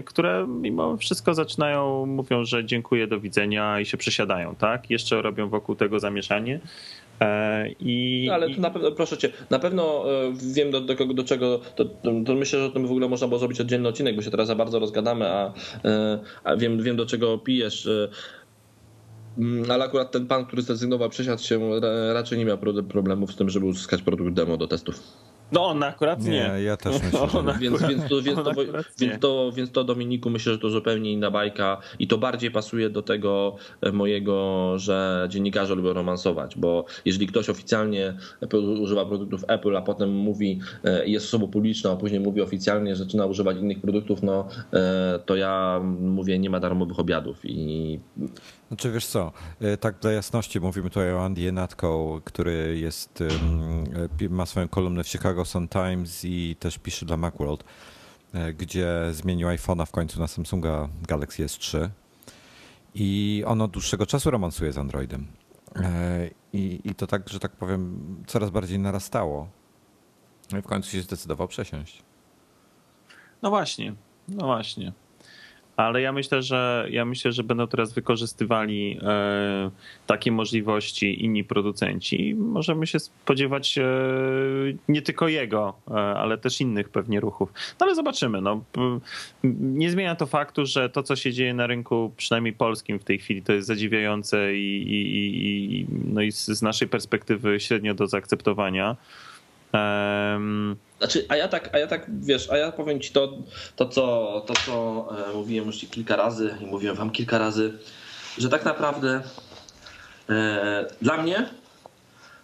[0.05, 4.89] które mimo wszystko zaczynają, mówią, że dziękuję, do widzenia i się przesiadają, tak?
[4.89, 6.59] Jeszcze robią wokół tego zamieszanie.
[7.21, 10.95] E, I, No, ale tu na pewno, proszę cię, na pewno e, wiem do, do,
[11.05, 13.87] do czego, to, to, to myślę, że o tym w ogóle można było zrobić oddzielny
[13.87, 15.53] odcinek, bo się teraz za bardzo rozgadamy, a,
[15.85, 17.89] e, a wiem, wiem do czego pijesz.
[19.37, 21.69] Mm, ale akurat ten pan, który zrezygnował, przesiadł się,
[22.13, 22.57] raczej nie miał
[22.89, 24.99] problemów z tym, żeby uzyskać produkt demo do testów.
[25.51, 26.31] No on akurat nie.
[26.31, 27.19] Nie, ja też myślę.
[27.59, 28.53] Więc, więc, to, więc, to,
[28.99, 32.89] więc, to, więc to Dominiku myślę, że to zupełnie inna bajka i to bardziej pasuje
[32.89, 38.13] do tego e, mojego, że dziennikarze lubią romansować, bo jeżeli ktoś oficjalnie
[38.81, 43.03] używa produktów Apple, a potem mówi, e, jest osobą publiczną, a później mówi oficjalnie, że
[43.03, 47.99] zaczyna używać innych produktów, no e, to ja mówię, nie ma darmowych obiadów i
[48.71, 49.31] znaczy wiesz co,
[49.61, 53.23] e, tak dla jasności mówimy tutaj o Andy Natko, który jest,
[54.21, 57.63] e, ma swoją kolumnę w Chicago Sun Times i też pisze dla Macworld,
[58.33, 61.89] e, gdzie zmienił iPhone'a w końcu na Samsunga Galaxy S3
[62.95, 65.27] i on od dłuższego czasu romansuje z Androidem.
[66.53, 69.47] I, I to tak, że tak powiem, coraz bardziej narastało.
[70.51, 72.03] No I w końcu się zdecydował przesiąść.
[73.41, 73.95] No właśnie,
[74.27, 74.93] no właśnie
[75.81, 79.71] ale ja myślę, że ja myślę, że będą teraz wykorzystywali e,
[80.07, 82.35] takie możliwości inni producenci.
[82.35, 83.83] Możemy się spodziewać e,
[84.87, 87.53] nie tylko jego, e, ale też innych pewnie ruchów.
[87.79, 88.41] No ale zobaczymy.
[88.41, 88.63] No.
[89.61, 93.19] Nie zmienia to faktu, że to, co się dzieje na rynku, przynajmniej polskim w tej
[93.19, 98.95] chwili, to jest zadziwiające i, i, i, no i z naszej perspektywy średnio do zaakceptowania.
[99.73, 103.37] Um, znaczy, a ja tak, a ja tak, wiesz, a ja powiem ci to,
[103.75, 107.73] to, co, to, co e, mówiłem już kilka razy i mówiłem wam kilka razy,
[108.37, 109.21] że tak naprawdę
[110.29, 111.49] e, dla mnie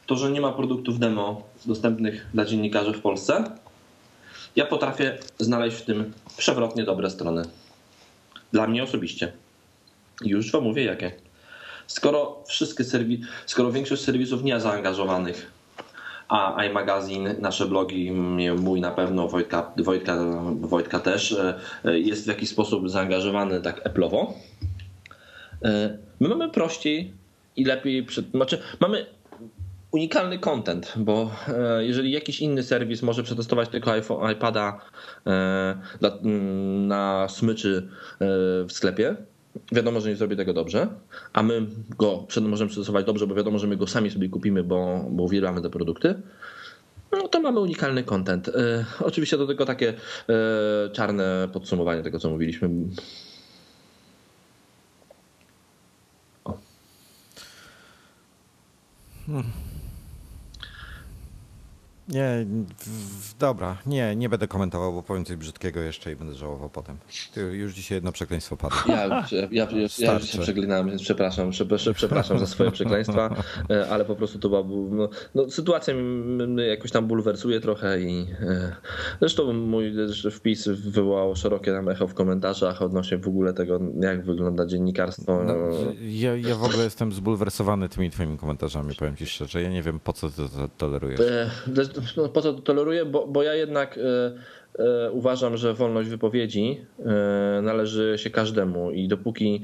[0.05, 3.43] to, że nie ma produktów demo dostępnych dla dziennikarzy w Polsce,
[4.55, 7.41] ja potrafię znaleźć w tym przewrotnie dobre strony.
[8.51, 9.33] Dla mnie osobiście.
[10.21, 11.11] Już wam mówię jakie.
[11.87, 15.56] Skoro wszystkie serwi- skoro większość serwisów nie zaangażowanych
[16.29, 18.11] a iMagazine, nasze blogi,
[18.57, 20.17] mój na pewno, Wojtka, Wojtka,
[20.61, 21.31] Wojtka też,
[21.85, 24.33] e, jest w jakiś sposób zaangażowany tak Apple'owo.
[25.63, 27.13] E, my mamy prościej
[27.55, 29.05] i lepiej, przed, znaczy mamy
[29.91, 33.91] unikalny content, bo e, jeżeli jakiś inny serwis może przetestować tylko
[34.31, 34.81] iPada
[36.87, 37.89] na smyczy
[38.19, 39.15] w sklepie,
[39.71, 40.87] wiadomo, że nie zrobi tego dobrze,
[41.33, 41.65] a my
[41.97, 45.61] go możemy przystosować dobrze, bo wiadomo, że my go sami sobie kupimy, bo, bo uwielbiamy
[45.61, 46.15] te produkty,
[47.11, 48.47] no to mamy unikalny content.
[48.49, 49.93] E, oczywiście do tego takie
[50.29, 52.69] e, czarne podsumowanie tego, co mówiliśmy.
[56.45, 56.57] O.
[59.25, 59.66] Hmm.
[62.07, 62.45] Nie,
[63.39, 66.97] dobra, nie, nie będę komentował, bo powiem coś brzydkiego jeszcze i będę żałował potem.
[67.33, 68.79] Ty, już dzisiaj jedno przekleństwo padło.
[68.87, 69.67] Ja, ja, ja,
[69.99, 71.51] ja już się przeklinałem, więc przepraszam,
[71.95, 73.35] przepraszam za swoje przekleństwa,
[73.69, 78.27] e, ale po prostu to była, no, no, sytuacja mnie jakoś tam bulwersuje trochę i
[78.41, 78.75] e,
[79.19, 79.93] zresztą mój
[80.31, 85.43] wpis wywołał szerokie tam echo w komentarzach odnośnie w ogóle tego, jak wygląda dziennikarstwo.
[85.43, 85.53] No,
[86.01, 89.61] ja, ja w ogóle jestem zbulwersowany tymi twoimi komentarzami, powiem ci szczerze.
[89.61, 91.19] Ja nie wiem, po co ty to tolerujesz.
[92.33, 97.61] Po co to toleruję, bo, bo ja jednak e, e, uważam, że wolność wypowiedzi e,
[97.61, 99.63] należy się każdemu i dopóki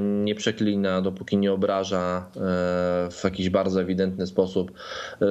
[0.00, 2.30] nie przeklina, dopóki nie obraża
[3.10, 4.72] w jakiś bardzo ewidentny sposób,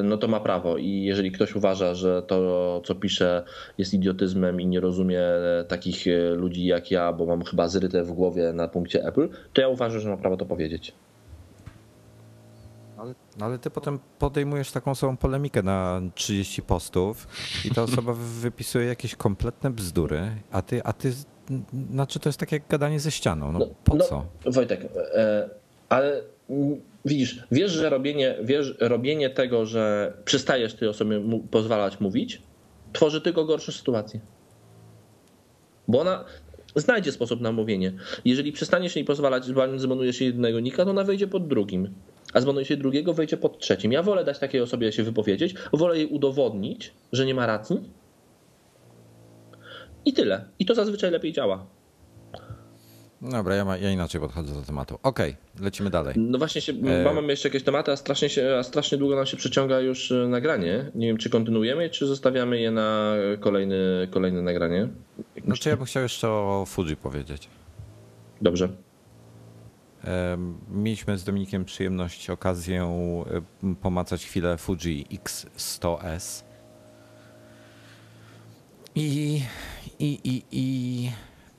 [0.03, 0.77] no to ma prawo.
[0.77, 3.43] I jeżeli ktoś uważa, że to, co pisze,
[3.77, 5.21] jest idiotyzmem i nie rozumie
[5.67, 6.05] takich
[6.35, 9.99] ludzi jak ja, bo mam chyba zryte w głowie na punkcie Apple, to ja uważam,
[9.99, 10.93] że ma prawo to powiedzieć.
[13.03, 17.27] Ale, no ale ty potem podejmujesz taką samą polemikę na 30 postów
[17.65, 21.13] i ta osoba wypisuje jakieś kompletne bzdury, a ty, a ty
[21.91, 23.51] znaczy to jest takie jak gadanie ze ścianą.
[23.51, 24.25] No, no po no, co?
[24.45, 25.49] Wojtek, e,
[25.89, 26.21] ale
[27.05, 31.21] widzisz, wiesz, że robienie, wiesz, robienie tego, że przestajesz tej osobie
[31.51, 32.41] pozwalać mówić,
[32.93, 34.19] tworzy tylko gorszą sytuację.
[35.87, 36.25] Bo ona
[36.75, 37.93] znajdzie sposób na mówienie.
[38.25, 41.93] Jeżeli przestaniesz jej pozwalać, zbanujesz jednego nika, to ona wejdzie pod drugim
[42.33, 43.91] a zbanuje się drugiego, wejdzie pod trzecim.
[43.91, 47.77] Ja wolę dać takiej osobie się wypowiedzieć, wolę jej udowodnić, że nie ma racji
[50.05, 50.45] i tyle.
[50.59, 51.65] I to zazwyczaj lepiej działa.
[53.31, 54.99] Dobra, ja, ma, ja inaczej podchodzę do tematu.
[55.03, 56.15] Okej, okay, lecimy dalej.
[56.17, 57.13] No właśnie, się, e...
[57.13, 60.27] mamy jeszcze jakieś tematy, a strasznie, się, a strasznie długo nam się przeciąga już e,
[60.27, 60.91] nagranie.
[60.95, 64.87] Nie wiem, czy kontynuujemy, czy zostawiamy je na kolejny, kolejne nagranie.
[65.45, 67.49] Znaczy ja bym chciał jeszcze o Fuji powiedzieć.
[68.41, 68.69] Dobrze.
[70.69, 72.95] Mieliśmy z Dominikiem przyjemność, okazję
[73.81, 76.43] pomacać chwilę Fuji X100S.
[78.95, 79.41] I,
[79.99, 81.09] i, i, i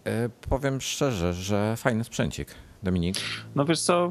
[0.04, 2.54] e, powiem szczerze, że fajny sprzęcik.
[2.82, 3.16] Dominik?
[3.54, 4.10] No wiesz co,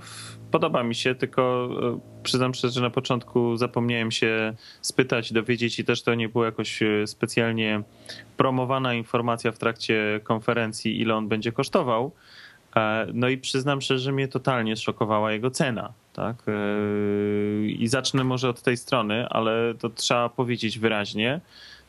[0.51, 5.85] podoba mi się, tylko e, przyznam szczerze, że na początku zapomniałem się spytać, dowiedzieć i
[5.85, 7.84] też to nie była jakoś e, specjalnie
[8.38, 12.11] promowana informacja w trakcie konferencji, ile on będzie kosztował.
[13.13, 15.93] No i przyznam szczerze, że mnie totalnie zszokowała jego cena.
[16.13, 16.35] Tak?
[17.67, 21.41] I zacznę może od tej strony, ale to trzeba powiedzieć wyraźnie.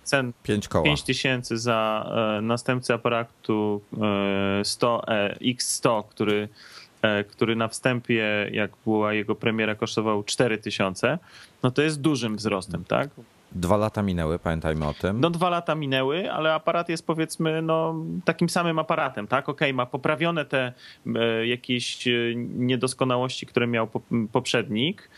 [0.02, 0.85] Cen 5 koła.
[0.85, 2.11] 5 tysięcy za
[2.43, 3.81] następcę aparatu
[4.62, 5.02] 100,
[5.40, 6.48] X100, który
[7.05, 11.19] E, który na wstępie, jak była jego premiera, kosztował 4 tysiące,
[11.62, 13.09] no to jest dużym wzrostem, tak?
[13.55, 15.20] Dwa lata minęły, pamiętajmy o tym.
[15.20, 17.94] No dwa lata minęły, ale aparat jest powiedzmy no,
[18.24, 19.48] takim samym aparatem, tak?
[19.48, 20.72] Okej, okay, ma poprawione te
[21.16, 23.89] e, jakieś e, niedoskonałości, które miał
[24.32, 25.10] poprzednik,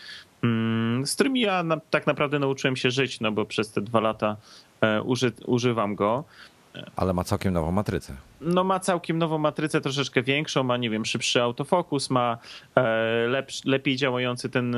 [0.43, 4.37] mm, z którymi ja tak naprawdę nauczyłem się żyć, no bo przez te dwa lata
[4.81, 6.25] e, uży, używam go.
[6.97, 8.17] Ale ma całkiem nową matrycę.
[8.41, 12.39] No ma całkiem nową matrycę, troszeczkę większą, ma, nie wiem, szybszy autofokus, ma
[12.75, 12.83] e,
[13.29, 14.77] lepsz, lepiej działający ten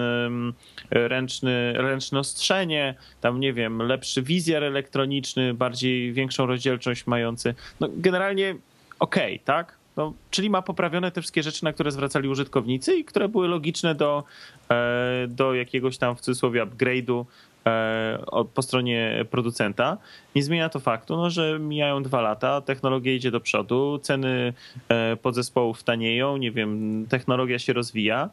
[0.91, 7.55] ręczny, ręczne ostrzenie, tam, nie wiem, lepszy wizjer elektroniczny, bardziej większą rozdzielczość mający.
[7.81, 8.57] No generalnie
[8.99, 9.78] okej, okay, tak?
[9.99, 13.95] No, czyli ma poprawione te wszystkie rzeczy, na które zwracali użytkownicy i które były logiczne
[13.95, 14.25] do,
[14.71, 17.25] e, do jakiegoś tam w cudzysłowie upgrade'u
[17.69, 19.97] E, po stronie producenta.
[20.35, 24.53] Nie zmienia to faktu, no, że mijają dwa lata, technologia idzie do przodu, ceny
[24.89, 28.31] e, podzespołów tanieją, nie wiem, technologia się rozwija,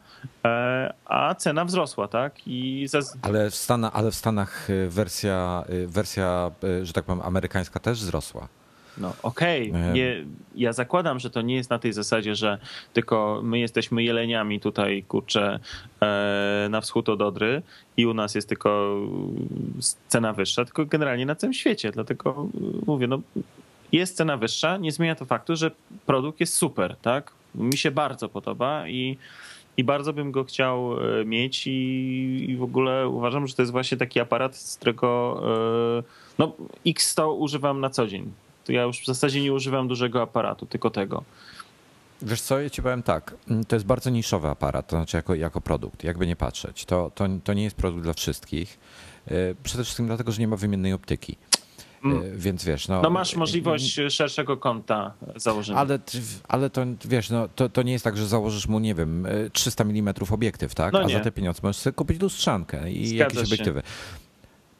[1.04, 2.34] a cena wzrosła, tak?
[2.46, 3.18] I zaz...
[3.22, 6.50] ale, w Stanach, ale w Stanach wersja, wersja,
[6.82, 8.48] że tak powiem, amerykańska też wzrosła.
[8.98, 10.26] No okej, okay.
[10.54, 12.58] ja zakładam, że to nie jest na tej zasadzie, że
[12.92, 15.58] tylko my jesteśmy jeleniami tutaj, kurczę,
[16.02, 17.62] e, na wschód od Odry
[17.96, 18.96] i u nas jest tylko
[20.08, 21.92] cena wyższa, tylko generalnie na całym świecie.
[21.92, 22.48] Dlatego
[22.86, 23.20] mówię, no
[23.92, 25.70] jest cena wyższa, nie zmienia to faktu, że
[26.06, 27.32] produkt jest super, tak?
[27.54, 29.18] Mi się bardzo podoba i
[29.76, 33.72] i bardzo bym go chciał e, mieć i, i, w ogóle uważam, że to jest
[33.72, 35.40] właśnie taki aparat, z którego
[35.98, 36.02] e,
[36.38, 36.52] no,
[36.86, 38.32] X100 używam na co dzień
[38.66, 41.22] to ja już w zasadzie nie używam dużego aparatu, tylko tego.
[42.22, 45.34] Wiesz co, ja ci powiem tak, mm, to jest bardzo niszowy aparat, to znaczy jako,
[45.34, 46.84] jako produkt, jakby nie patrzeć.
[46.84, 48.78] To, to, to nie jest produkt dla wszystkich.
[49.26, 49.32] E,
[49.62, 51.36] przede wszystkim dlatego, że nie ma wymiennej optyki.
[52.04, 52.38] E, mm.
[52.38, 53.02] Więc wiesz, no.
[53.02, 55.78] No masz e, możliwość szerszego konta założenia.
[55.78, 55.98] Ale,
[56.48, 59.84] ale to wiesz, no, to, to nie jest tak, że założysz mu, nie wiem, 300
[59.84, 60.92] mm obiektyw, tak?
[60.92, 63.82] No A za te pieniądze możesz sobie kupić lustrzankę i Zgadza jakieś obiektywy.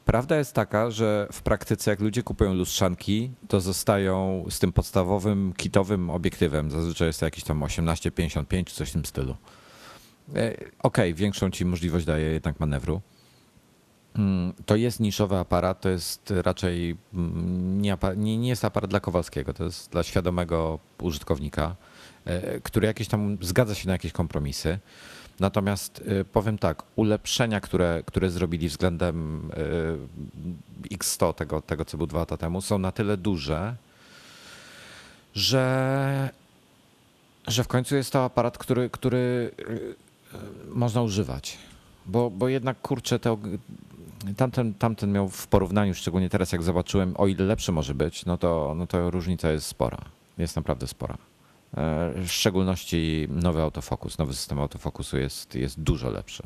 [0.07, 5.53] Prawda jest taka, że w praktyce jak ludzie kupują lustrzanki, to zostają z tym podstawowym
[5.57, 6.71] kitowym obiektywem.
[6.71, 9.37] Zazwyczaj jest to jakiś tam 18-55 czy coś w tym stylu.
[10.35, 13.01] E, okej, okay, większą ci możliwość daje jednak manewru.
[14.17, 19.55] Mm, to jest niszowy aparat, to jest raczej mm, nie, nie, jest aparat dla Kowalskiego,
[19.55, 21.77] to jest dla świadomego użytkownika,
[22.25, 24.79] e, który jakieś tam zgadza się na jakieś kompromisy.
[25.41, 29.51] Natomiast y, powiem tak, ulepszenia, które, które zrobili względem
[30.91, 33.77] y, X100, tego, tego co był dwa lata temu, są na tyle duże,
[35.35, 36.31] że,
[37.47, 39.95] że w końcu jest to aparat, który, który y,
[40.69, 41.59] można używać.
[42.07, 43.37] Bo, bo jednak kurczę, te,
[44.37, 48.37] tamten, tamten miał w porównaniu, szczególnie teraz jak zobaczyłem, o ile lepszy może być, no
[48.37, 49.99] to, no to różnica jest spora.
[50.39, 51.19] Jest naprawdę spora.
[51.75, 56.43] E, w szczególności nowy autofokus, nowy system autofokusu jest, jest dużo lepszy.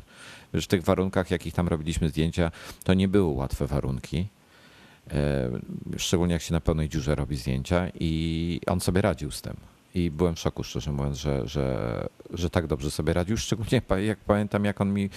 [0.53, 2.51] w tych warunkach, jakich tam robiliśmy zdjęcia,
[2.83, 4.27] to nie były łatwe warunki.
[5.11, 5.49] E,
[5.97, 9.57] szczególnie jak się na pełnej dziurze robi zdjęcia i on sobie radził z tym.
[9.95, 13.37] I byłem w szoku, szczerze mówiąc, że, że, że tak dobrze sobie radził.
[13.37, 15.09] Szczególnie jak pamiętam, jak on mi e,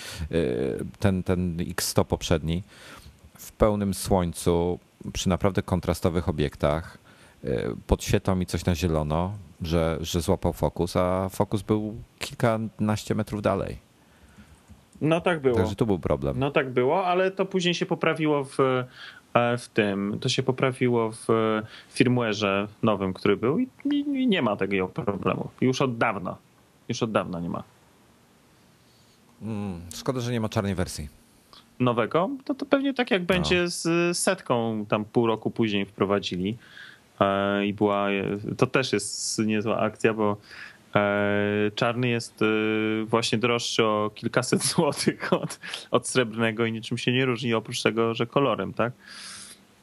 [0.99, 2.63] ten, ten X100 poprzedni
[3.39, 4.79] w pełnym słońcu,
[5.13, 6.99] przy naprawdę kontrastowych obiektach,
[7.87, 13.79] podświetlał mi coś na zielono, że, że złapał fokus, a fokus był kilkanaście metrów dalej.
[15.01, 15.57] No tak było.
[15.57, 16.39] Także tu był problem.
[16.39, 18.61] No tak było, ale to później się poprawiło w,
[19.35, 20.19] e, w tym.
[20.21, 21.27] To się poprawiło w
[21.97, 25.49] firmware'ze nowym, który był i, i nie ma takiego problemu.
[25.61, 26.37] Już od dawna.
[26.89, 27.63] Już od dawna nie ma.
[29.43, 31.09] Mm, szkoda, że nie ma czarnej wersji.
[31.81, 32.31] Nowego?
[32.45, 33.27] To, to pewnie tak jak no.
[33.27, 36.57] będzie z setką tam pół roku później wprowadzili.
[37.20, 38.09] E, i była,
[38.57, 40.36] to też jest niezła akcja, bo
[40.95, 42.47] e, czarny jest e,
[43.05, 45.61] właśnie droższy o kilkaset złotych od,
[45.91, 48.93] od srebrnego i niczym się nie różni, oprócz tego, że kolorem, tak?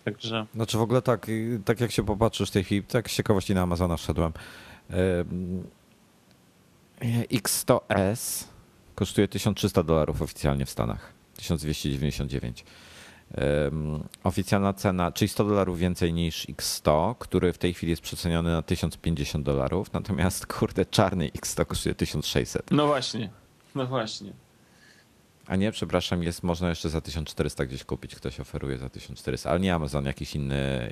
[0.05, 0.45] Także...
[0.55, 1.27] Znaczy w ogóle tak,
[1.65, 4.31] tak jak się popatrzysz w tej chwili, tak z ciekawości na Amazona wszedłem.
[7.31, 8.43] X100S
[8.95, 11.13] kosztuje 1300 dolarów oficjalnie w Stanach.
[11.35, 12.65] 1299
[14.23, 18.61] oficjalna cena, czyli 100 dolarów więcej niż X100, który w tej chwili jest przeceniony na
[18.61, 22.71] 1050 dolarów, natomiast kurde, czarny X100 kosztuje 1600.
[22.71, 23.29] No właśnie,
[23.75, 24.33] no właśnie.
[25.47, 29.59] A nie, przepraszam, jest można jeszcze za 1400 gdzieś kupić, ktoś oferuje za 1400, ale
[29.59, 30.89] nie Amazon, jakiś inny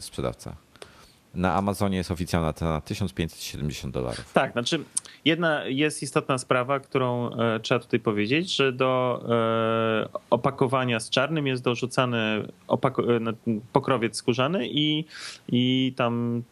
[0.00, 0.56] sprzedawca.
[1.36, 4.32] Na Amazonie jest oficjalna cena 1570 dolarów.
[4.32, 4.84] Tak, znaczy
[5.24, 11.46] jedna jest istotna sprawa, którą e, trzeba tutaj powiedzieć, że do e, opakowania z czarnym
[11.46, 12.46] jest dorzucany e,
[13.72, 15.04] pokrowiec skórzany i,
[15.48, 16.42] i tam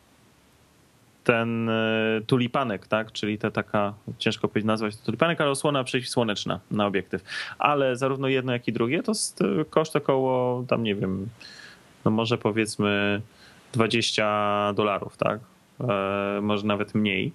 [1.24, 1.70] ten
[2.26, 3.12] tulipanek, tak?
[3.12, 7.24] czyli ta taka, ciężko powiedzieć nazwać to tulipanek, ale osłona przeciwsłoneczna na obiektyw.
[7.58, 9.40] Ale zarówno jedno, jak i drugie to jest
[9.70, 11.28] koszt około, tam nie wiem,
[12.04, 13.20] no może powiedzmy
[13.74, 15.40] 20 dolarów, tak?
[15.80, 17.32] E, może nawet mniej.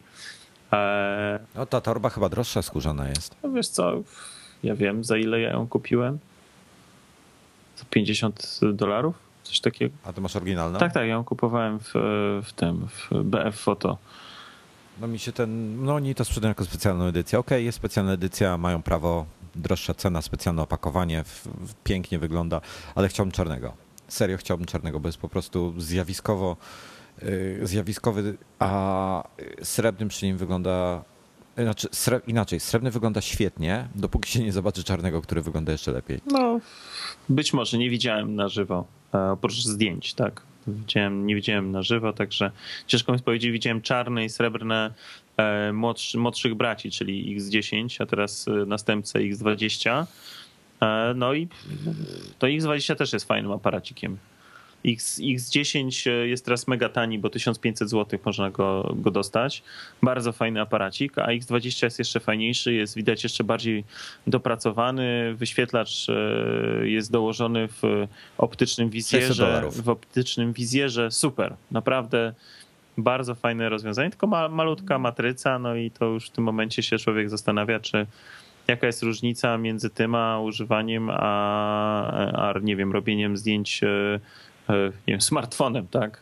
[0.73, 1.39] E...
[1.55, 3.35] No ta torba chyba droższa skórzana jest.
[3.43, 3.93] No wiesz co,
[4.63, 6.19] ja wiem za ile ja ją kupiłem.
[7.75, 9.15] Za 50 dolarów?
[9.43, 9.95] Coś takiego.
[10.03, 10.79] A to masz oryginalną?
[10.79, 11.91] Tak, tak, ja ją kupowałem w,
[12.43, 13.97] w tym, w BF Photo.
[15.01, 17.39] No mi się ten, no oni to sprzedają jako specjalną edycję.
[17.39, 19.25] Okej, okay, jest specjalna edycja, mają prawo,
[19.55, 21.23] droższa cena, specjalne opakowanie,
[21.83, 22.61] pięknie wygląda,
[22.95, 23.73] ale chciałbym czarnego.
[24.09, 26.57] Serio chciałbym czarnego, bo jest po prostu zjawiskowo
[27.21, 29.23] yy, zjawiskowy, a
[29.63, 31.03] srebrnym przy nim wygląda
[31.63, 36.19] znaczy, sre, inaczej, srebrny wygląda świetnie, dopóki się nie zobaczy czarnego, który wygląda jeszcze lepiej.
[36.25, 36.59] No,
[37.29, 38.85] być może nie widziałem na żywo.
[39.13, 40.41] E, oprócz zdjęć, tak.
[40.67, 42.51] Widziałem, nie widziałem na żywo, także
[42.87, 44.93] ciężko mi powiedzieć, widziałem czarne i srebrne
[45.37, 50.05] e, młodszy, młodszych braci, czyli X10, a teraz e, następcę X20.
[51.15, 51.47] No i
[52.39, 54.17] to X20 też jest fajnym aparacikiem.
[54.85, 59.63] X, X10 jest teraz mega tani, bo 1500 zł można go, go dostać.
[60.01, 63.83] Bardzo fajny aparacik, a X20 jest jeszcze fajniejszy, jest widać jeszcze bardziej
[64.27, 65.35] dopracowany.
[65.35, 68.07] Wyświetlacz e, jest dołożony w
[68.37, 69.63] optycznym wizjerze.
[69.71, 72.33] W optycznym wizjerze super, naprawdę
[72.97, 76.97] bardzo fajne rozwiązanie, tylko ma, malutka matryca, no i to już w tym momencie się
[76.97, 78.05] człowiek zastanawia, czy
[78.71, 84.19] jaka jest różnica między tym a używaniem, a, a nie wiem, robieniem zdjęć e,
[84.69, 86.21] E, nie wiem, smartfonem, tak?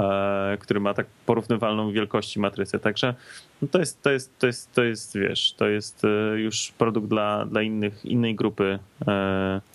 [0.00, 2.78] E, który ma tak porównywalną wielkości matrycę.
[2.78, 3.14] Także
[3.62, 6.02] no to, jest, to, jest, to, jest, to jest, wiesz, to jest
[6.36, 8.78] już produkt dla, dla innych, innej grupy.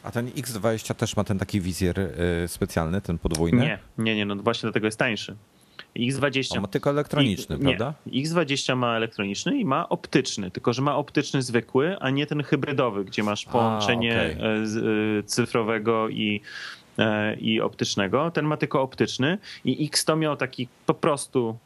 [0.03, 2.09] A ten X20 też ma ten taki wizjer
[2.47, 3.61] specjalny, ten podwójny?
[3.61, 5.35] Nie, nie, nie, no właśnie dlatego jest tańszy.
[5.95, 6.55] X20.
[6.55, 7.93] On ma tylko elektroniczny, I, prawda?
[8.05, 8.23] Nie.
[8.23, 13.05] X20 ma elektroniczny i ma optyczny, tylko że ma optyczny zwykły, a nie ten hybrydowy,
[13.05, 15.23] gdzie masz połączenie a, okay.
[15.25, 16.41] cyfrowego i
[16.97, 18.31] E, i optycznego.
[18.31, 21.57] Ten ma tylko optyczny i X100 miał taki po prostu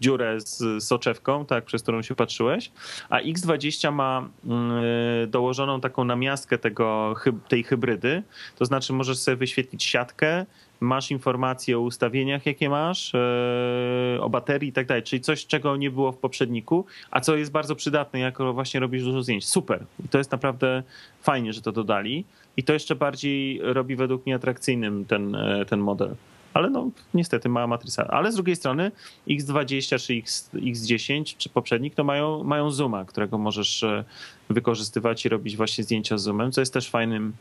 [0.00, 2.70] dziurę z soczewką, tak, przez którą się patrzyłeś,
[3.08, 7.14] a X20 ma mm, dołożoną taką namiastkę tego,
[7.48, 8.22] tej hybrydy,
[8.58, 10.46] to znaczy możesz sobie wyświetlić siatkę,
[10.80, 15.76] masz informacje o ustawieniach, jakie masz, e, o baterii i tak dalej, czyli coś, czego
[15.76, 19.48] nie było w poprzedniku, a co jest bardzo przydatne, jak właśnie robisz dużo zdjęć.
[19.48, 19.84] Super.
[20.04, 20.82] I to jest naprawdę
[21.22, 22.24] fajnie, że to dodali
[22.56, 26.14] i to jeszcze bardziej robi według mnie atrakcyjnym ten, e, ten model.
[26.56, 28.06] Ale no, niestety mała matryca.
[28.08, 28.92] Ale z drugiej strony
[29.28, 34.04] X20 czy X, X10 czy poprzednik to mają, mają zooma, którego możesz e,
[34.50, 37.32] wykorzystywać i robić właśnie zdjęcia zoomem, co jest też fajnym,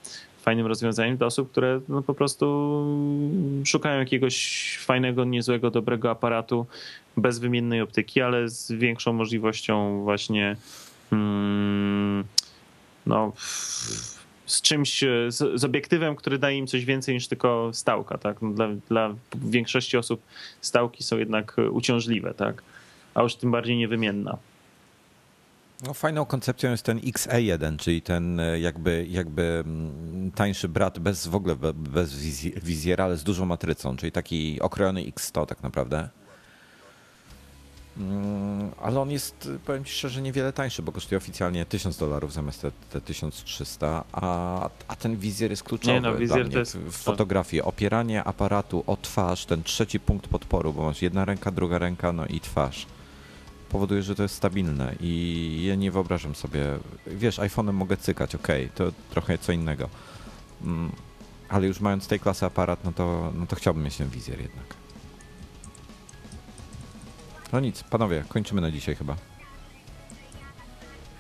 [0.42, 2.46] fajnym rozwiązaniem dla osób, które no po prostu
[3.66, 6.66] szukają jakiegoś fajnego, niezłego, dobrego aparatu
[7.18, 10.56] bez wymiennej optyki, ale z większą możliwością właśnie
[11.12, 12.24] mm,
[13.06, 13.34] no
[14.46, 18.18] z czymś, z, z, obiektywem, który daje im coś więcej niż tylko stałka.
[18.18, 18.42] Tak?
[18.42, 20.22] No dla, dla większości osób
[20.62, 22.64] stałki są jednak uciążliwe, tak?
[23.16, 24.38] a już tym bardziej niewymienna.
[25.84, 31.28] No, fajną koncepcją jest ten XE1, czyli ten e, jakby, jakby mm, tańszy brat bez
[31.28, 32.16] w ogóle bez
[32.64, 36.10] wizjera, ale z dużą matrycą, czyli taki okrojony X100 tak naprawdę.
[37.98, 42.62] Mm, ale on jest, powiem Ci szczerze, niewiele tańszy, bo kosztuje oficjalnie 1000 dolarów zamiast
[42.62, 46.78] te, te 1300, a, a ten wizjer jest kluczowy Nie, no, wizjer to jest...
[46.78, 47.62] w fotografii.
[47.62, 52.26] Opieranie aparatu o twarz, ten trzeci punkt podporu, bo masz jedna ręka, druga ręka, no
[52.26, 52.88] i twarz
[53.70, 56.62] powoduje, że to jest stabilne i ja nie wyobrażam sobie,
[57.08, 59.90] wiesz, iPhone'em mogę cykać, ok, to trochę co innego,
[60.64, 60.92] mm,
[61.50, 64.85] ale już mając tej klasy aparat, no to, no to chciałbym mieć ten wizjer jednak.
[67.56, 69.16] No nic, panowie, kończymy na dzisiaj chyba.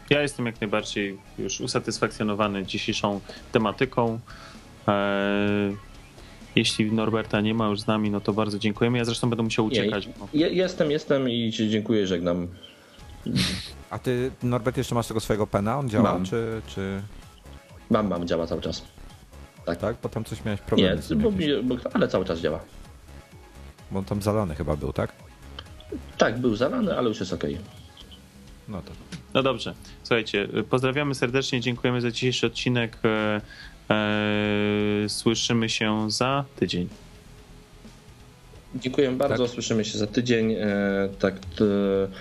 [0.09, 3.19] Ja jestem jak najbardziej już usatysfakcjonowany dzisiejszą
[3.51, 4.19] tematyką.
[4.87, 5.77] Eee,
[6.55, 8.97] jeśli Norberta nie ma już z nami, no to bardzo dziękujemy.
[8.97, 10.09] Ja zresztą będę musiał uciekać.
[10.33, 12.47] Nie, jestem, jestem i ci dziękuję, żegnam.
[13.89, 15.79] A ty, Norbert, jeszcze masz tego swojego pena?
[15.79, 16.25] On działa, mam.
[16.25, 17.01] czy, czy...
[17.89, 18.85] Mam, mam, działa cały czas.
[19.65, 19.95] Tak, tak?
[19.97, 20.99] Potem coś miałeś problem.
[21.09, 21.31] Nie, bo,
[21.63, 22.59] bo, ale cały czas działa.
[23.91, 25.24] Bo on tam zalany chyba był, tak?
[26.17, 27.43] Tak, był zalany, ale już jest ok.
[28.67, 28.91] No to.
[29.33, 29.73] No dobrze.
[30.03, 32.97] Słuchajcie, pozdrawiamy serdecznie, dziękujemy za dzisiejszy odcinek.
[33.05, 33.41] E,
[33.89, 36.89] e, słyszymy się za tydzień.
[38.75, 39.53] Dziękuję bardzo, tak?
[39.53, 40.51] słyszymy się za tydzień.
[40.51, 40.67] E,
[41.19, 41.65] tak, to,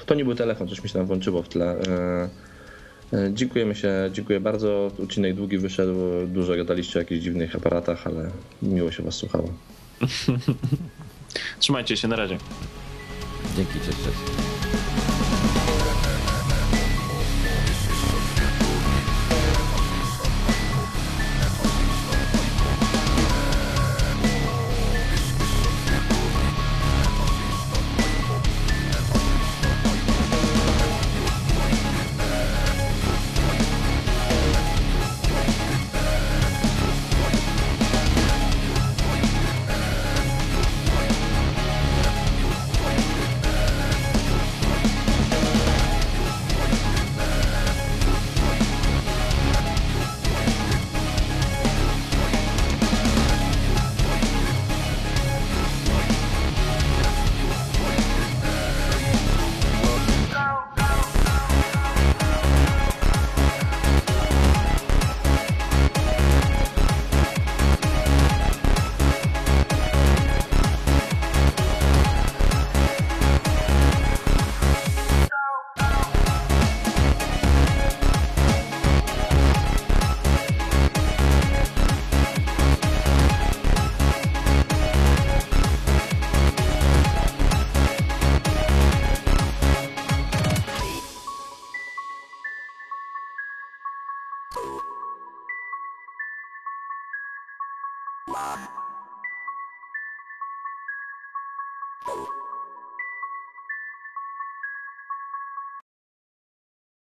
[0.07, 1.77] to, nie był telefon, coś mi się tam włączyło w tle.
[3.33, 4.91] Dziękujemy się, dziękuję bardzo.
[5.03, 5.95] Odcinek długi wyszedł,
[6.27, 8.31] dużo gadaliście o jakichś dziwnych aparatach, ale
[8.63, 9.49] miło się was słuchało.
[11.59, 12.39] Trzymajcie się, na razie.
[13.57, 14.64] Dzięki, cześć, cześć.